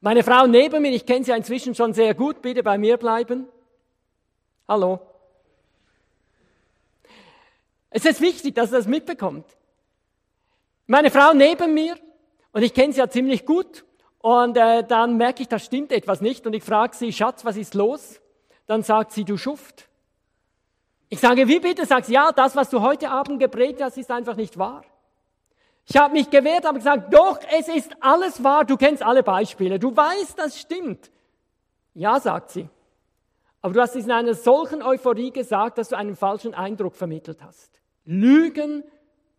Meine 0.00 0.22
Frau 0.22 0.46
neben 0.46 0.80
mir, 0.80 0.92
ich 0.92 1.06
kenne 1.06 1.24
sie 1.24 1.32
inzwischen 1.32 1.74
schon 1.74 1.92
sehr 1.92 2.14
gut, 2.14 2.40
bitte 2.40 2.62
bei 2.62 2.78
mir 2.78 2.96
bleiben. 2.96 3.48
Hallo. 4.68 5.00
Es 7.90 8.04
ist 8.04 8.20
wichtig, 8.20 8.54
dass 8.54 8.70
er 8.70 8.78
das 8.78 8.86
mitbekommt. 8.86 9.46
Meine 10.86 11.10
Frau 11.10 11.32
neben 11.34 11.74
mir, 11.74 11.96
und 12.52 12.62
ich 12.62 12.74
kenne 12.74 12.92
sie 12.92 13.00
ja 13.00 13.08
ziemlich 13.08 13.44
gut, 13.44 13.84
und 14.20 14.56
äh, 14.56 14.84
dann 14.84 15.16
merke 15.16 15.42
ich, 15.42 15.48
da 15.48 15.58
stimmt 15.58 15.90
etwas 15.90 16.20
nicht, 16.20 16.46
und 16.46 16.52
ich 16.52 16.62
frage 16.62 16.94
sie, 16.94 17.12
Schatz, 17.12 17.44
was 17.44 17.56
ist 17.56 17.74
los? 17.74 18.20
Dann 18.66 18.82
sagt 18.82 19.12
sie, 19.12 19.24
du 19.24 19.36
Schuft. 19.36 19.88
Ich 21.08 21.18
sage, 21.20 21.48
wie 21.48 21.58
bitte? 21.58 21.86
Sagt 21.86 22.06
sie, 22.06 22.12
ja, 22.12 22.30
das, 22.32 22.54
was 22.54 22.70
du 22.70 22.82
heute 22.82 23.10
Abend 23.10 23.40
gepredigt 23.40 23.82
hast, 23.82 23.96
ist 23.96 24.10
einfach 24.10 24.36
nicht 24.36 24.58
wahr. 24.58 24.84
Ich 25.90 25.96
habe 25.96 26.12
mich 26.12 26.28
gewehrt, 26.28 26.66
habe 26.66 26.78
gesagt, 26.78 27.14
doch, 27.14 27.40
es 27.58 27.66
ist 27.66 27.96
alles 28.00 28.44
wahr, 28.44 28.66
du 28.66 28.76
kennst 28.76 29.02
alle 29.02 29.22
Beispiele, 29.22 29.78
du 29.78 29.96
weißt, 29.96 30.38
das 30.38 30.60
stimmt. 30.60 31.10
Ja, 31.94 32.20
sagt 32.20 32.50
sie. 32.50 32.68
Aber 33.62 33.72
du 33.72 33.80
hast 33.80 33.96
es 33.96 34.04
in 34.04 34.12
einer 34.12 34.34
solchen 34.34 34.82
Euphorie 34.82 35.30
gesagt, 35.30 35.78
dass 35.78 35.88
du 35.88 35.96
einen 35.96 36.14
falschen 36.14 36.54
Eindruck 36.54 36.94
vermittelt 36.94 37.42
hast. 37.42 37.80
Lügen 38.04 38.84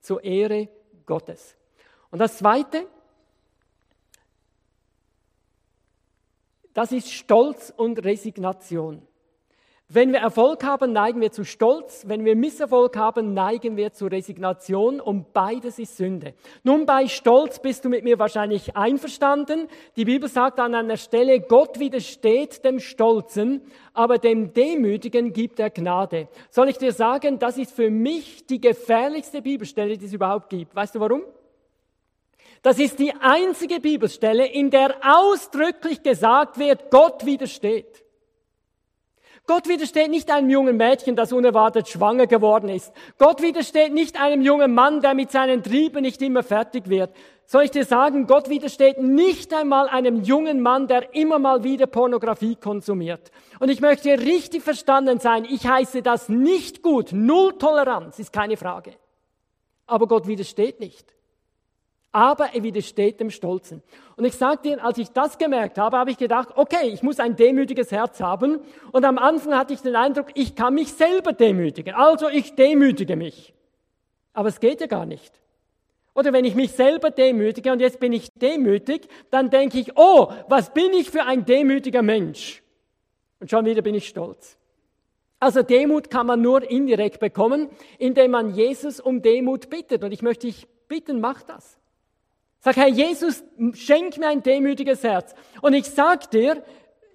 zur 0.01 0.23
Ehre 0.23 0.69
Gottes. 1.05 1.55
Und 2.09 2.17
das 2.17 2.37
Zweite, 2.37 2.87
das 6.73 6.91
ist 6.91 7.11
Stolz 7.11 7.71
und 7.75 8.03
Resignation. 8.03 9.07
Wenn 9.91 10.13
wir 10.13 10.19
Erfolg 10.19 10.63
haben, 10.63 10.93
neigen 10.93 11.19
wir 11.19 11.31
zu 11.31 11.43
Stolz. 11.43 12.03
Wenn 12.07 12.23
wir 12.23 12.35
Misserfolg 12.35 12.95
haben, 12.95 13.33
neigen 13.33 13.75
wir 13.75 13.91
zu 13.91 14.05
Resignation. 14.05 15.01
Und 15.01 15.33
beides 15.33 15.79
ist 15.79 15.97
Sünde. 15.97 16.35
Nun, 16.61 16.85
bei 16.85 17.07
Stolz 17.07 17.57
bist 17.57 17.83
du 17.85 17.89
mit 17.89 18.03
mir 18.03 18.19
wahrscheinlich 18.19 18.77
einverstanden. 18.77 19.67
Die 19.95 20.05
Bibel 20.05 20.29
sagt 20.29 20.59
an 20.59 20.75
einer 20.75 20.97
Stelle, 20.97 21.39
Gott 21.39 21.79
widersteht 21.79 22.63
dem 22.63 22.79
Stolzen, 22.79 23.63
aber 23.95 24.19
dem 24.19 24.53
Demütigen 24.53 25.33
gibt 25.33 25.59
er 25.59 25.71
Gnade. 25.71 26.27
Soll 26.51 26.69
ich 26.69 26.77
dir 26.77 26.91
sagen, 26.91 27.39
das 27.39 27.57
ist 27.57 27.71
für 27.71 27.89
mich 27.89 28.45
die 28.45 28.61
gefährlichste 28.61 29.41
Bibelstelle, 29.41 29.97
die 29.97 30.05
es 30.05 30.13
überhaupt 30.13 30.51
gibt. 30.51 30.75
Weißt 30.75 30.93
du 30.93 30.99
warum? 30.99 31.23
Das 32.61 32.77
ist 32.77 32.99
die 32.99 33.13
einzige 33.19 33.79
Bibelstelle, 33.79 34.45
in 34.45 34.69
der 34.69 34.97
ausdrücklich 35.01 36.03
gesagt 36.03 36.59
wird, 36.59 36.91
Gott 36.91 37.25
widersteht. 37.25 38.03
Gott 39.49 39.67
widersteht 39.67 40.11
nicht 40.11 40.29
einem 40.29 40.51
jungen 40.51 40.77
Mädchen, 40.77 41.15
das 41.15 41.33
unerwartet 41.33 41.89
schwanger 41.89 42.27
geworden 42.27 42.69
ist. 42.69 42.93
Gott 43.17 43.41
widersteht 43.41 43.91
nicht 43.91 44.21
einem 44.21 44.43
jungen 44.43 44.75
Mann, 44.75 45.01
der 45.01 45.15
mit 45.15 45.31
seinen 45.31 45.63
Trieben 45.63 46.03
nicht 46.03 46.21
immer 46.21 46.43
fertig 46.43 46.87
wird. 46.87 47.09
Soll 47.47 47.63
ich 47.63 47.71
dir 47.71 47.83
sagen, 47.83 48.27
Gott 48.27 48.47
widersteht 48.47 49.01
nicht 49.01 49.51
einmal 49.51 49.89
einem 49.89 50.21
jungen 50.21 50.61
Mann, 50.61 50.85
der 50.85 51.15
immer 51.15 51.39
mal 51.39 51.63
wieder 51.63 51.87
Pornografie 51.87 52.57
konsumiert. 52.57 53.31
Und 53.59 53.69
ich 53.69 53.81
möchte 53.81 54.19
richtig 54.19 54.61
verstanden 54.61 55.19
sein, 55.19 55.45
ich 55.45 55.65
heiße 55.65 56.03
das 56.03 56.29
nicht 56.29 56.83
gut. 56.83 57.11
Null 57.11 57.57
Toleranz 57.57 58.19
ist 58.19 58.31
keine 58.31 58.55
Frage. 58.55 58.91
Aber 59.87 60.07
Gott 60.07 60.27
widersteht 60.27 60.79
nicht 60.79 61.18
aber 62.11 62.53
er 62.53 62.63
widersteht 62.63 63.19
dem 63.19 63.29
Stolzen. 63.29 63.83
Und 64.15 64.25
ich 64.25 64.35
sage 64.35 64.61
dir, 64.63 64.83
als 64.83 64.97
ich 64.97 65.09
das 65.09 65.37
gemerkt 65.37 65.77
habe, 65.77 65.97
habe 65.97 66.11
ich 66.11 66.17
gedacht, 66.17 66.49
okay, 66.55 66.87
ich 66.87 67.03
muss 67.03 67.19
ein 67.19 67.35
demütiges 67.35 67.91
Herz 67.91 68.19
haben. 68.19 68.59
Und 68.91 69.05
am 69.05 69.17
Anfang 69.17 69.55
hatte 69.55 69.73
ich 69.73 69.81
den 69.81 69.95
Eindruck, 69.95 70.27
ich 70.33 70.55
kann 70.55 70.73
mich 70.73 70.93
selber 70.93 71.33
demütigen. 71.33 71.93
Also 71.93 72.29
ich 72.29 72.55
demütige 72.55 73.15
mich. 73.15 73.53
Aber 74.33 74.49
es 74.49 74.59
geht 74.59 74.81
ja 74.81 74.87
gar 74.87 75.05
nicht. 75.05 75.33
Oder 76.15 76.33
wenn 76.33 76.45
ich 76.45 76.55
mich 76.55 76.71
selber 76.71 77.11
demütige 77.11 77.71
und 77.71 77.79
jetzt 77.79 77.99
bin 77.99 78.11
ich 78.11 78.29
demütig, 78.33 79.07
dann 79.29 79.49
denke 79.49 79.79
ich, 79.79 79.95
oh, 79.95 80.31
was 80.47 80.73
bin 80.73 80.91
ich 80.93 81.09
für 81.09 81.23
ein 81.23 81.45
demütiger 81.45 82.01
Mensch? 82.01 82.63
Und 83.39 83.49
schon 83.49 83.65
wieder 83.65 83.81
bin 83.81 83.95
ich 83.95 84.07
stolz. 84.07 84.57
Also 85.39 85.63
Demut 85.63 86.09
kann 86.09 86.27
man 86.27 86.41
nur 86.41 86.69
indirekt 86.69 87.19
bekommen, 87.19 87.69
indem 87.97 88.31
man 88.31 88.53
Jesus 88.53 88.99
um 88.99 89.21
Demut 89.21 89.69
bittet. 89.69 90.03
Und 90.03 90.11
ich 90.11 90.21
möchte 90.21 90.47
dich 90.47 90.67
bitten, 90.89 91.21
mach 91.21 91.43
das. 91.43 91.78
Sag, 92.61 92.75
Herr 92.75 92.89
Jesus, 92.89 93.43
schenk 93.73 94.17
mir 94.17 94.27
ein 94.27 94.43
demütiges 94.43 95.03
Herz. 95.03 95.33
Und 95.61 95.73
ich 95.73 95.85
sag 95.85 96.29
dir, 96.31 96.61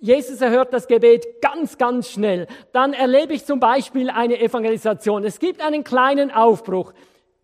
Jesus 0.01 0.41
erhört 0.41 0.73
das 0.73 0.87
Gebet 0.87 1.41
ganz, 1.41 1.79
ganz 1.79 2.11
schnell. 2.11 2.47
Dann 2.73 2.93
erlebe 2.93 3.35
ich 3.35 3.45
zum 3.45 3.61
Beispiel 3.61 4.11
eine 4.11 4.41
Evangelisation. 4.41 5.25
Es 5.25 5.39
gibt 5.39 5.63
einen 5.63 5.85
kleinen 5.85 6.31
Aufbruch. 6.31 6.93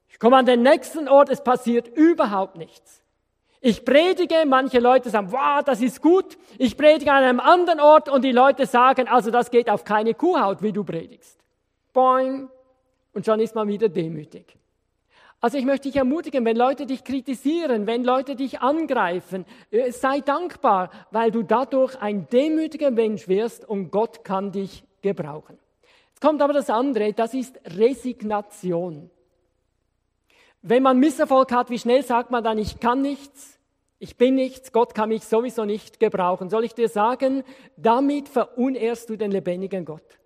Ich 0.09 0.19
komme 0.19 0.37
an 0.37 0.47
den 0.47 0.63
nächsten 0.63 1.09
Ort, 1.09 1.31
es 1.31 1.43
passiert 1.43 1.89
überhaupt 1.89 2.57
nichts. 2.57 3.03
Ich 3.63 3.85
predige, 3.85 4.45
manche 4.47 4.79
Leute 4.79 5.11
sagen, 5.11 5.33
wow, 5.33 5.63
das 5.65 5.83
ist 5.83 6.01
gut. 6.01 6.39
Ich 6.57 6.79
predige 6.79 7.13
an 7.13 7.23
einem 7.23 7.41
anderen 7.41 7.81
Ort 7.81 8.09
und 8.09 8.25
die 8.25 8.33
Leute 8.33 8.65
sagen, 8.65 9.09
also 9.09 9.31
das 9.31 9.51
geht 9.51 9.69
auf 9.69 9.85
keine 9.85 10.15
Kuhhaut, 10.15 10.63
wie 10.63 10.73
du 10.73 10.85
predigst. 10.85 11.39
Boing. 11.93 12.49
Und 13.13 13.27
schon 13.27 13.41
ist 13.41 13.55
man 13.55 13.69
wieder 13.69 13.89
demütig. 13.89 14.60
Also 15.41 15.57
ich 15.57 15.65
möchte 15.65 15.89
dich 15.89 15.97
ermutigen, 15.97 16.45
wenn 16.45 16.57
Leute 16.57 16.85
dich 16.85 17.03
kritisieren, 17.03 17.87
wenn 17.87 18.05
Leute 18.05 18.37
dich 18.37 18.61
angreifen, 18.61 19.47
äh, 19.71 19.91
sei 19.91 20.21
dankbar, 20.21 20.91
weil 21.11 21.31
du 21.31 21.43
dadurch 21.43 22.01
ein 22.01 22.29
demütiger 22.29 22.91
Mensch 22.91 23.27
wirst 23.27 23.67
und 23.67 23.91
Gott 23.91 24.23
kann 24.23 24.53
dich 24.53 24.85
gebrauchen. 25.01 25.59
Jetzt 26.09 26.21
kommt 26.21 26.43
aber 26.43 26.53
das 26.53 26.69
andere, 26.69 27.15
das 27.15 27.33
ist 27.33 27.59
Resignation. 27.65 29.11
Wenn 30.61 30.83
man 30.83 30.99
Misserfolg 30.99 31.51
hat, 31.53 31.71
wie 31.71 31.79
schnell 31.79 32.05
sagt 32.05 32.31
man 32.31 32.45
dann, 32.45 32.59
ich 32.59 32.79
kann 32.79 33.01
nichts, 33.01 33.59
ich 33.99 34.19
bin 34.19 34.35
nichts, 34.35 34.73
Gott 34.73 34.95
kann 34.95 35.09
mich 35.09 35.25
sowieso 35.25 35.65
nicht 35.65 36.01
gebrauchen. 36.01 36.51
Soll 36.51 36.65
ich 36.65 36.75
dir 36.75 36.91
sagen, 36.91 37.45
damit 37.79 38.29
verunehrst 38.29 39.09
du 39.09 39.17
den 39.17 39.31
lebendigen 39.31 39.87
Gott. 39.87 40.20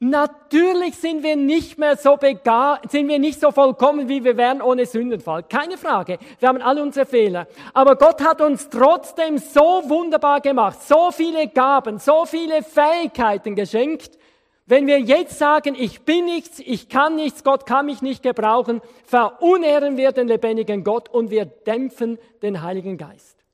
Natürlich 0.00 0.94
sind 0.94 1.24
wir 1.24 1.34
nicht 1.34 1.76
mehr 1.76 1.96
so 1.96 2.16
begabt, 2.16 2.92
sind 2.92 3.08
wir 3.08 3.18
nicht 3.18 3.40
so 3.40 3.50
vollkommen, 3.50 4.08
wie 4.08 4.22
wir 4.22 4.36
wären 4.36 4.62
ohne 4.62 4.86
Sündenfall. 4.86 5.42
Keine 5.42 5.76
Frage. 5.76 6.18
Wir 6.38 6.48
haben 6.48 6.62
alle 6.62 6.82
unsere 6.82 7.04
Fehler. 7.04 7.48
Aber 7.74 7.96
Gott 7.96 8.22
hat 8.22 8.40
uns 8.40 8.68
trotzdem 8.68 9.38
so 9.38 9.82
wunderbar 9.88 10.40
gemacht, 10.40 10.80
so 10.82 11.10
viele 11.10 11.48
Gaben, 11.48 11.98
so 11.98 12.26
viele 12.26 12.62
Fähigkeiten 12.62 13.56
geschenkt. 13.56 14.18
Wenn 14.66 14.86
wir 14.86 15.00
jetzt 15.00 15.36
sagen, 15.36 15.74
ich 15.76 16.02
bin 16.02 16.26
nichts, 16.26 16.60
ich 16.60 16.88
kann 16.88 17.16
nichts, 17.16 17.42
Gott 17.42 17.66
kann 17.66 17.86
mich 17.86 18.00
nicht 18.00 18.22
gebrauchen, 18.22 18.82
verunehren 19.04 19.96
wir 19.96 20.12
den 20.12 20.28
lebendigen 20.28 20.84
Gott 20.84 21.08
und 21.08 21.30
wir 21.30 21.44
dämpfen 21.44 22.18
den 22.42 22.62
Heiligen 22.62 22.98
Geist. 22.98 23.44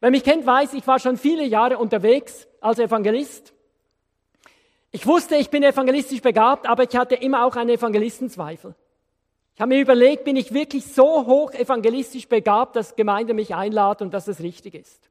Wer 0.00 0.10
mich 0.10 0.24
kennt, 0.24 0.46
weiß, 0.46 0.72
ich 0.72 0.86
war 0.86 1.00
schon 1.00 1.18
viele 1.18 1.44
Jahre 1.44 1.76
unterwegs 1.76 2.48
als 2.62 2.78
Evangelist. 2.78 3.52
Ich 4.92 5.06
wusste, 5.06 5.36
ich 5.36 5.50
bin 5.50 5.62
evangelistisch 5.62 6.20
begabt, 6.20 6.68
aber 6.68 6.82
ich 6.82 6.96
hatte 6.96 7.14
immer 7.14 7.44
auch 7.44 7.54
einen 7.54 7.70
Evangelistenzweifel. 7.70 8.74
Ich 9.54 9.60
habe 9.60 9.74
mir 9.74 9.80
überlegt, 9.80 10.24
bin 10.24 10.36
ich 10.36 10.52
wirklich 10.52 10.86
so 10.86 11.26
hoch 11.26 11.52
evangelistisch 11.52 12.28
begabt, 12.28 12.76
dass 12.76 12.96
Gemeinde 12.96 13.34
mich 13.34 13.54
einladen 13.54 14.08
und 14.08 14.14
dass 14.14 14.26
es 14.26 14.40
richtig 14.40 14.74
ist. 14.74 15.10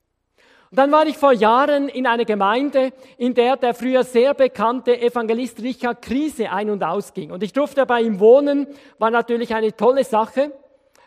Und 0.72 0.78
dann 0.78 0.92
war 0.92 1.06
ich 1.08 1.18
vor 1.18 1.32
Jahren 1.32 1.88
in 1.88 2.06
einer 2.06 2.26
Gemeinde, 2.26 2.92
in 3.18 3.34
der 3.34 3.56
der 3.56 3.74
früher 3.74 4.04
sehr 4.04 4.34
bekannte 4.34 5.02
Evangelist 5.02 5.62
Richard 5.64 6.02
Krise 6.02 6.52
ein- 6.52 6.70
und 6.70 6.84
ausging. 6.84 7.32
Und 7.32 7.42
ich 7.42 7.54
durfte 7.54 7.86
bei 7.86 8.02
ihm 8.02 8.20
wohnen, 8.20 8.68
war 8.98 9.10
natürlich 9.10 9.56
eine 9.56 9.76
tolle 9.76 10.04
Sache, 10.04 10.52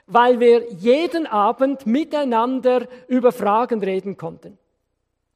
weil 0.07 0.41
wir 0.41 0.73
jeden 0.73 1.27
Abend 1.27 1.87
miteinander 1.87 2.89
über 3.07 3.33
Fragen 3.33 3.83
reden 3.83 4.17
konnten. 4.17 4.59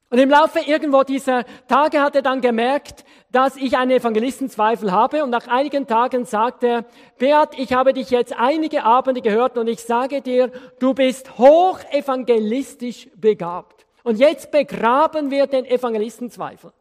Und 0.09 0.19
im 0.19 0.29
Laufe 0.29 0.59
irgendwo 0.59 1.03
dieser 1.03 1.43
Tage 1.67 2.01
hat 2.01 2.15
er 2.15 2.21
dann 2.21 2.39
gemerkt, 2.39 3.03
dass 3.31 3.57
ich 3.57 3.77
einen 3.77 3.91
Evangelistenzweifel 3.91 4.91
habe. 4.91 5.23
Und 5.23 5.29
nach 5.29 5.47
einigen 5.47 5.87
Tagen 5.87 6.25
sagt 6.25 6.63
er, 6.63 6.85
Beat, 7.17 7.57
ich 7.57 7.73
habe 7.73 7.93
dich 7.93 8.09
jetzt 8.09 8.33
einige 8.37 8.83
Abende 8.83 9.21
gehört 9.21 9.57
und 9.57 9.67
ich 9.67 9.83
sage 9.83 10.21
dir, 10.21 10.51
du 10.79 10.93
bist 10.93 11.37
hoch 11.37 11.79
evangelistisch 11.91 13.09
begabt. 13.15 13.85
Und 14.03 14.19
jetzt 14.19 14.51
begraben 14.51 15.31
wir 15.31 15.47
den 15.47 15.65
Evangelistenzweifel. 15.65 16.71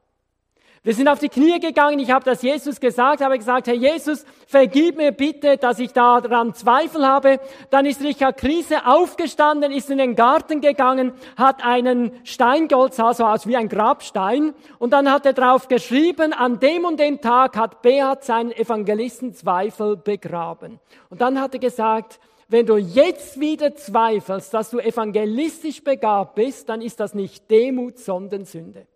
Wir 0.86 0.94
sind 0.94 1.08
auf 1.08 1.18
die 1.18 1.28
Knie 1.28 1.58
gegangen, 1.58 1.98
ich 1.98 2.12
habe 2.12 2.24
das 2.24 2.42
Jesus 2.42 2.78
gesagt, 2.78 3.20
habe 3.20 3.36
gesagt, 3.36 3.66
Herr 3.66 3.74
Jesus, 3.74 4.24
vergib 4.46 4.96
mir 4.96 5.10
bitte, 5.10 5.56
dass 5.56 5.80
ich 5.80 5.92
daran 5.92 6.54
Zweifel 6.54 7.04
habe. 7.04 7.40
Dann 7.70 7.86
ist 7.86 8.04
Richard 8.04 8.36
Krise 8.36 8.86
aufgestanden, 8.86 9.72
ist 9.72 9.90
in 9.90 9.98
den 9.98 10.14
Garten 10.14 10.60
gegangen, 10.60 11.10
hat 11.36 11.64
einen 11.64 12.12
Stein 12.22 12.68
geholt, 12.68 12.94
sah 12.94 13.12
so 13.14 13.24
aus 13.24 13.48
wie 13.48 13.56
ein 13.56 13.68
Grabstein, 13.68 14.54
und 14.78 14.92
dann 14.92 15.10
hat 15.10 15.26
er 15.26 15.32
drauf 15.32 15.66
geschrieben, 15.66 16.32
an 16.32 16.60
dem 16.60 16.84
und 16.84 17.00
dem 17.00 17.20
Tag 17.20 17.56
hat 17.56 17.82
Beat 17.82 18.22
seinen 18.22 18.52
Evangelistenzweifel 18.52 19.96
begraben. 19.96 20.78
Und 21.10 21.20
dann 21.20 21.40
hat 21.40 21.54
er 21.54 21.58
gesagt, 21.58 22.20
wenn 22.46 22.64
du 22.64 22.76
jetzt 22.76 23.40
wieder 23.40 23.74
zweifelst, 23.74 24.54
dass 24.54 24.70
du 24.70 24.78
evangelistisch 24.78 25.82
begabt 25.82 26.36
bist, 26.36 26.68
dann 26.68 26.80
ist 26.80 27.00
das 27.00 27.12
nicht 27.12 27.50
Demut, 27.50 27.98
sondern 27.98 28.44
Sünde 28.44 28.86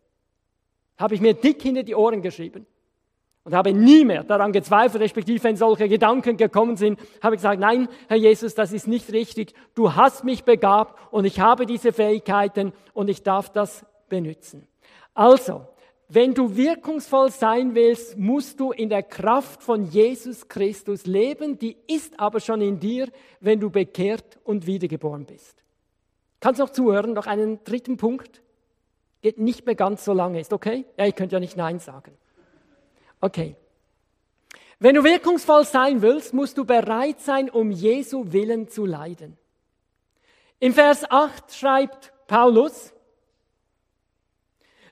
habe 1.00 1.14
ich 1.14 1.20
mir 1.20 1.34
dick 1.34 1.62
hinter 1.62 1.82
die 1.82 1.94
Ohren 1.94 2.22
geschrieben 2.22 2.66
und 3.44 3.54
habe 3.54 3.72
nie 3.72 4.04
mehr 4.04 4.22
daran 4.22 4.52
gezweifelt, 4.52 5.02
respektive 5.02 5.42
wenn 5.42 5.56
solche 5.56 5.88
Gedanken 5.88 6.36
gekommen 6.36 6.76
sind, 6.76 7.00
habe 7.22 7.34
ich 7.34 7.40
gesagt, 7.40 7.58
nein, 7.58 7.88
Herr 8.08 8.18
Jesus, 8.18 8.54
das 8.54 8.72
ist 8.72 8.86
nicht 8.86 9.12
richtig. 9.12 9.54
Du 9.74 9.94
hast 9.94 10.24
mich 10.24 10.44
begabt 10.44 10.94
und 11.10 11.24
ich 11.24 11.40
habe 11.40 11.66
diese 11.66 11.92
Fähigkeiten 11.92 12.72
und 12.92 13.08
ich 13.08 13.22
darf 13.22 13.50
das 13.50 13.84
benutzen. 14.08 14.68
Also, 15.14 15.66
wenn 16.08 16.34
du 16.34 16.56
wirkungsvoll 16.56 17.30
sein 17.30 17.74
willst, 17.74 18.18
musst 18.18 18.58
du 18.60 18.72
in 18.72 18.88
der 18.88 19.04
Kraft 19.04 19.62
von 19.62 19.84
Jesus 19.84 20.48
Christus 20.48 21.06
leben. 21.06 21.58
Die 21.58 21.76
ist 21.86 22.18
aber 22.18 22.40
schon 22.40 22.60
in 22.60 22.80
dir, 22.80 23.08
wenn 23.38 23.60
du 23.60 23.70
bekehrt 23.70 24.38
und 24.44 24.66
wiedergeboren 24.66 25.24
bist. 25.24 25.62
Kannst 26.40 26.58
noch 26.58 26.70
zuhören? 26.70 27.12
Noch 27.12 27.26
einen 27.26 27.62
dritten 27.64 27.96
Punkt 27.96 28.42
geht 29.22 29.38
nicht 29.38 29.66
mehr 29.66 29.74
ganz 29.74 30.04
so 30.04 30.12
lange. 30.12 30.40
Ist 30.40 30.52
okay? 30.52 30.84
Ja, 30.96 31.06
ihr 31.06 31.12
könnt 31.12 31.32
ja 31.32 31.40
nicht 31.40 31.56
Nein 31.56 31.78
sagen. 31.78 32.16
Okay. 33.20 33.56
Wenn 34.78 34.94
du 34.94 35.04
wirkungsvoll 35.04 35.64
sein 35.64 36.00
willst, 36.00 36.32
musst 36.32 36.56
du 36.56 36.64
bereit 36.64 37.20
sein, 37.20 37.50
um 37.50 37.70
Jesu 37.70 38.32
Willen 38.32 38.68
zu 38.68 38.86
leiden. 38.86 39.36
Im 40.58 40.72
Vers 40.72 41.10
8 41.10 41.54
schreibt 41.54 42.12
Paulus, 42.26 42.92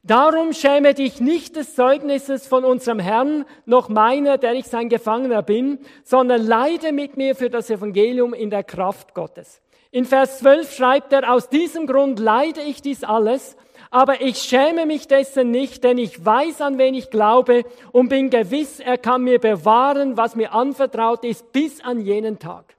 Darum 0.05 0.55
schäme 0.55 0.95
dich 0.95 1.21
nicht 1.21 1.57
des 1.57 1.75
Zeugnisses 1.75 2.47
von 2.47 2.65
unserem 2.65 2.99
Herrn, 2.99 3.45
noch 3.67 3.91
meiner, 3.91 4.39
der 4.39 4.55
ich 4.55 4.67
sein 4.67 4.89
Gefangener 4.89 5.43
bin, 5.43 5.81
sondern 6.03 6.47
leide 6.47 6.93
mit 6.93 7.17
mir 7.17 7.35
für 7.35 7.51
das 7.51 7.69
Evangelium 7.69 8.33
in 8.33 8.49
der 8.49 8.65
Kraft 8.65 9.13
Gottes. 9.13 9.61
In 9.91 10.05
Vers 10.05 10.39
12 10.39 10.75
schreibt 10.75 11.13
er, 11.13 11.31
aus 11.31 11.49
diesem 11.49 11.87
Grund 11.87 12.19
leide 12.19 12.63
ich 12.63 12.81
dies 12.81 13.05
alles, 13.05 13.57
aber 13.91 14.21
ich 14.21 14.39
schäme 14.39 14.87
mich 14.87 15.09
dessen 15.09 15.51
nicht, 15.51 15.85
denn 15.85 15.99
ich 15.99 16.25
weiß, 16.25 16.61
an 16.61 16.79
wen 16.79 16.95
ich 16.95 17.11
glaube 17.11 17.65
und 17.93 18.09
bin 18.09 18.31
gewiss, 18.31 18.81
er 18.81 18.99
kann 18.99 19.23
mir 19.23 19.39
bewahren, 19.39 20.17
was 20.17 20.37
mir 20.37 20.53
anvertraut 20.53 21.25
ist, 21.25 21.53
bis 21.53 21.81
an 21.81 22.01
jenen 22.01 22.39
Tag. 22.39 22.75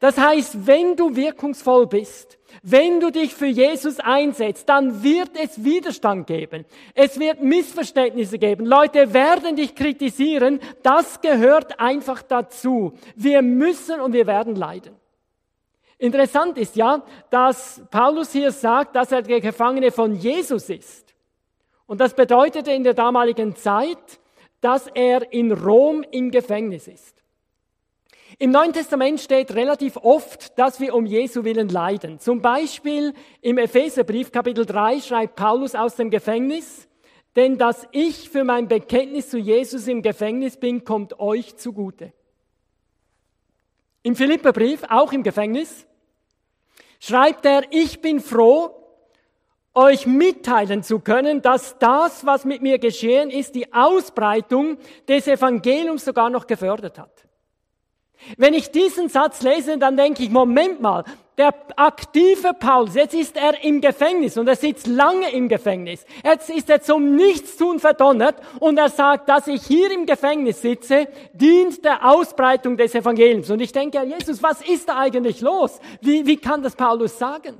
Das 0.00 0.16
heißt, 0.16 0.66
wenn 0.66 0.96
du 0.96 1.14
wirkungsvoll 1.14 1.86
bist, 1.86 2.38
wenn 2.62 3.00
du 3.00 3.10
dich 3.10 3.34
für 3.34 3.46
Jesus 3.46 4.00
einsetzt, 4.00 4.68
dann 4.68 5.02
wird 5.02 5.30
es 5.40 5.62
Widerstand 5.62 6.26
geben. 6.26 6.64
Es 6.94 7.18
wird 7.18 7.42
Missverständnisse 7.42 8.38
geben. 8.38 8.64
Leute 8.64 9.12
werden 9.12 9.56
dich 9.56 9.74
kritisieren. 9.74 10.60
Das 10.82 11.20
gehört 11.20 11.78
einfach 11.78 12.22
dazu. 12.22 12.94
Wir 13.14 13.42
müssen 13.42 14.00
und 14.00 14.14
wir 14.14 14.26
werden 14.26 14.56
leiden. 14.56 14.99
Interessant 16.00 16.56
ist 16.56 16.76
ja, 16.76 17.02
dass 17.28 17.82
Paulus 17.90 18.32
hier 18.32 18.52
sagt, 18.52 18.96
dass 18.96 19.12
er 19.12 19.20
der 19.20 19.42
Gefangene 19.42 19.90
von 19.92 20.14
Jesus 20.14 20.70
ist. 20.70 21.14
Und 21.86 22.00
das 22.00 22.14
bedeutete 22.14 22.72
in 22.72 22.84
der 22.84 22.94
damaligen 22.94 23.54
Zeit, 23.54 24.18
dass 24.62 24.86
er 24.86 25.30
in 25.30 25.52
Rom 25.52 26.02
im 26.10 26.30
Gefängnis 26.30 26.88
ist. 26.88 27.22
Im 28.38 28.50
Neuen 28.50 28.72
Testament 28.72 29.20
steht 29.20 29.54
relativ 29.54 29.98
oft, 29.98 30.58
dass 30.58 30.80
wir 30.80 30.94
um 30.94 31.04
Jesu 31.04 31.44
willen 31.44 31.68
leiden. 31.68 32.18
Zum 32.18 32.40
Beispiel 32.40 33.12
im 33.42 33.58
Epheserbrief 33.58 34.32
Kapitel 34.32 34.64
3 34.64 35.00
schreibt 35.00 35.36
Paulus 35.36 35.74
aus 35.74 35.96
dem 35.96 36.08
Gefängnis, 36.08 36.88
denn 37.36 37.58
dass 37.58 37.86
ich 37.92 38.30
für 38.30 38.44
mein 38.44 38.68
Bekenntnis 38.68 39.28
zu 39.28 39.36
Jesus 39.36 39.86
im 39.86 40.00
Gefängnis 40.00 40.56
bin, 40.56 40.82
kommt 40.82 41.20
euch 41.20 41.56
zugute. 41.58 42.14
Im 44.02 44.16
Philipperbrief, 44.16 44.84
auch 44.88 45.12
im 45.12 45.22
Gefängnis, 45.22 45.86
schreibt 47.00 47.44
er, 47.44 47.64
ich 47.70 48.00
bin 48.00 48.20
froh, 48.20 48.76
euch 49.74 50.06
mitteilen 50.06 50.82
zu 50.82 51.00
können, 51.00 51.42
dass 51.42 51.78
das, 51.78 52.24
was 52.26 52.44
mit 52.44 52.62
mir 52.62 52.78
geschehen 52.78 53.30
ist, 53.30 53.54
die 53.54 53.72
Ausbreitung 53.72 54.78
des 55.08 55.26
Evangeliums 55.26 56.04
sogar 56.04 56.30
noch 56.30 56.46
gefördert 56.46 56.98
hat. 56.98 57.26
Wenn 58.36 58.52
ich 58.52 58.70
diesen 58.70 59.08
Satz 59.08 59.42
lese, 59.42 59.78
dann 59.78 59.96
denke 59.96 60.22
ich, 60.22 60.30
Moment 60.30 60.80
mal, 60.80 61.04
der 61.40 61.54
aktive 61.76 62.52
Paulus, 62.52 62.94
jetzt 62.94 63.14
ist 63.14 63.34
er 63.34 63.64
im 63.64 63.80
Gefängnis 63.80 64.36
und 64.36 64.46
er 64.46 64.56
sitzt 64.56 64.86
lange 64.86 65.32
im 65.32 65.48
Gefängnis. 65.48 66.04
Jetzt 66.22 66.50
ist 66.50 66.68
er 66.68 66.82
zum 66.82 67.16
Nichtstun 67.16 67.78
verdonnert 67.78 68.34
und 68.58 68.76
er 68.76 68.90
sagt, 68.90 69.26
dass 69.30 69.46
ich 69.46 69.62
hier 69.62 69.90
im 69.90 70.04
Gefängnis 70.04 70.60
sitze, 70.60 71.08
dient 71.32 71.82
der 71.82 72.06
Ausbreitung 72.06 72.76
des 72.76 72.94
Evangeliums. 72.94 73.48
Und 73.48 73.60
ich 73.60 73.72
denke, 73.72 74.04
Jesus, 74.04 74.42
was 74.42 74.60
ist 74.60 74.90
da 74.90 74.98
eigentlich 74.98 75.40
los? 75.40 75.80
Wie, 76.02 76.26
wie 76.26 76.36
kann 76.36 76.62
das 76.62 76.76
Paulus 76.76 77.18
sagen? 77.18 77.56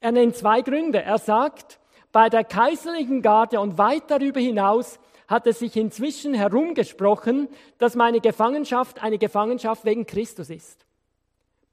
Er 0.00 0.12
nennt 0.12 0.34
zwei 0.34 0.62
Gründe. 0.62 1.02
Er 1.02 1.18
sagt, 1.18 1.78
bei 2.12 2.30
der 2.30 2.44
kaiserlichen 2.44 3.20
Garde 3.20 3.60
und 3.60 3.76
weit 3.76 4.04
darüber 4.10 4.40
hinaus 4.40 4.98
hat 5.28 5.46
es 5.46 5.58
sich 5.58 5.76
inzwischen 5.76 6.32
herumgesprochen, 6.32 7.48
dass 7.76 7.94
meine 7.94 8.20
Gefangenschaft 8.20 9.02
eine 9.02 9.18
Gefangenschaft 9.18 9.84
wegen 9.84 10.06
Christus 10.06 10.48
ist. 10.48 10.83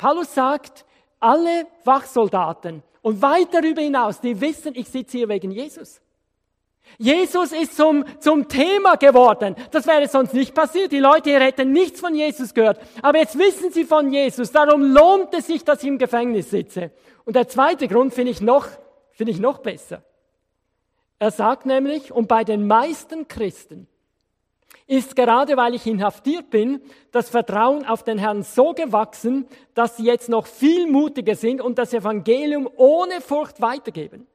Paulus 0.02 0.34
sagt, 0.34 0.84
alle 1.20 1.68
Wachsoldaten 1.84 2.82
und 3.04 3.22
weit 3.22 3.54
darüber 3.54 3.84
hinaus, 3.84 4.20
die 4.20 4.42
wissen, 4.42 4.74
ich 4.74 4.90
sitze 4.90 5.20
hier 5.20 5.30
wegen 5.30 5.52
Jesus. 5.52 6.02
Jesus 6.98 7.52
ist 7.52 7.78
zum, 7.78 8.04
zum 8.20 8.48
Thema 8.48 8.96
geworden. 8.96 9.56
Das 9.70 9.86
wäre 9.86 10.08
sonst 10.08 10.34
nicht 10.34 10.56
passiert. 10.56 10.92
Die 10.92 10.98
Leute 10.98 11.30
hier 11.30 11.40
hätten 11.40 11.72
nichts 11.72 12.00
von 12.00 12.16
Jesus 12.16 12.52
gehört. 12.56 12.82
Aber 13.04 13.20
jetzt 13.20 13.38
wissen 13.38 13.72
sie 13.72 13.84
von 13.84 14.12
Jesus. 14.12 14.52
Darum 14.52 14.92
lohnt 14.92 15.36
es 15.36 15.46
sich, 15.46 15.64
dass 15.64 15.84
ich 15.84 15.90
im 15.90 16.00
Gefängnis 16.00 16.50
sitze. 16.50 16.90
Und 17.24 17.36
der 17.36 17.48
zweite 17.48 17.88
Grund 17.88 18.12
finde 18.12 18.32
ich 18.32 18.42
noch, 18.42 18.68
finde 19.12 19.34
ich 19.34 19.40
noch 19.40 19.60
besser. 19.60 20.04
Er 21.20 21.30
sagt 21.30 21.68
nämlich, 21.68 22.12
und 22.12 22.28
bei 22.28 22.44
den 22.44 22.66
meisten 22.66 23.28
Christen 23.28 23.88
ist 24.92 25.16
gerade 25.16 25.56
weil 25.56 25.74
ich 25.74 25.88
inhaftiert 25.88 26.50
bin, 26.50 26.82
das 27.14 27.30
Vertrauen 27.30 27.86
auf 27.86 28.04
den 28.04 28.18
Herrn 28.18 28.44
so 28.44 28.74
gewachsen, 28.74 29.48
dass 29.74 29.96
sie 29.96 30.04
jetzt 30.04 30.28
noch 30.28 30.46
viel 30.46 30.86
mutiger 30.86 31.36
sind 31.36 31.62
und 31.62 31.78
das 31.78 31.94
Evangelium 31.94 32.70
ohne 32.76 33.22
Furcht 33.22 33.62
weitergeben. 33.62 34.28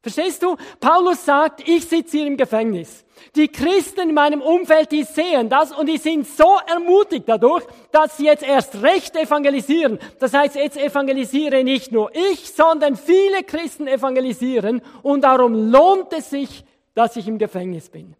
Verstehst 0.00 0.42
du? 0.42 0.56
Paulus 0.80 1.26
sagt, 1.26 1.68
ich 1.68 1.84
sitze 1.84 2.16
hier 2.16 2.26
im 2.26 2.38
Gefängnis. 2.38 3.04
Die 3.36 3.48
Christen 3.48 4.08
in 4.08 4.14
meinem 4.14 4.40
Umfeld, 4.40 4.90
die 4.92 5.04
sehen 5.04 5.50
das 5.50 5.72
und 5.72 5.86
die 5.90 5.98
sind 5.98 6.26
so 6.26 6.56
ermutigt 6.66 7.24
dadurch, 7.28 7.64
dass 7.92 8.16
sie 8.16 8.24
jetzt 8.24 8.42
erst 8.42 8.82
recht 8.82 9.14
evangelisieren. 9.14 9.98
Das 10.18 10.32
heißt, 10.32 10.56
jetzt 10.56 10.78
evangelisiere 10.78 11.62
nicht 11.64 11.92
nur 11.92 12.10
ich, 12.32 12.50
sondern 12.50 12.96
viele 12.96 13.42
Christen 13.44 13.86
evangelisieren 13.86 14.80
und 15.02 15.22
darum 15.22 15.70
lohnt 15.70 16.14
es 16.14 16.30
sich, 16.30 16.64
dass 16.94 17.14
ich 17.16 17.28
im 17.28 17.36
Gefängnis 17.38 17.90
bin. 17.90 18.16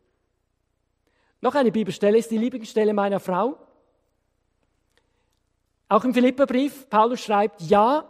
Noch 1.43 1.57
eine 1.57 1.73
Bibelstelle 1.73 2.17
ist 2.17 2.31
die 2.31 2.39
Lieblingsstelle 2.39 2.95
meiner 2.95 3.21
Frau. 3.21 3.59
Auch 5.89 6.05
im 6.05 6.15
Philipperbrief, 6.15 6.89
Paulus 6.89 7.21
schreibt, 7.21 7.61
ja, 7.63 8.09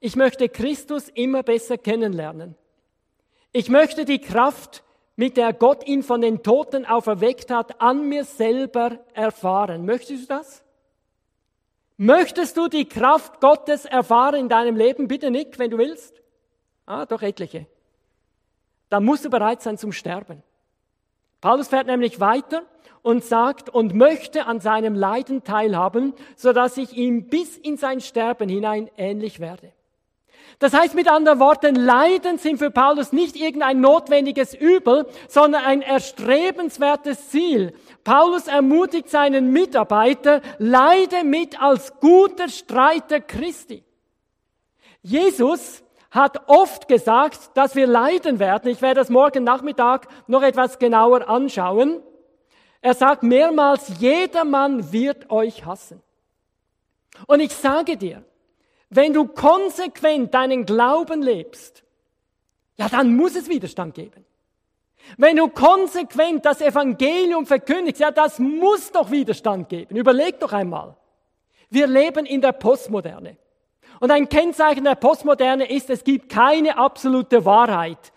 ich 0.00 0.16
möchte 0.16 0.50
Christus 0.50 1.08
immer 1.08 1.42
besser 1.42 1.78
kennenlernen. 1.78 2.54
Ich 3.52 3.70
möchte 3.70 4.04
die 4.04 4.20
Kraft, 4.20 4.84
mit 5.16 5.36
der 5.36 5.52
Gott 5.54 5.86
ihn 5.86 6.02
von 6.02 6.20
den 6.20 6.42
Toten 6.42 6.84
auferweckt 6.84 7.50
hat, 7.50 7.80
an 7.80 8.08
mir 8.08 8.24
selber 8.24 8.98
erfahren. 9.14 9.86
Möchtest 9.86 10.24
du 10.24 10.34
das? 10.34 10.62
Möchtest 11.96 12.56
du 12.56 12.68
die 12.68 12.86
Kraft 12.86 13.40
Gottes 13.40 13.86
erfahren 13.86 14.40
in 14.40 14.48
deinem 14.48 14.76
Leben? 14.76 15.08
Bitte 15.08 15.30
nicht, 15.30 15.58
wenn 15.58 15.70
du 15.70 15.78
willst. 15.78 16.20
Ah, 16.84 17.06
doch 17.06 17.22
etliche. 17.22 17.66
Dann 18.90 19.04
musst 19.04 19.24
du 19.24 19.30
bereit 19.30 19.62
sein 19.62 19.78
zum 19.78 19.92
Sterben. 19.92 20.42
Paulus 21.40 21.68
fährt 21.68 21.86
nämlich 21.86 22.20
weiter 22.20 22.64
und 23.04 23.22
sagt 23.22 23.68
und 23.68 23.94
möchte 23.94 24.46
an 24.46 24.60
seinem 24.60 24.94
Leiden 24.94 25.44
teilhaben, 25.44 26.14
so 26.36 26.52
dass 26.54 26.78
ich 26.78 26.96
ihm 26.96 27.28
bis 27.28 27.56
in 27.58 27.76
sein 27.76 28.00
Sterben 28.00 28.48
hinein 28.48 28.90
ähnlich 28.96 29.40
werde. 29.40 29.72
Das 30.58 30.72
heißt 30.72 30.94
mit 30.94 31.08
anderen 31.08 31.38
Worten, 31.38 31.74
Leiden 31.74 32.38
sind 32.38 32.58
für 32.58 32.70
Paulus 32.70 33.12
nicht 33.12 33.36
irgendein 33.36 33.80
notwendiges 33.80 34.54
Übel, 34.54 35.06
sondern 35.28 35.64
ein 35.64 35.82
erstrebenswertes 35.82 37.28
Ziel. 37.28 37.74
Paulus 38.04 38.46
ermutigt 38.46 39.10
seinen 39.10 39.52
Mitarbeiter, 39.52 40.40
leide 40.58 41.24
mit 41.24 41.60
als 41.60 42.00
guter 42.00 42.48
Streiter 42.48 43.20
Christi. 43.20 43.84
Jesus 45.02 45.82
hat 46.10 46.48
oft 46.48 46.88
gesagt, 46.88 47.50
dass 47.54 47.74
wir 47.74 47.86
leiden 47.86 48.38
werden. 48.38 48.70
Ich 48.70 48.80
werde 48.80 49.00
das 49.00 49.10
morgen 49.10 49.44
Nachmittag 49.44 50.08
noch 50.26 50.42
etwas 50.42 50.78
genauer 50.78 51.28
anschauen. 51.28 52.00
Er 52.84 52.92
sagt 52.92 53.22
mehrmals, 53.22 53.98
jedermann 53.98 54.92
wird 54.92 55.30
euch 55.30 55.64
hassen. 55.64 56.02
Und 57.26 57.40
ich 57.40 57.54
sage 57.54 57.96
dir, 57.96 58.22
wenn 58.90 59.14
du 59.14 59.26
konsequent 59.26 60.34
deinen 60.34 60.66
Glauben 60.66 61.22
lebst, 61.22 61.82
ja, 62.76 62.90
dann 62.90 63.16
muss 63.16 63.36
es 63.36 63.48
Widerstand 63.48 63.94
geben. 63.94 64.26
Wenn 65.16 65.36
du 65.36 65.48
konsequent 65.48 66.44
das 66.44 66.60
Evangelium 66.60 67.46
verkündigst, 67.46 68.02
ja, 68.02 68.10
das 68.10 68.38
muss 68.38 68.92
doch 68.92 69.10
Widerstand 69.10 69.70
geben. 69.70 69.96
Überleg 69.96 70.38
doch 70.40 70.52
einmal. 70.52 70.94
Wir 71.70 71.86
leben 71.86 72.26
in 72.26 72.42
der 72.42 72.52
Postmoderne. 72.52 73.38
Und 73.98 74.10
ein 74.10 74.28
Kennzeichen 74.28 74.84
der 74.84 74.96
Postmoderne 74.96 75.70
ist, 75.70 75.88
es 75.88 76.04
gibt 76.04 76.28
keine 76.28 76.76
absolute 76.76 77.46
Wahrheit. 77.46 78.12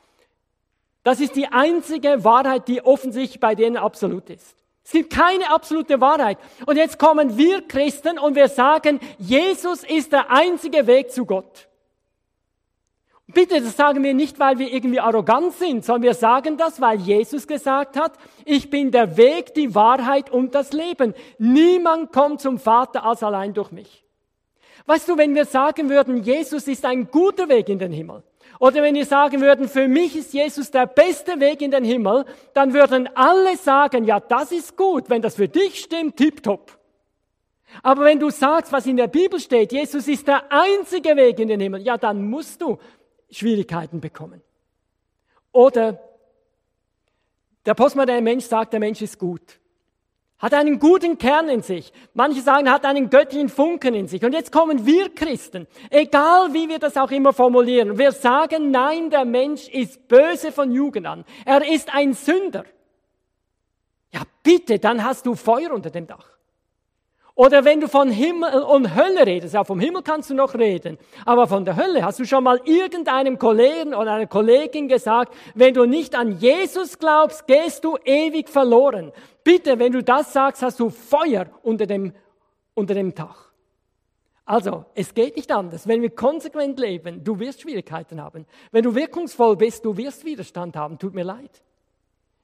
Das 1.07 1.21
ist 1.21 1.37
die 1.37 1.47
einzige 1.47 2.25
Wahrheit, 2.25 2.67
die 2.67 2.83
offensichtlich 2.83 3.39
bei 3.39 3.55
denen 3.55 3.77
absolut 3.77 4.29
ist. 4.29 4.57
Es 4.83 4.91
gibt 4.91 5.13
keine 5.13 5.49
absolute 5.49 6.01
Wahrheit. 6.01 6.37
Und 6.65 6.75
jetzt 6.75 6.99
kommen 6.99 7.37
wir 7.37 7.65
Christen 7.65 8.19
und 8.19 8.35
wir 8.35 8.49
sagen, 8.49 8.99
Jesus 9.17 9.85
ist 9.85 10.11
der 10.11 10.29
einzige 10.29 10.85
Weg 10.85 11.13
zu 11.13 11.25
Gott. 11.25 11.69
Bitte, 13.27 13.61
das 13.61 13.77
sagen 13.77 14.03
wir 14.03 14.13
nicht, 14.13 14.37
weil 14.37 14.59
wir 14.59 14.73
irgendwie 14.73 14.99
arrogant 14.99 15.53
sind, 15.53 15.85
sondern 15.85 16.03
wir 16.03 16.13
sagen 16.13 16.57
das, 16.57 16.81
weil 16.81 16.99
Jesus 16.99 17.47
gesagt 17.47 17.95
hat, 17.95 18.11
ich 18.43 18.69
bin 18.69 18.91
der 18.91 19.15
Weg, 19.15 19.53
die 19.53 19.73
Wahrheit 19.75 20.29
und 20.29 20.55
das 20.55 20.73
Leben. 20.73 21.13
Niemand 21.37 22.11
kommt 22.11 22.41
zum 22.41 22.59
Vater 22.59 23.05
als 23.05 23.23
allein 23.23 23.53
durch 23.53 23.71
mich. 23.71 24.03
Weißt 24.85 25.07
du, 25.07 25.17
wenn 25.17 25.35
wir 25.35 25.45
sagen 25.45 25.89
würden, 25.89 26.23
Jesus 26.23 26.67
ist 26.67 26.83
ein 26.83 27.09
guter 27.09 27.47
Weg 27.47 27.69
in 27.69 27.79
den 27.79 27.93
Himmel, 27.93 28.23
oder 28.59 28.81
wenn 28.81 28.95
wir 28.95 29.05
sagen 29.05 29.41
würden, 29.41 29.67
für 29.67 29.87
mich 29.87 30.15
ist 30.15 30.33
Jesus 30.33 30.71
der 30.71 30.87
beste 30.87 31.39
Weg 31.39 31.61
in 31.61 31.71
den 31.71 31.83
Himmel, 31.83 32.25
dann 32.53 32.73
würden 32.73 33.07
alle 33.15 33.55
sagen, 33.57 34.05
ja, 34.05 34.19
das 34.19 34.51
ist 34.51 34.75
gut, 34.75 35.09
wenn 35.09 35.21
das 35.21 35.35
für 35.35 35.47
dich 35.47 35.79
stimmt, 35.79 36.17
tipptopp. 36.17 36.77
Aber 37.83 38.05
wenn 38.05 38.19
du 38.19 38.29
sagst, 38.29 38.71
was 38.71 38.85
in 38.85 38.97
der 38.97 39.07
Bibel 39.07 39.39
steht, 39.39 39.71
Jesus 39.71 40.07
ist 40.07 40.27
der 40.27 40.51
einzige 40.51 41.15
Weg 41.15 41.39
in 41.39 41.49
den 41.49 41.59
Himmel, 41.59 41.81
ja, 41.81 41.97
dann 41.97 42.29
musst 42.29 42.61
du 42.61 42.77
Schwierigkeiten 43.29 43.99
bekommen. 43.99 44.41
Oder 45.51 45.99
der 47.65 47.73
postmoderne 47.73 48.21
Mensch 48.21 48.45
sagt, 48.45 48.73
der 48.73 48.79
Mensch 48.79 49.01
ist 49.01 49.19
gut. 49.19 49.59
Hat 50.39 50.53
einen 50.53 50.77
guten 50.77 51.17
Kern 51.17 51.49
in 51.49 51.63
sich. 51.63 51.91
Manche 52.13 52.41
sagen, 52.41 52.69
hat 52.71 52.85
einen 52.85 53.09
göttlichen 53.09 53.49
Funken 53.49 53.95
in 53.95 54.07
sich. 54.07 54.23
Und 54.23 54.33
jetzt 54.33 54.51
kommen 54.51 54.85
wir 54.85 55.09
Christen, 55.09 55.65
egal 55.89 56.53
wie 56.53 56.69
wir 56.69 56.77
das 56.77 56.95
auch 56.95 57.09
immer 57.09 57.33
formulieren, 57.33 57.97
wir 57.97 58.11
sagen, 58.11 58.69
nein, 58.69 59.09
der 59.09 59.25
Mensch 59.25 59.67
ist 59.67 60.07
böse 60.07 60.51
von 60.51 60.71
Jugend 60.71 61.07
an. 61.07 61.25
Er 61.43 61.67
ist 61.67 61.93
ein 61.93 62.13
Sünder. 62.13 62.65
Ja, 64.13 64.21
bitte, 64.43 64.77
dann 64.77 65.03
hast 65.03 65.25
du 65.25 65.33
Feuer 65.33 65.71
unter 65.71 65.89
dem 65.89 66.05
Dach. 66.05 66.37
Oder 67.37 67.65
wenn 67.65 67.79
du 67.79 67.87
von 67.87 68.09
Himmel 68.09 68.63
und 68.63 68.95
Hölle 68.95 69.27
redest, 69.27 69.53
ja, 69.53 69.63
vom 69.63 69.79
Himmel 69.79 70.01
kannst 70.01 70.31
du 70.31 70.33
noch 70.33 70.55
reden, 70.55 70.97
aber 71.23 71.45
von 71.45 71.65
der 71.65 71.75
Hölle 71.75 72.03
hast 72.03 72.19
du 72.19 72.25
schon 72.25 72.43
mal 72.43 72.59
irgendeinem 72.65 73.37
Kollegen 73.37 73.93
oder 73.93 74.13
einer 74.13 74.25
Kollegin 74.25 74.87
gesagt, 74.87 75.35
wenn 75.53 75.75
du 75.75 75.85
nicht 75.85 76.15
an 76.15 76.39
Jesus 76.39 76.97
glaubst, 76.97 77.45
gehst 77.45 77.83
du 77.83 77.95
ewig 78.05 78.49
verloren. 78.49 79.11
Bitte, 79.47 79.79
wenn 79.79 79.93
du 79.93 80.03
das 80.03 80.33
sagst, 80.33 80.61
hast 80.61 80.77
du 80.77 80.89
Feuer 80.89 81.45
unter 81.63 81.85
dem, 81.85 82.11
unter 82.73 82.93
dem 82.93 83.15
Dach. 83.15 83.49
Also, 84.43 84.83
es 84.93 85.13
geht 85.13 85.37
nicht 85.37 85.49
anders. 85.53 85.87
Wenn 85.87 86.01
wir 86.01 86.09
konsequent 86.09 86.77
leben, 86.77 87.23
du 87.23 87.39
wirst 87.39 87.61
Schwierigkeiten 87.61 88.21
haben. 88.21 88.45
Wenn 88.73 88.83
du 88.83 88.93
wirkungsvoll 88.93 89.55
bist, 89.55 89.85
du 89.85 89.95
wirst 89.95 90.25
Widerstand 90.25 90.75
haben. 90.75 90.99
Tut 90.99 91.13
mir 91.13 91.23
leid. 91.23 91.63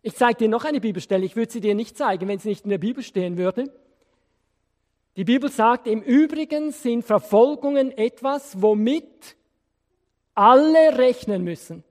Ich 0.01 0.15
zeige 0.15 0.37
dir 0.37 0.47
noch 0.47 0.63
eine 0.63 0.79
Bibelstelle. 0.79 1.25
Ich 1.25 1.35
würde 1.35 1.51
sie 1.51 1.59
dir 1.59 1.75
nicht 1.75 1.97
zeigen, 1.97 2.25
wenn 2.29 2.39
sie 2.39 2.47
nicht 2.47 2.63
in 2.63 2.69
der 2.69 2.77
Bibel 2.77 3.03
stehen 3.03 3.37
würde. 3.37 3.69
Die 5.17 5.25
Bibel 5.25 5.51
sagt, 5.51 5.87
im 5.87 6.01
Übrigen 6.01 6.71
sind 6.71 7.03
Verfolgungen 7.03 7.91
etwas, 7.97 8.61
womit 8.61 9.35
alle 10.35 10.97
rechnen 10.97 11.43
müssen, 11.43 11.83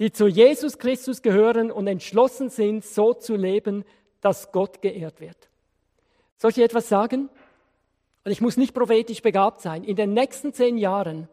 die 0.00 0.10
zu 0.10 0.26
Jesus 0.26 0.78
Christus 0.78 1.22
gehören 1.22 1.70
und 1.70 1.86
entschlossen 1.86 2.50
sind, 2.50 2.84
so 2.84 3.14
zu 3.14 3.36
leben, 3.36 3.84
dass 4.26 4.50
Gott 4.50 4.82
geehrt 4.82 5.20
wird. 5.20 5.36
Soll 6.36 6.50
ich 6.50 6.58
etwas 6.58 6.88
sagen? 6.88 7.30
Und 8.24 8.32
ich 8.32 8.40
muss 8.40 8.56
nicht 8.56 8.74
prophetisch 8.74 9.22
begabt 9.22 9.60
sein. 9.60 9.84
In 9.84 9.94
den 9.94 10.14
nächsten 10.14 10.52
zehn 10.52 10.78
Jahren 10.78 11.28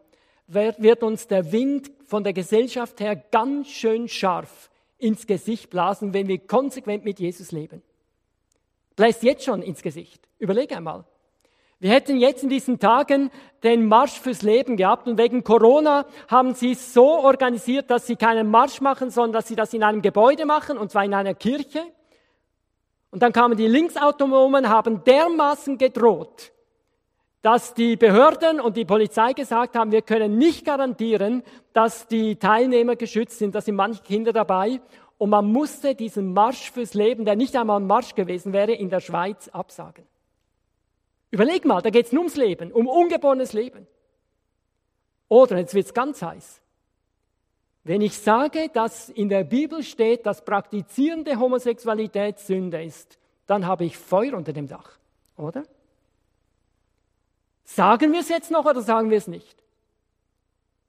wird 0.45 1.01
uns 1.01 1.27
der 1.27 1.51
Wind 1.51 1.89
von 2.05 2.23
der 2.23 2.33
Gesellschaft 2.33 2.99
her 2.99 3.15
ganz 3.15 3.67
schön 3.67 4.07
scharf 4.07 4.69
ins 4.99 5.25
Gesicht 5.25 5.71
blasen, 5.71 6.13
wenn 6.13 6.27
wir 6.27 6.37
konsequent 6.37 7.03
mit 7.03 7.19
Jesus 7.19 7.51
leben. 7.51 7.81
Bläst 8.95 9.23
jetzt 9.23 9.43
schon 9.43 9.63
ins 9.63 9.81
Gesicht. 9.81 10.29
Überlege 10.37 10.77
einmal. 10.77 11.03
Wir 11.79 11.89
hätten 11.89 12.17
jetzt 12.17 12.43
in 12.43 12.49
diesen 12.49 12.77
Tagen 12.77 13.31
den 13.63 13.87
Marsch 13.87 14.19
fürs 14.19 14.43
Leben 14.43 14.77
gehabt 14.77 15.07
und 15.07 15.17
wegen 15.17 15.43
Corona 15.43 16.05
haben 16.27 16.53
sie 16.53 16.73
es 16.73 16.93
so 16.93 17.07
organisiert, 17.07 17.89
dass 17.89 18.05
sie 18.05 18.17
keinen 18.17 18.51
Marsch 18.51 18.81
machen, 18.81 19.09
sondern 19.09 19.33
dass 19.33 19.47
sie 19.47 19.55
das 19.55 19.73
in 19.73 19.81
einem 19.81 20.03
Gebäude 20.03 20.45
machen, 20.45 20.77
und 20.77 20.91
zwar 20.91 21.03
in 21.03 21.15
einer 21.15 21.33
Kirche. 21.33 21.81
Und 23.13 23.21
dann 23.21 23.31
kamen 23.31 23.55
die 23.55 23.67
Linksautonomen, 23.67 24.69
haben 24.69 25.03
dermaßen 25.03 25.77
gedroht, 25.77 26.51
dass 27.43 27.75
die 27.75 27.95
Behörden 27.95 28.59
und 28.59 28.75
die 28.75 28.85
Polizei 28.85 29.33
gesagt 29.33 29.75
haben, 29.75 29.91
wir 29.91 30.01
können 30.01 30.39
nicht 30.39 30.65
garantieren, 30.65 31.43
dass 31.73 32.07
die 32.07 32.37
Teilnehmer 32.37 32.95
geschützt 32.95 33.37
sind, 33.37 33.53
da 33.53 33.61
sind 33.61 33.75
manche 33.75 34.01
Kinder 34.01 34.33
dabei. 34.33 34.81
Und 35.19 35.29
man 35.29 35.45
musste 35.45 35.93
diesen 35.93 36.33
Marsch 36.33 36.71
fürs 36.71 36.95
Leben, 36.95 37.23
der 37.23 37.35
nicht 37.35 37.55
einmal 37.55 37.79
ein 37.79 37.85
Marsch 37.85 38.15
gewesen 38.15 38.51
wäre, 38.51 38.73
in 38.73 38.89
der 38.89 38.99
Schweiz 38.99 39.47
absagen. 39.49 40.07
Überleg 41.29 41.65
mal, 41.65 41.83
da 41.83 41.91
geht 41.91 42.07
es 42.07 42.13
nur 42.13 42.21
ums 42.21 42.35
Leben, 42.35 42.71
um 42.71 42.87
ungeborenes 42.87 43.53
Leben. 43.53 43.85
Oder, 45.27 45.59
jetzt 45.59 45.75
wird 45.75 45.85
es 45.85 45.93
ganz 45.93 46.23
heiß. 46.23 46.62
Wenn 47.83 48.01
ich 48.01 48.17
sage, 48.17 48.69
dass 48.73 49.09
in 49.09 49.27
der 49.27 49.43
Bibel 49.43 49.83
steht, 49.83 50.25
dass 50.25 50.45
praktizierende 50.45 51.37
Homosexualität 51.37 52.39
Sünde 52.39 52.81
ist, 52.83 53.17
dann 53.45 53.67
habe 53.67 53.83
ich 53.83 53.97
Feuer 53.97 54.35
unter 54.35 54.53
dem 54.53 54.67
Dach, 54.67 54.97
oder? 55.35 55.63
Sagen 57.65 58.13
wir 58.13 58.21
es 58.21 58.29
jetzt 58.29 58.51
noch 58.51 58.65
oder 58.65 58.81
sagen 58.81 59.09
wir 59.09 59.17
es 59.17 59.27
nicht? 59.27 59.57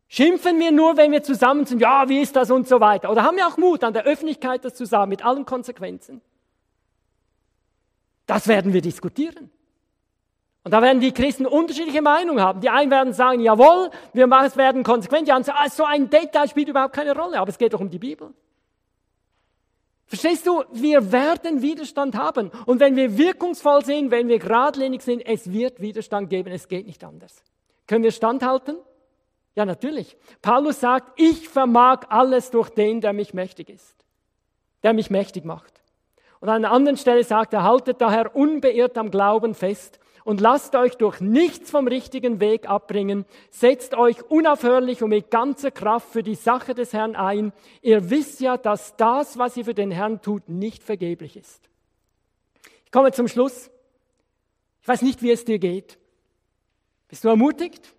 Schimpfen 0.06 0.60
wir 0.60 0.70
nur, 0.70 0.96
wenn 0.96 1.10
wir 1.10 1.24
zusammen 1.24 1.66
sind, 1.66 1.80
ja, 1.80 2.08
wie 2.08 2.20
ist 2.20 2.36
das 2.36 2.50
und 2.50 2.68
so 2.68 2.78
weiter. 2.78 3.10
Oder 3.10 3.24
haben 3.24 3.36
wir 3.36 3.48
auch 3.48 3.56
Mut, 3.56 3.82
an 3.82 3.94
der 3.94 4.04
Öffentlichkeit 4.04 4.64
das 4.64 4.74
zu 4.74 4.86
sagen, 4.86 5.08
mit 5.08 5.24
allen 5.24 5.44
Konsequenzen? 5.44 6.20
Das 8.26 8.46
werden 8.46 8.72
wir 8.72 8.80
diskutieren. 8.80 9.50
Und 10.64 10.70
da 10.70 10.80
werden 10.80 11.00
die 11.00 11.12
Christen 11.12 11.44
unterschiedliche 11.44 12.00
Meinungen 12.00 12.42
haben. 12.42 12.60
Die 12.60 12.70
einen 12.70 12.90
werden 12.90 13.12
sagen, 13.12 13.40
jawohl, 13.40 13.90
wir 14.14 14.30
werden 14.30 14.82
konsequent. 14.82 15.28
Die 15.28 15.32
anderen 15.32 15.54
sagen, 15.54 15.58
ah, 15.62 15.68
so 15.68 15.84
ein 15.84 16.08
Detail 16.08 16.48
spielt 16.48 16.68
überhaupt 16.68 16.94
keine 16.94 17.14
Rolle. 17.14 17.38
Aber 17.38 17.50
es 17.50 17.58
geht 17.58 17.74
doch 17.74 17.80
um 17.80 17.90
die 17.90 17.98
Bibel. 17.98 18.32
Verstehst 20.06 20.46
du? 20.46 20.64
Wir 20.72 21.12
werden 21.12 21.60
Widerstand 21.60 22.16
haben. 22.16 22.50
Und 22.64 22.80
wenn 22.80 22.96
wir 22.96 23.18
wirkungsvoll 23.18 23.84
sind, 23.84 24.10
wenn 24.10 24.28
wir 24.28 24.38
geradlinig 24.38 25.02
sind, 25.02 25.20
es 25.26 25.52
wird 25.52 25.80
Widerstand 25.80 26.30
geben. 26.30 26.50
Es 26.50 26.66
geht 26.66 26.86
nicht 26.86 27.04
anders. 27.04 27.42
Können 27.86 28.02
wir 28.02 28.12
standhalten? 28.12 28.76
Ja, 29.54 29.66
natürlich. 29.66 30.16
Paulus 30.40 30.80
sagt, 30.80 31.20
ich 31.20 31.48
vermag 31.48 32.06
alles 32.08 32.50
durch 32.50 32.70
den, 32.70 33.02
der 33.02 33.12
mich 33.12 33.34
mächtig 33.34 33.68
ist, 33.68 34.04
der 34.82 34.94
mich 34.94 35.10
mächtig 35.10 35.44
macht. 35.44 35.82
Und 36.40 36.48
an 36.48 36.64
einer 36.64 36.72
anderen 36.72 36.96
Stelle 36.96 37.22
sagt 37.22 37.52
er, 37.52 37.62
haltet 37.62 38.00
daher 38.00 38.34
unbeirrt 38.34 38.96
am 38.96 39.10
Glauben 39.10 39.54
fest 39.54 40.00
und 40.24 40.40
lasst 40.40 40.74
euch 40.74 40.96
durch 40.96 41.20
nichts 41.20 41.70
vom 41.70 41.86
richtigen 41.86 42.40
Weg 42.40 42.68
abbringen. 42.68 43.26
Setzt 43.50 43.94
euch 43.94 44.22
unaufhörlich 44.30 45.02
und 45.02 45.10
mit 45.10 45.30
ganzer 45.30 45.70
Kraft 45.70 46.08
für 46.10 46.22
die 46.22 46.34
Sache 46.34 46.74
des 46.74 46.94
Herrn 46.94 47.14
ein. 47.14 47.52
Ihr 47.82 48.10
wisst 48.10 48.40
ja, 48.40 48.56
dass 48.56 48.96
das, 48.96 49.38
was 49.38 49.56
ihr 49.56 49.66
für 49.66 49.74
den 49.74 49.90
Herrn 49.90 50.22
tut, 50.22 50.48
nicht 50.48 50.82
vergeblich 50.82 51.36
ist. 51.36 51.68
Ich 52.86 52.90
komme 52.90 53.12
zum 53.12 53.28
Schluss. 53.28 53.70
Ich 54.80 54.88
weiß 54.88 55.02
nicht, 55.02 55.22
wie 55.22 55.30
es 55.30 55.44
dir 55.44 55.58
geht. 55.58 55.98
Bist 57.08 57.24
du 57.24 57.28
ermutigt? 57.28 57.94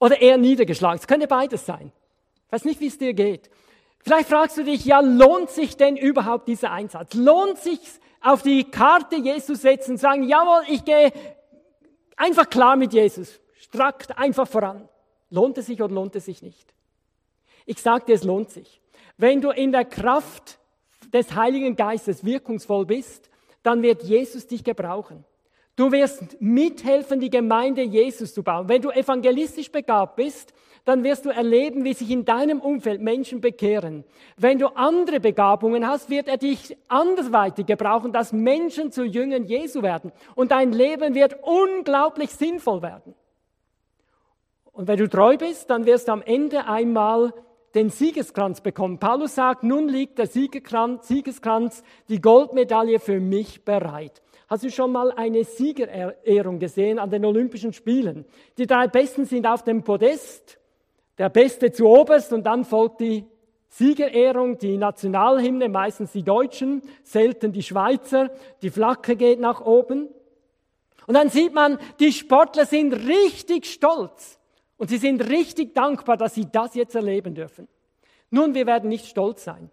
Oder 0.00 0.20
eher 0.20 0.36
niedergeschlagen. 0.36 0.98
Es 0.98 1.06
könnte 1.06 1.28
beides 1.28 1.64
sein. 1.64 1.92
Ich 2.46 2.52
weiß 2.52 2.64
nicht, 2.64 2.80
wie 2.80 2.88
es 2.88 2.98
dir 2.98 3.14
geht. 3.14 3.50
Vielleicht 4.00 4.28
fragst 4.28 4.56
du 4.56 4.64
dich, 4.64 4.84
ja, 4.84 5.00
lohnt 5.00 5.50
sich 5.50 5.76
denn 5.76 5.96
überhaupt 5.96 6.48
dieser 6.48 6.70
Einsatz? 6.70 7.14
Lohnt 7.14 7.58
sich 7.58 7.80
auf 8.20 8.42
die 8.42 8.64
Karte 8.64 9.16
Jesus 9.16 9.62
setzen 9.62 9.96
sagen, 9.96 10.24
jawohl, 10.24 10.64
ich 10.68 10.84
gehe 10.84 11.12
einfach 12.16 12.48
klar 12.48 12.76
mit 12.76 12.92
Jesus, 12.92 13.40
strackt 13.58 14.16
einfach 14.18 14.48
voran. 14.48 14.88
Lohnt 15.30 15.58
es 15.58 15.66
sich 15.66 15.82
oder 15.82 15.94
lohnt 15.94 16.16
es 16.16 16.24
sich 16.24 16.42
nicht? 16.42 16.72
Ich 17.64 17.80
sage 17.82 18.06
dir, 18.06 18.14
es 18.14 18.24
lohnt 18.24 18.50
sich. 18.50 18.80
Wenn 19.16 19.40
du 19.40 19.50
in 19.50 19.72
der 19.72 19.84
Kraft 19.84 20.58
des 21.12 21.34
Heiligen 21.34 21.76
Geistes 21.76 22.24
wirkungsvoll 22.24 22.86
bist, 22.86 23.30
dann 23.62 23.82
wird 23.82 24.02
Jesus 24.02 24.46
dich 24.46 24.62
gebrauchen. 24.62 25.24
Du 25.74 25.92
wirst 25.92 26.40
mithelfen, 26.40 27.20
die 27.20 27.28
Gemeinde 27.28 27.82
Jesus 27.82 28.32
zu 28.32 28.42
bauen. 28.42 28.68
Wenn 28.68 28.80
du 28.80 28.90
evangelistisch 28.90 29.70
begabt 29.70 30.16
bist, 30.16 30.54
dann 30.86 31.02
wirst 31.02 31.26
du 31.26 31.30
erleben, 31.30 31.84
wie 31.84 31.92
sich 31.92 32.10
in 32.10 32.24
deinem 32.24 32.60
Umfeld 32.60 33.00
Menschen 33.00 33.40
bekehren. 33.40 34.04
Wenn 34.36 34.58
du 34.58 34.68
andere 34.68 35.18
Begabungen 35.18 35.86
hast, 35.86 36.08
wird 36.08 36.28
er 36.28 36.36
dich 36.36 36.76
andersweitig 36.86 37.66
gebrauchen, 37.66 38.12
dass 38.12 38.32
Menschen 38.32 38.92
zu 38.92 39.04
Jüngern 39.04 39.44
Jesu 39.44 39.82
werden. 39.82 40.12
Und 40.36 40.52
dein 40.52 40.72
Leben 40.72 41.16
wird 41.16 41.40
unglaublich 41.42 42.30
sinnvoll 42.30 42.82
werden. 42.82 43.16
Und 44.70 44.86
wenn 44.86 44.96
du 44.96 45.08
treu 45.08 45.36
bist, 45.36 45.68
dann 45.70 45.86
wirst 45.86 46.06
du 46.06 46.12
am 46.12 46.22
Ende 46.22 46.68
einmal 46.68 47.34
den 47.74 47.90
Siegeskranz 47.90 48.60
bekommen. 48.60 48.98
Paulus 48.98 49.34
sagt, 49.34 49.64
nun 49.64 49.88
liegt 49.88 50.18
der 50.18 50.28
Siegeskranz, 50.28 51.82
die 52.08 52.20
Goldmedaille 52.20 53.00
für 53.00 53.18
mich 53.18 53.64
bereit. 53.64 54.22
Hast 54.48 54.62
du 54.62 54.70
schon 54.70 54.92
mal 54.92 55.10
eine 55.10 55.42
Siegerehrung 55.42 56.60
gesehen 56.60 57.00
an 57.00 57.10
den 57.10 57.24
Olympischen 57.24 57.72
Spielen? 57.72 58.24
Die 58.56 58.68
drei 58.68 58.86
Besten 58.86 59.24
sind 59.24 59.48
auf 59.48 59.64
dem 59.64 59.82
Podest, 59.82 60.60
der 61.18 61.28
Beste 61.28 61.72
zu 61.72 61.86
oberst 61.86 62.32
und 62.32 62.44
dann 62.44 62.64
folgt 62.64 63.00
die 63.00 63.24
Siegerehrung, 63.68 64.58
die 64.58 64.76
Nationalhymne, 64.76 65.68
meistens 65.68 66.12
die 66.12 66.22
Deutschen, 66.22 66.82
selten 67.02 67.52
die 67.52 67.62
Schweizer, 67.62 68.30
die 68.62 68.70
Flagge 68.70 69.16
geht 69.16 69.40
nach 69.40 69.60
oben. 69.60 70.08
Und 71.06 71.14
dann 71.14 71.28
sieht 71.28 71.54
man, 71.54 71.78
die 72.00 72.12
Sportler 72.12 72.66
sind 72.66 72.92
richtig 72.92 73.66
stolz 73.66 74.38
und 74.76 74.88
sie 74.88 74.98
sind 74.98 75.28
richtig 75.28 75.74
dankbar, 75.74 76.16
dass 76.16 76.34
sie 76.34 76.46
das 76.50 76.74
jetzt 76.74 76.94
erleben 76.94 77.34
dürfen. 77.34 77.68
Nun, 78.30 78.54
wir 78.54 78.66
werden 78.66 78.88
nicht 78.88 79.06
stolz 79.06 79.44
sein. 79.44 79.70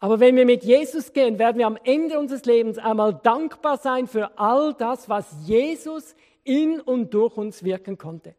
Aber 0.00 0.20
wenn 0.20 0.36
wir 0.36 0.46
mit 0.46 0.62
Jesus 0.64 1.12
gehen, 1.12 1.38
werden 1.38 1.58
wir 1.58 1.66
am 1.66 1.78
Ende 1.82 2.18
unseres 2.18 2.44
Lebens 2.44 2.78
einmal 2.78 3.14
dankbar 3.14 3.78
sein 3.78 4.06
für 4.06 4.38
all 4.38 4.74
das, 4.74 5.08
was 5.08 5.26
Jesus 5.44 6.14
in 6.44 6.80
und 6.80 7.12
durch 7.14 7.36
uns 7.36 7.64
wirken 7.64 7.98
konnte. 7.98 8.34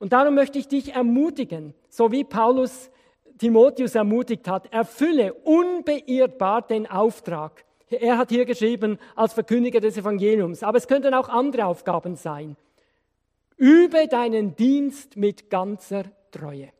Und 0.00 0.14
darum 0.14 0.34
möchte 0.34 0.58
ich 0.58 0.66
dich 0.66 0.94
ermutigen, 0.94 1.74
so 1.90 2.10
wie 2.10 2.24
Paulus 2.24 2.90
Timotheus 3.38 3.94
ermutigt 3.94 4.48
hat, 4.48 4.72
erfülle 4.72 5.34
unbeirrbar 5.34 6.62
den 6.62 6.86
Auftrag. 6.86 7.64
Er 7.90 8.16
hat 8.18 8.30
hier 8.30 8.46
geschrieben 8.46 8.98
als 9.14 9.34
Verkündiger 9.34 9.80
des 9.80 9.98
Evangeliums, 9.98 10.62
aber 10.62 10.78
es 10.78 10.88
könnten 10.88 11.12
auch 11.12 11.28
andere 11.28 11.66
Aufgaben 11.66 12.16
sein. 12.16 12.56
Übe 13.56 14.08
deinen 14.08 14.56
Dienst 14.56 15.16
mit 15.16 15.50
ganzer 15.50 16.04
Treue. 16.30 16.70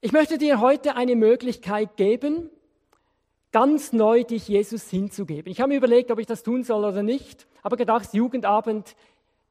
Ich 0.00 0.12
möchte 0.12 0.36
dir 0.36 0.60
heute 0.60 0.96
eine 0.96 1.14
Möglichkeit 1.14 1.96
geben, 1.96 2.50
ganz 3.52 3.92
neu 3.92 4.24
dich 4.24 4.48
Jesus 4.48 4.88
hinzugeben. 4.90 5.52
Ich 5.52 5.60
habe 5.60 5.68
mir 5.68 5.76
überlegt, 5.76 6.10
ob 6.10 6.18
ich 6.18 6.26
das 6.26 6.42
tun 6.42 6.64
soll 6.64 6.84
oder 6.84 7.02
nicht, 7.02 7.46
aber 7.62 7.76
gedacht, 7.76 8.14
Jugendabend, 8.14 8.96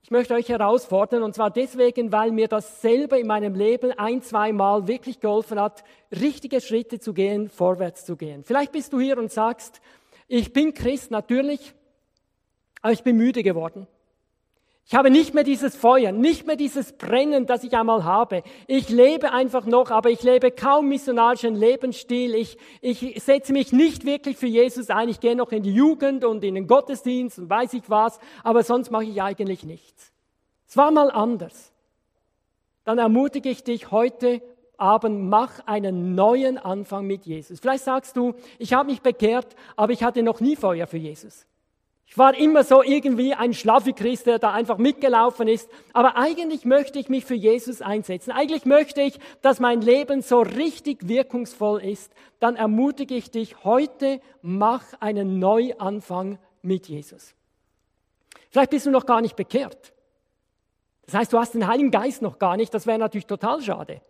ich 0.02 0.12
möchte 0.12 0.34
euch 0.34 0.50
herausfordern 0.50 1.24
und 1.24 1.36
zwar 1.36 1.52
deswegen, 1.52 2.12
weil 2.12 2.32
mir 2.32 2.48
das 2.48 2.82
selber 2.82 3.20
in 3.20 3.28
meinem 3.28 3.54
Leben 3.54 3.92
ein, 3.92 4.22
zwei 4.22 4.52
Mal 4.54 4.88
wirklich 4.88 5.20
geholfen 5.20 5.60
hat, 5.60 5.84
richtige 6.12 6.62
Schritte 6.62 7.00
zu 7.00 7.14
gehen, 7.14 7.50
vorwärts 7.50 8.06
zu 8.06 8.16
gehen. 8.16 8.44
Vielleicht 8.44 8.72
bist 8.72 8.94
du 8.94 9.00
hier 9.00 9.18
und 9.18 9.32
sagst, 9.32 9.82
ich 10.28 10.54
bin 10.54 10.74
Christ 10.74 11.12
natürlich, 11.12 11.74
aber 12.82 12.94
ich 12.94 13.04
bin 13.04 13.18
müde 13.18 13.44
geworden. 13.44 13.88
Ich 14.92 14.96
habe 14.96 15.12
nicht 15.12 15.36
mehr 15.36 15.44
dieses 15.44 15.76
Feuer, 15.76 16.12
nicht 16.12 16.48
mehr 16.48 16.56
dieses 16.56 16.94
Brennen, 16.94 17.46
das 17.46 17.64
ich 17.64 17.78
einmal 17.78 18.06
habe. 18.06 18.42
Ich 18.66 18.90
lebe 18.90 19.32
einfach 19.32 19.68
noch, 19.68 19.92
aber 19.92 20.10
ich 20.10 20.24
lebe 20.24 20.50
kaum 20.50 20.90
missionarischen 20.90 21.54
Lebensstil. 21.54 22.34
Ich, 22.34 22.58
ich 22.82 23.22
setze 23.22 23.54
mich 23.54 23.72
nicht 23.72 24.04
wirklich 24.04 24.38
für 24.38 24.48
Jesus 24.48 24.90
ein. 24.90 25.08
Ich 25.08 25.20
gehe 25.20 25.36
noch 25.36 25.52
in 25.52 25.62
die 25.62 25.76
Jugend 25.76 26.26
und 26.26 26.44
in 26.44 26.56
den 26.56 26.66
Gottesdienst 26.66 27.38
und 27.38 27.52
weiß 27.52 27.74
ich 27.74 27.88
was, 27.88 28.20
aber 28.44 28.64
sonst 28.64 28.90
mache 28.90 29.04
ich 29.04 29.22
eigentlich 29.22 29.64
nichts. 29.64 30.12
Es 30.68 30.76
war 30.76 30.90
mal 30.90 31.12
anders. 31.12 31.72
Dann 32.84 32.98
ermutige 32.98 33.50
ich 33.50 33.64
dich 33.64 33.92
heute 33.92 34.42
Abend, 34.76 35.30
mach 35.30 35.60
einen 35.68 36.16
neuen 36.16 36.58
Anfang 36.58 37.06
mit 37.06 37.28
Jesus. 37.28 37.60
Vielleicht 37.60 37.84
sagst 37.84 38.18
du, 38.18 38.34
ich 38.58 38.74
habe 38.74 38.90
mich 38.90 39.04
bekehrt, 39.04 39.56
aber 39.76 39.94
ich 39.94 40.02
hatte 40.02 40.24
noch 40.24 40.40
nie 40.40 40.56
Feuer 40.56 40.88
für 40.88 40.98
Jesus. 40.98 41.46
Ich 42.10 42.18
war 42.18 42.36
immer 42.36 42.64
so 42.64 42.82
irgendwie 42.82 43.36
ein 43.36 43.54
Schlaffi-Christ, 43.54 44.26
der 44.26 44.40
da 44.40 44.52
einfach 44.52 44.80
mitgelaufen 44.80 45.48
ist. 45.48 45.70
Aber 45.94 46.18
eigentlich 46.18 46.66
möchte 46.66 46.98
ich 46.98 47.08
mich 47.08 47.24
für 47.24 47.36
Jesus 47.36 47.84
einsetzen. 47.84 48.32
Eigentlich 48.32 48.66
möchte 48.66 49.02
ich, 49.02 49.20
dass 49.44 49.60
mein 49.60 49.82
Leben 49.82 50.24
so 50.24 50.42
richtig 50.42 51.08
wirkungsvoll 51.08 51.84
ist. 51.84 52.12
Dann 52.40 52.56
ermutige 52.56 53.14
ich 53.14 53.30
dich 53.30 53.64
heute, 53.64 54.22
mach 54.42 54.84
einen 55.00 55.38
Neuanfang 55.38 56.40
mit 56.64 56.88
Jesus. 56.88 57.36
Vielleicht 58.50 58.72
bist 58.72 58.88
du 58.88 58.90
noch 58.90 59.06
gar 59.06 59.22
nicht 59.22 59.36
bekehrt. 59.36 59.94
Das 61.06 61.14
heißt, 61.14 61.32
du 61.32 61.38
hast 61.38 61.54
den 61.54 61.68
Heiligen 61.68 61.92
Geist 61.92 62.24
noch 62.24 62.40
gar 62.40 62.58
nicht. 62.58 62.74
Das 62.74 62.88
wäre 62.88 62.98
natürlich 62.98 63.28
total 63.28 63.62
schade. 63.62 64.02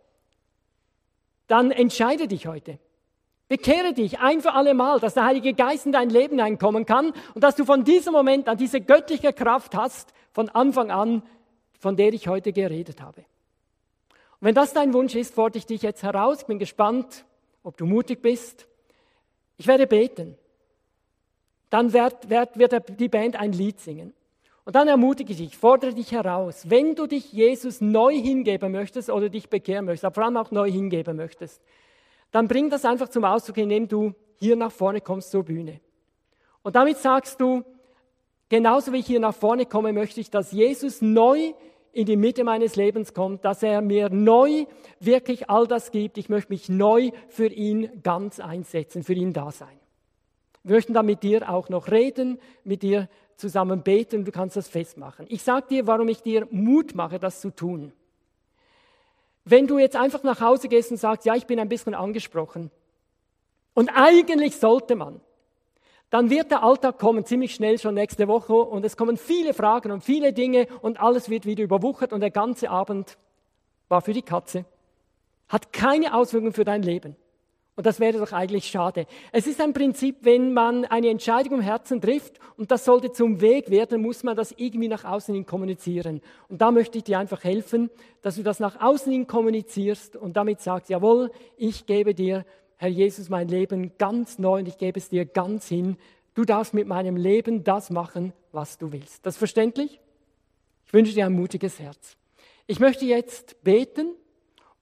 Dann 1.48 1.70
entscheide 1.70 2.28
dich 2.28 2.46
heute. 2.46 2.78
Bekehre 3.50 3.92
dich 3.92 4.20
ein 4.20 4.40
für 4.42 4.52
alle 4.52 4.74
Mal, 4.74 5.00
dass 5.00 5.14
der 5.14 5.24
Heilige 5.24 5.54
Geist 5.54 5.84
in 5.84 5.90
dein 5.90 6.08
Leben 6.08 6.38
einkommen 6.38 6.86
kann 6.86 7.12
und 7.34 7.42
dass 7.42 7.56
du 7.56 7.64
von 7.64 7.82
diesem 7.82 8.12
Moment 8.12 8.48
an 8.48 8.56
diese 8.56 8.80
göttliche 8.80 9.32
Kraft 9.32 9.74
hast, 9.74 10.14
von 10.30 10.48
Anfang 10.50 10.92
an, 10.92 11.24
von 11.80 11.96
der 11.96 12.12
ich 12.12 12.28
heute 12.28 12.52
geredet 12.52 13.00
habe. 13.00 13.22
Und 14.38 14.46
wenn 14.46 14.54
das 14.54 14.72
dein 14.72 14.94
Wunsch 14.94 15.16
ist, 15.16 15.34
fordere 15.34 15.58
ich 15.58 15.66
dich 15.66 15.82
jetzt 15.82 16.04
heraus. 16.04 16.42
Ich 16.42 16.46
bin 16.46 16.60
gespannt, 16.60 17.24
ob 17.64 17.76
du 17.76 17.86
mutig 17.86 18.22
bist. 18.22 18.68
Ich 19.56 19.66
werde 19.66 19.88
beten. 19.88 20.38
Dann 21.70 21.92
wird, 21.92 22.30
wird, 22.30 22.56
wird 22.56 23.00
die 23.00 23.08
Band 23.08 23.34
ein 23.34 23.50
Lied 23.50 23.80
singen. 23.80 24.14
Und 24.64 24.76
dann 24.76 24.86
ermutige 24.86 25.32
ich 25.32 25.38
dich, 25.38 25.56
fordere 25.58 25.92
dich 25.92 26.12
heraus, 26.12 26.70
wenn 26.70 26.94
du 26.94 27.08
dich 27.08 27.32
Jesus 27.32 27.80
neu 27.80 28.14
hingeben 28.14 28.70
möchtest 28.70 29.10
oder 29.10 29.28
dich 29.28 29.48
bekehren 29.48 29.86
möchtest, 29.86 30.04
aber 30.04 30.14
vor 30.14 30.24
allem 30.24 30.36
auch 30.36 30.52
neu 30.52 30.70
hingeben 30.70 31.16
möchtest, 31.16 31.60
dann 32.30 32.48
bring 32.48 32.70
das 32.70 32.84
einfach 32.84 33.08
zum 33.08 33.24
Ausdruck, 33.24 33.58
indem 33.58 33.88
du 33.88 34.14
hier 34.36 34.56
nach 34.56 34.72
vorne 34.72 35.00
kommst 35.00 35.30
zur 35.30 35.44
Bühne. 35.44 35.80
Und 36.62 36.76
damit 36.76 36.98
sagst 36.98 37.40
du, 37.40 37.64
genauso 38.48 38.92
wie 38.92 38.98
ich 38.98 39.06
hier 39.06 39.20
nach 39.20 39.34
vorne 39.34 39.66
komme, 39.66 39.92
möchte 39.92 40.20
ich, 40.20 40.30
dass 40.30 40.52
Jesus 40.52 41.02
neu 41.02 41.52
in 41.92 42.06
die 42.06 42.16
Mitte 42.16 42.44
meines 42.44 42.76
Lebens 42.76 43.14
kommt, 43.14 43.44
dass 43.44 43.62
er 43.62 43.80
mir 43.80 44.10
neu 44.10 44.66
wirklich 45.00 45.50
all 45.50 45.66
das 45.66 45.90
gibt. 45.90 46.18
Ich 46.18 46.28
möchte 46.28 46.52
mich 46.52 46.68
neu 46.68 47.10
für 47.28 47.46
ihn 47.46 48.02
ganz 48.02 48.38
einsetzen, 48.38 49.02
für 49.02 49.14
ihn 49.14 49.32
da 49.32 49.50
sein. 49.50 49.78
Wir 50.62 50.76
möchten 50.76 50.94
dann 50.94 51.06
mit 51.06 51.22
dir 51.22 51.50
auch 51.50 51.68
noch 51.68 51.90
reden, 51.90 52.38
mit 52.64 52.82
dir 52.82 53.08
zusammen 53.36 53.82
beten, 53.82 54.24
du 54.24 54.30
kannst 54.30 54.56
das 54.56 54.68
festmachen. 54.68 55.24
Ich 55.28 55.42
sage 55.42 55.66
dir, 55.68 55.86
warum 55.86 56.08
ich 56.08 56.22
dir 56.22 56.46
Mut 56.50 56.94
mache, 56.94 57.18
das 57.18 57.40
zu 57.40 57.50
tun. 57.50 57.92
Wenn 59.44 59.66
du 59.66 59.78
jetzt 59.78 59.96
einfach 59.96 60.22
nach 60.22 60.40
Hause 60.40 60.68
gehst 60.68 60.90
und 60.90 60.98
sagst, 60.98 61.26
ja, 61.26 61.34
ich 61.34 61.46
bin 61.46 61.58
ein 61.58 61.68
bisschen 61.68 61.94
angesprochen 61.94 62.70
und 63.74 63.88
eigentlich 63.88 64.56
sollte 64.56 64.96
man, 64.96 65.20
dann 66.10 66.28
wird 66.28 66.50
der 66.50 66.62
Alltag 66.62 66.98
kommen, 66.98 67.24
ziemlich 67.24 67.54
schnell 67.54 67.78
schon 67.78 67.94
nächste 67.94 68.26
Woche 68.28 68.54
und 68.54 68.84
es 68.84 68.96
kommen 68.96 69.16
viele 69.16 69.54
Fragen 69.54 69.92
und 69.92 70.02
viele 70.02 70.32
Dinge 70.32 70.66
und 70.82 71.00
alles 71.00 71.30
wird 71.30 71.46
wieder 71.46 71.62
überwuchert 71.62 72.12
und 72.12 72.20
der 72.20 72.30
ganze 72.30 72.68
Abend 72.68 73.16
war 73.88 74.02
für 74.02 74.12
die 74.12 74.22
Katze, 74.22 74.64
hat 75.48 75.72
keine 75.72 76.14
Auswirkungen 76.14 76.52
für 76.52 76.64
dein 76.64 76.82
Leben. 76.82 77.16
Und 77.76 77.86
das 77.86 78.00
wäre 78.00 78.18
doch 78.18 78.32
eigentlich 78.32 78.66
schade. 78.66 79.06
Es 79.32 79.46
ist 79.46 79.60
ein 79.60 79.72
Prinzip, 79.72 80.16
wenn 80.22 80.52
man 80.52 80.84
eine 80.84 81.08
Entscheidung 81.08 81.54
im 81.54 81.60
Herzen 81.60 82.00
trifft 82.00 82.38
und 82.56 82.70
das 82.70 82.84
sollte 82.84 83.12
zum 83.12 83.40
Weg 83.40 83.70
werden, 83.70 84.02
muss 84.02 84.22
man 84.22 84.36
das 84.36 84.52
irgendwie 84.52 84.88
nach 84.88 85.04
außen 85.04 85.34
hin 85.34 85.46
kommunizieren. 85.46 86.20
Und 86.48 86.60
da 86.60 86.72
möchte 86.72 86.98
ich 86.98 87.04
dir 87.04 87.18
einfach 87.18 87.42
helfen, 87.42 87.88
dass 88.22 88.36
du 88.36 88.42
das 88.42 88.60
nach 88.60 88.80
außen 88.80 89.10
hin 89.10 89.26
kommunizierst 89.26 90.16
und 90.16 90.36
damit 90.36 90.60
sagst, 90.60 90.90
jawohl, 90.90 91.30
ich 91.56 91.86
gebe 91.86 92.14
dir, 92.14 92.44
Herr 92.76 92.88
Jesus, 92.88 93.28
mein 93.28 93.48
Leben 93.48 93.92
ganz 93.98 94.38
neu 94.38 94.58
und 94.58 94.68
ich 94.68 94.78
gebe 94.78 94.98
es 94.98 95.08
dir 95.08 95.24
ganz 95.24 95.68
hin. 95.68 95.96
Du 96.34 96.44
darfst 96.44 96.74
mit 96.74 96.86
meinem 96.86 97.16
Leben 97.16 97.64
das 97.64 97.90
machen, 97.90 98.32
was 98.52 98.78
du 98.78 98.92
willst. 98.92 99.24
Das 99.24 99.36
verständlich? 99.36 100.00
Ich 100.86 100.92
wünsche 100.92 101.14
dir 101.14 101.26
ein 101.26 101.32
mutiges 101.32 101.78
Herz. 101.78 102.16
Ich 102.66 102.80
möchte 102.80 103.04
jetzt 103.04 103.62
beten 103.62 104.14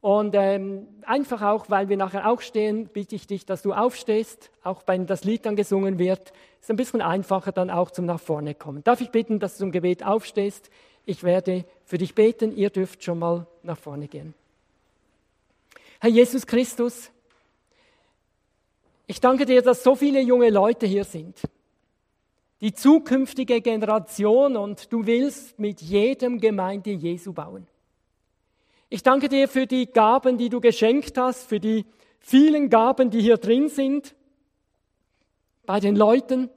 und 0.01 0.35
ähm, 0.37 0.87
einfach 1.03 1.43
auch, 1.43 1.69
weil 1.71 1.89
wir 1.89 1.97
nachher 1.97 2.31
auch 2.31 2.41
stehen, 2.41 2.89
bitte 2.89 3.17
ich 3.17 3.27
dich, 3.27 3.47
dass 3.47 3.63
du 3.63 3.73
aufstehst, 3.73 4.51
auch 4.63 4.83
wenn 4.87 5.07
das 5.07 5.25
Lied 5.25 5.45
dann 5.45 5.57
gesungen 5.57 5.99
wird. 5.99 6.33
Ist 6.61 6.71
ein 6.71 6.77
bisschen 6.77 7.03
einfacher 7.03 7.51
dann 7.51 7.69
auch 7.69 7.91
zum 7.91 8.07
nach 8.07 8.21
vorne 8.21 8.55
kommen. 8.55 8.85
Darf 8.85 9.01
ich 9.01 9.11
bitten, 9.11 9.41
dass 9.41 9.55
du 9.55 9.61
zum 9.61 9.73
Gebet 9.73 10.05
aufstehst? 10.05 10.71
Ich 11.05 11.25
werde 11.25 11.65
für 11.85 11.99
dich 11.99 12.15
beten. 12.15 12.57
Ihr 12.57 12.71
dürft 12.71 13.03
schon 13.03 13.19
mal 13.19 13.47
nach 13.63 13.79
vorne 13.79 14.07
gehen. 14.07 14.35
Herr 16.01 16.11
Jesus 16.11 16.47
Christus, 16.47 17.11
ich 19.09 19.21
danke 19.21 19.47
dir, 19.47 19.63
dass 19.63 19.83
so 19.83 19.97
viele 19.97 20.21
junge 20.21 20.51
Leute 20.51 20.87
hier 20.87 21.05
sind. 21.05 21.41
Die 22.61 22.73
zukünftige 22.73 23.61
Generation 23.61 24.57
und 24.57 24.93
du 24.93 25.07
willst 25.07 25.59
mit 25.59 25.81
jedem 25.81 26.39
Gemeinde 26.39 26.91
Jesu 26.91 27.33
bauen. 27.33 27.67
Ich 28.91 29.03
danke 29.03 29.29
dir 29.29 29.49
für 29.49 29.67
die 29.67 29.87
Gaben, 29.87 30.39
die 30.39 30.49
du 30.49 30.61
geschenkt 30.61 31.19
hast, 31.19 31.47
für 31.47 31.61
die 31.61 31.85
vielen 32.19 32.71
Gaben, 32.71 33.11
die 33.11 33.21
hier 33.21 33.37
drin 33.37 33.69
sind, 33.69 34.15
bei 35.67 35.79
den 35.79 35.95
Leuten. 35.95 36.49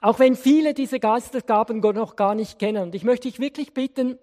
Auch 0.00 0.18
wenn 0.18 0.34
viele 0.34 0.74
diese 0.74 0.98
Geistergaben 0.98 1.78
noch 1.78 2.16
gar 2.16 2.34
nicht 2.34 2.58
kennen. 2.58 2.82
Und 2.82 2.94
ich 2.96 3.04
möchte 3.04 3.28
dich 3.28 3.38
wirklich 3.38 3.72
bitten, 3.72 4.18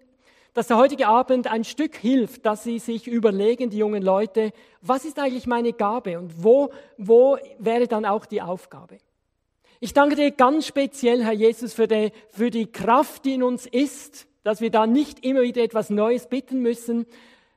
dass 0.53 0.67
der 0.67 0.77
heutige 0.77 1.07
Abend 1.07 1.47
ein 1.47 1.63
Stück 1.63 1.95
hilft, 1.95 2.45
dass 2.45 2.63
sie 2.63 2.79
sich 2.79 3.07
überlegen, 3.07 3.69
die 3.69 3.77
jungen 3.77 4.03
Leute, 4.03 4.51
was 4.81 5.05
ist 5.05 5.19
eigentlich 5.19 5.47
meine 5.47 5.71
Gabe 5.71 6.19
und 6.19 6.43
wo, 6.43 6.69
wo 6.97 7.37
wäre 7.59 7.87
dann 7.87 8.05
auch 8.05 8.25
die 8.25 8.41
Aufgabe. 8.41 8.97
Ich 9.79 9.93
danke 9.93 10.15
dir 10.15 10.31
ganz 10.31 10.67
speziell, 10.67 11.23
Herr 11.23 11.33
Jesus, 11.33 11.73
für 11.73 11.87
die, 11.87 12.11
für 12.29 12.51
die 12.51 12.71
Kraft, 12.71 13.23
die 13.23 13.35
in 13.35 13.43
uns 13.43 13.65
ist, 13.65 14.27
dass 14.43 14.61
wir 14.61 14.71
da 14.71 14.85
nicht 14.85 15.25
immer 15.25 15.41
wieder 15.41 15.63
etwas 15.63 15.89
Neues 15.89 16.27
bitten 16.27 16.59
müssen. 16.59 17.05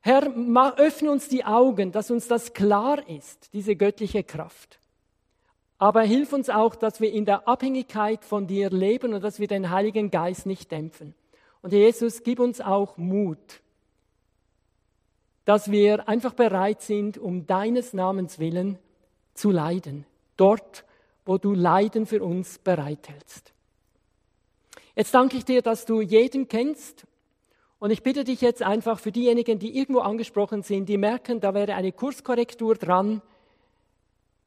Herr, 0.01 0.33
öffne 0.77 1.11
uns 1.11 1.29
die 1.29 1.45
Augen, 1.45 1.93
dass 1.93 2.11
uns 2.11 2.29
das 2.29 2.53
klar 2.53 3.09
ist, 3.09 3.53
diese 3.53 3.77
göttliche 3.77 4.23
Kraft. 4.23 4.79
Aber 5.79 6.03
hilf 6.03 6.33
uns 6.33 6.49
auch, 6.49 6.75
dass 6.75 7.01
wir 7.01 7.13
in 7.13 7.25
der 7.25 7.47
Abhängigkeit 7.49 8.25
von 8.25 8.47
dir 8.47 8.71
leben 8.71 9.13
und 9.13 9.23
dass 9.23 9.41
wir 9.41 9.49
den 9.49 9.71
Heiligen 9.71 10.11
Geist 10.11 10.47
nicht 10.47 10.71
dämpfen. 10.71 11.15
Und 11.61 11.73
Jesus, 11.73 12.23
gib 12.23 12.39
uns 12.39 12.61
auch 12.61 12.97
Mut, 12.97 13.61
dass 15.45 15.71
wir 15.71 16.09
einfach 16.09 16.33
bereit 16.33 16.81
sind, 16.81 17.19
um 17.19 17.47
deines 17.47 17.93
Namens 17.93 18.39
willen 18.39 18.79
zu 19.35 19.51
leiden. 19.51 20.07
Dort, 20.37 20.85
wo 21.25 21.39
du 21.39 21.53
Leiden 21.53 22.07
für 22.07 22.23
uns 22.23 22.59
bereithältst. 22.59 23.53
Jetzt 24.97 25.15
danke 25.15 25.37
ich 25.37 25.45
dir, 25.45 25.63
dass 25.63 25.85
du 25.85 26.01
jeden 26.01 26.49
kennst. 26.49 27.07
Und 27.79 27.91
ich 27.91 28.03
bitte 28.03 28.25
dich 28.25 28.41
jetzt 28.41 28.63
einfach 28.63 28.99
für 28.99 29.13
diejenigen, 29.13 29.59
die 29.59 29.79
irgendwo 29.79 30.01
angesprochen 30.01 30.63
sind, 30.63 30.89
die 30.89 30.97
merken, 30.97 31.41
da 31.41 31.53
wäre 31.53 31.75
eine 31.75 31.93
Kurskorrektur 31.93 32.75
dran, 32.75 33.21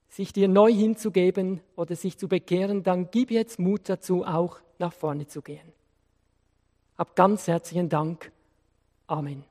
sich 0.08 0.34
dir 0.34 0.47
neu 0.47 0.74
hinzugeben 0.74 1.62
oder 1.76 1.95
sich 1.95 2.18
zu 2.18 2.28
bekehren, 2.28 2.82
dann 2.82 3.12
gib 3.12 3.30
jetzt 3.30 3.60
Mut 3.60 3.88
dazu, 3.88 4.26
auch 4.26 4.60
nach 4.80 4.91
vorne 4.91 5.28
zu 5.28 5.43
gehen. 5.43 5.72
Hab 6.97 7.16
ganz 7.16 7.47
herzlichen 7.47 7.88
Dank. 7.88 8.32
Amen. 9.06 9.43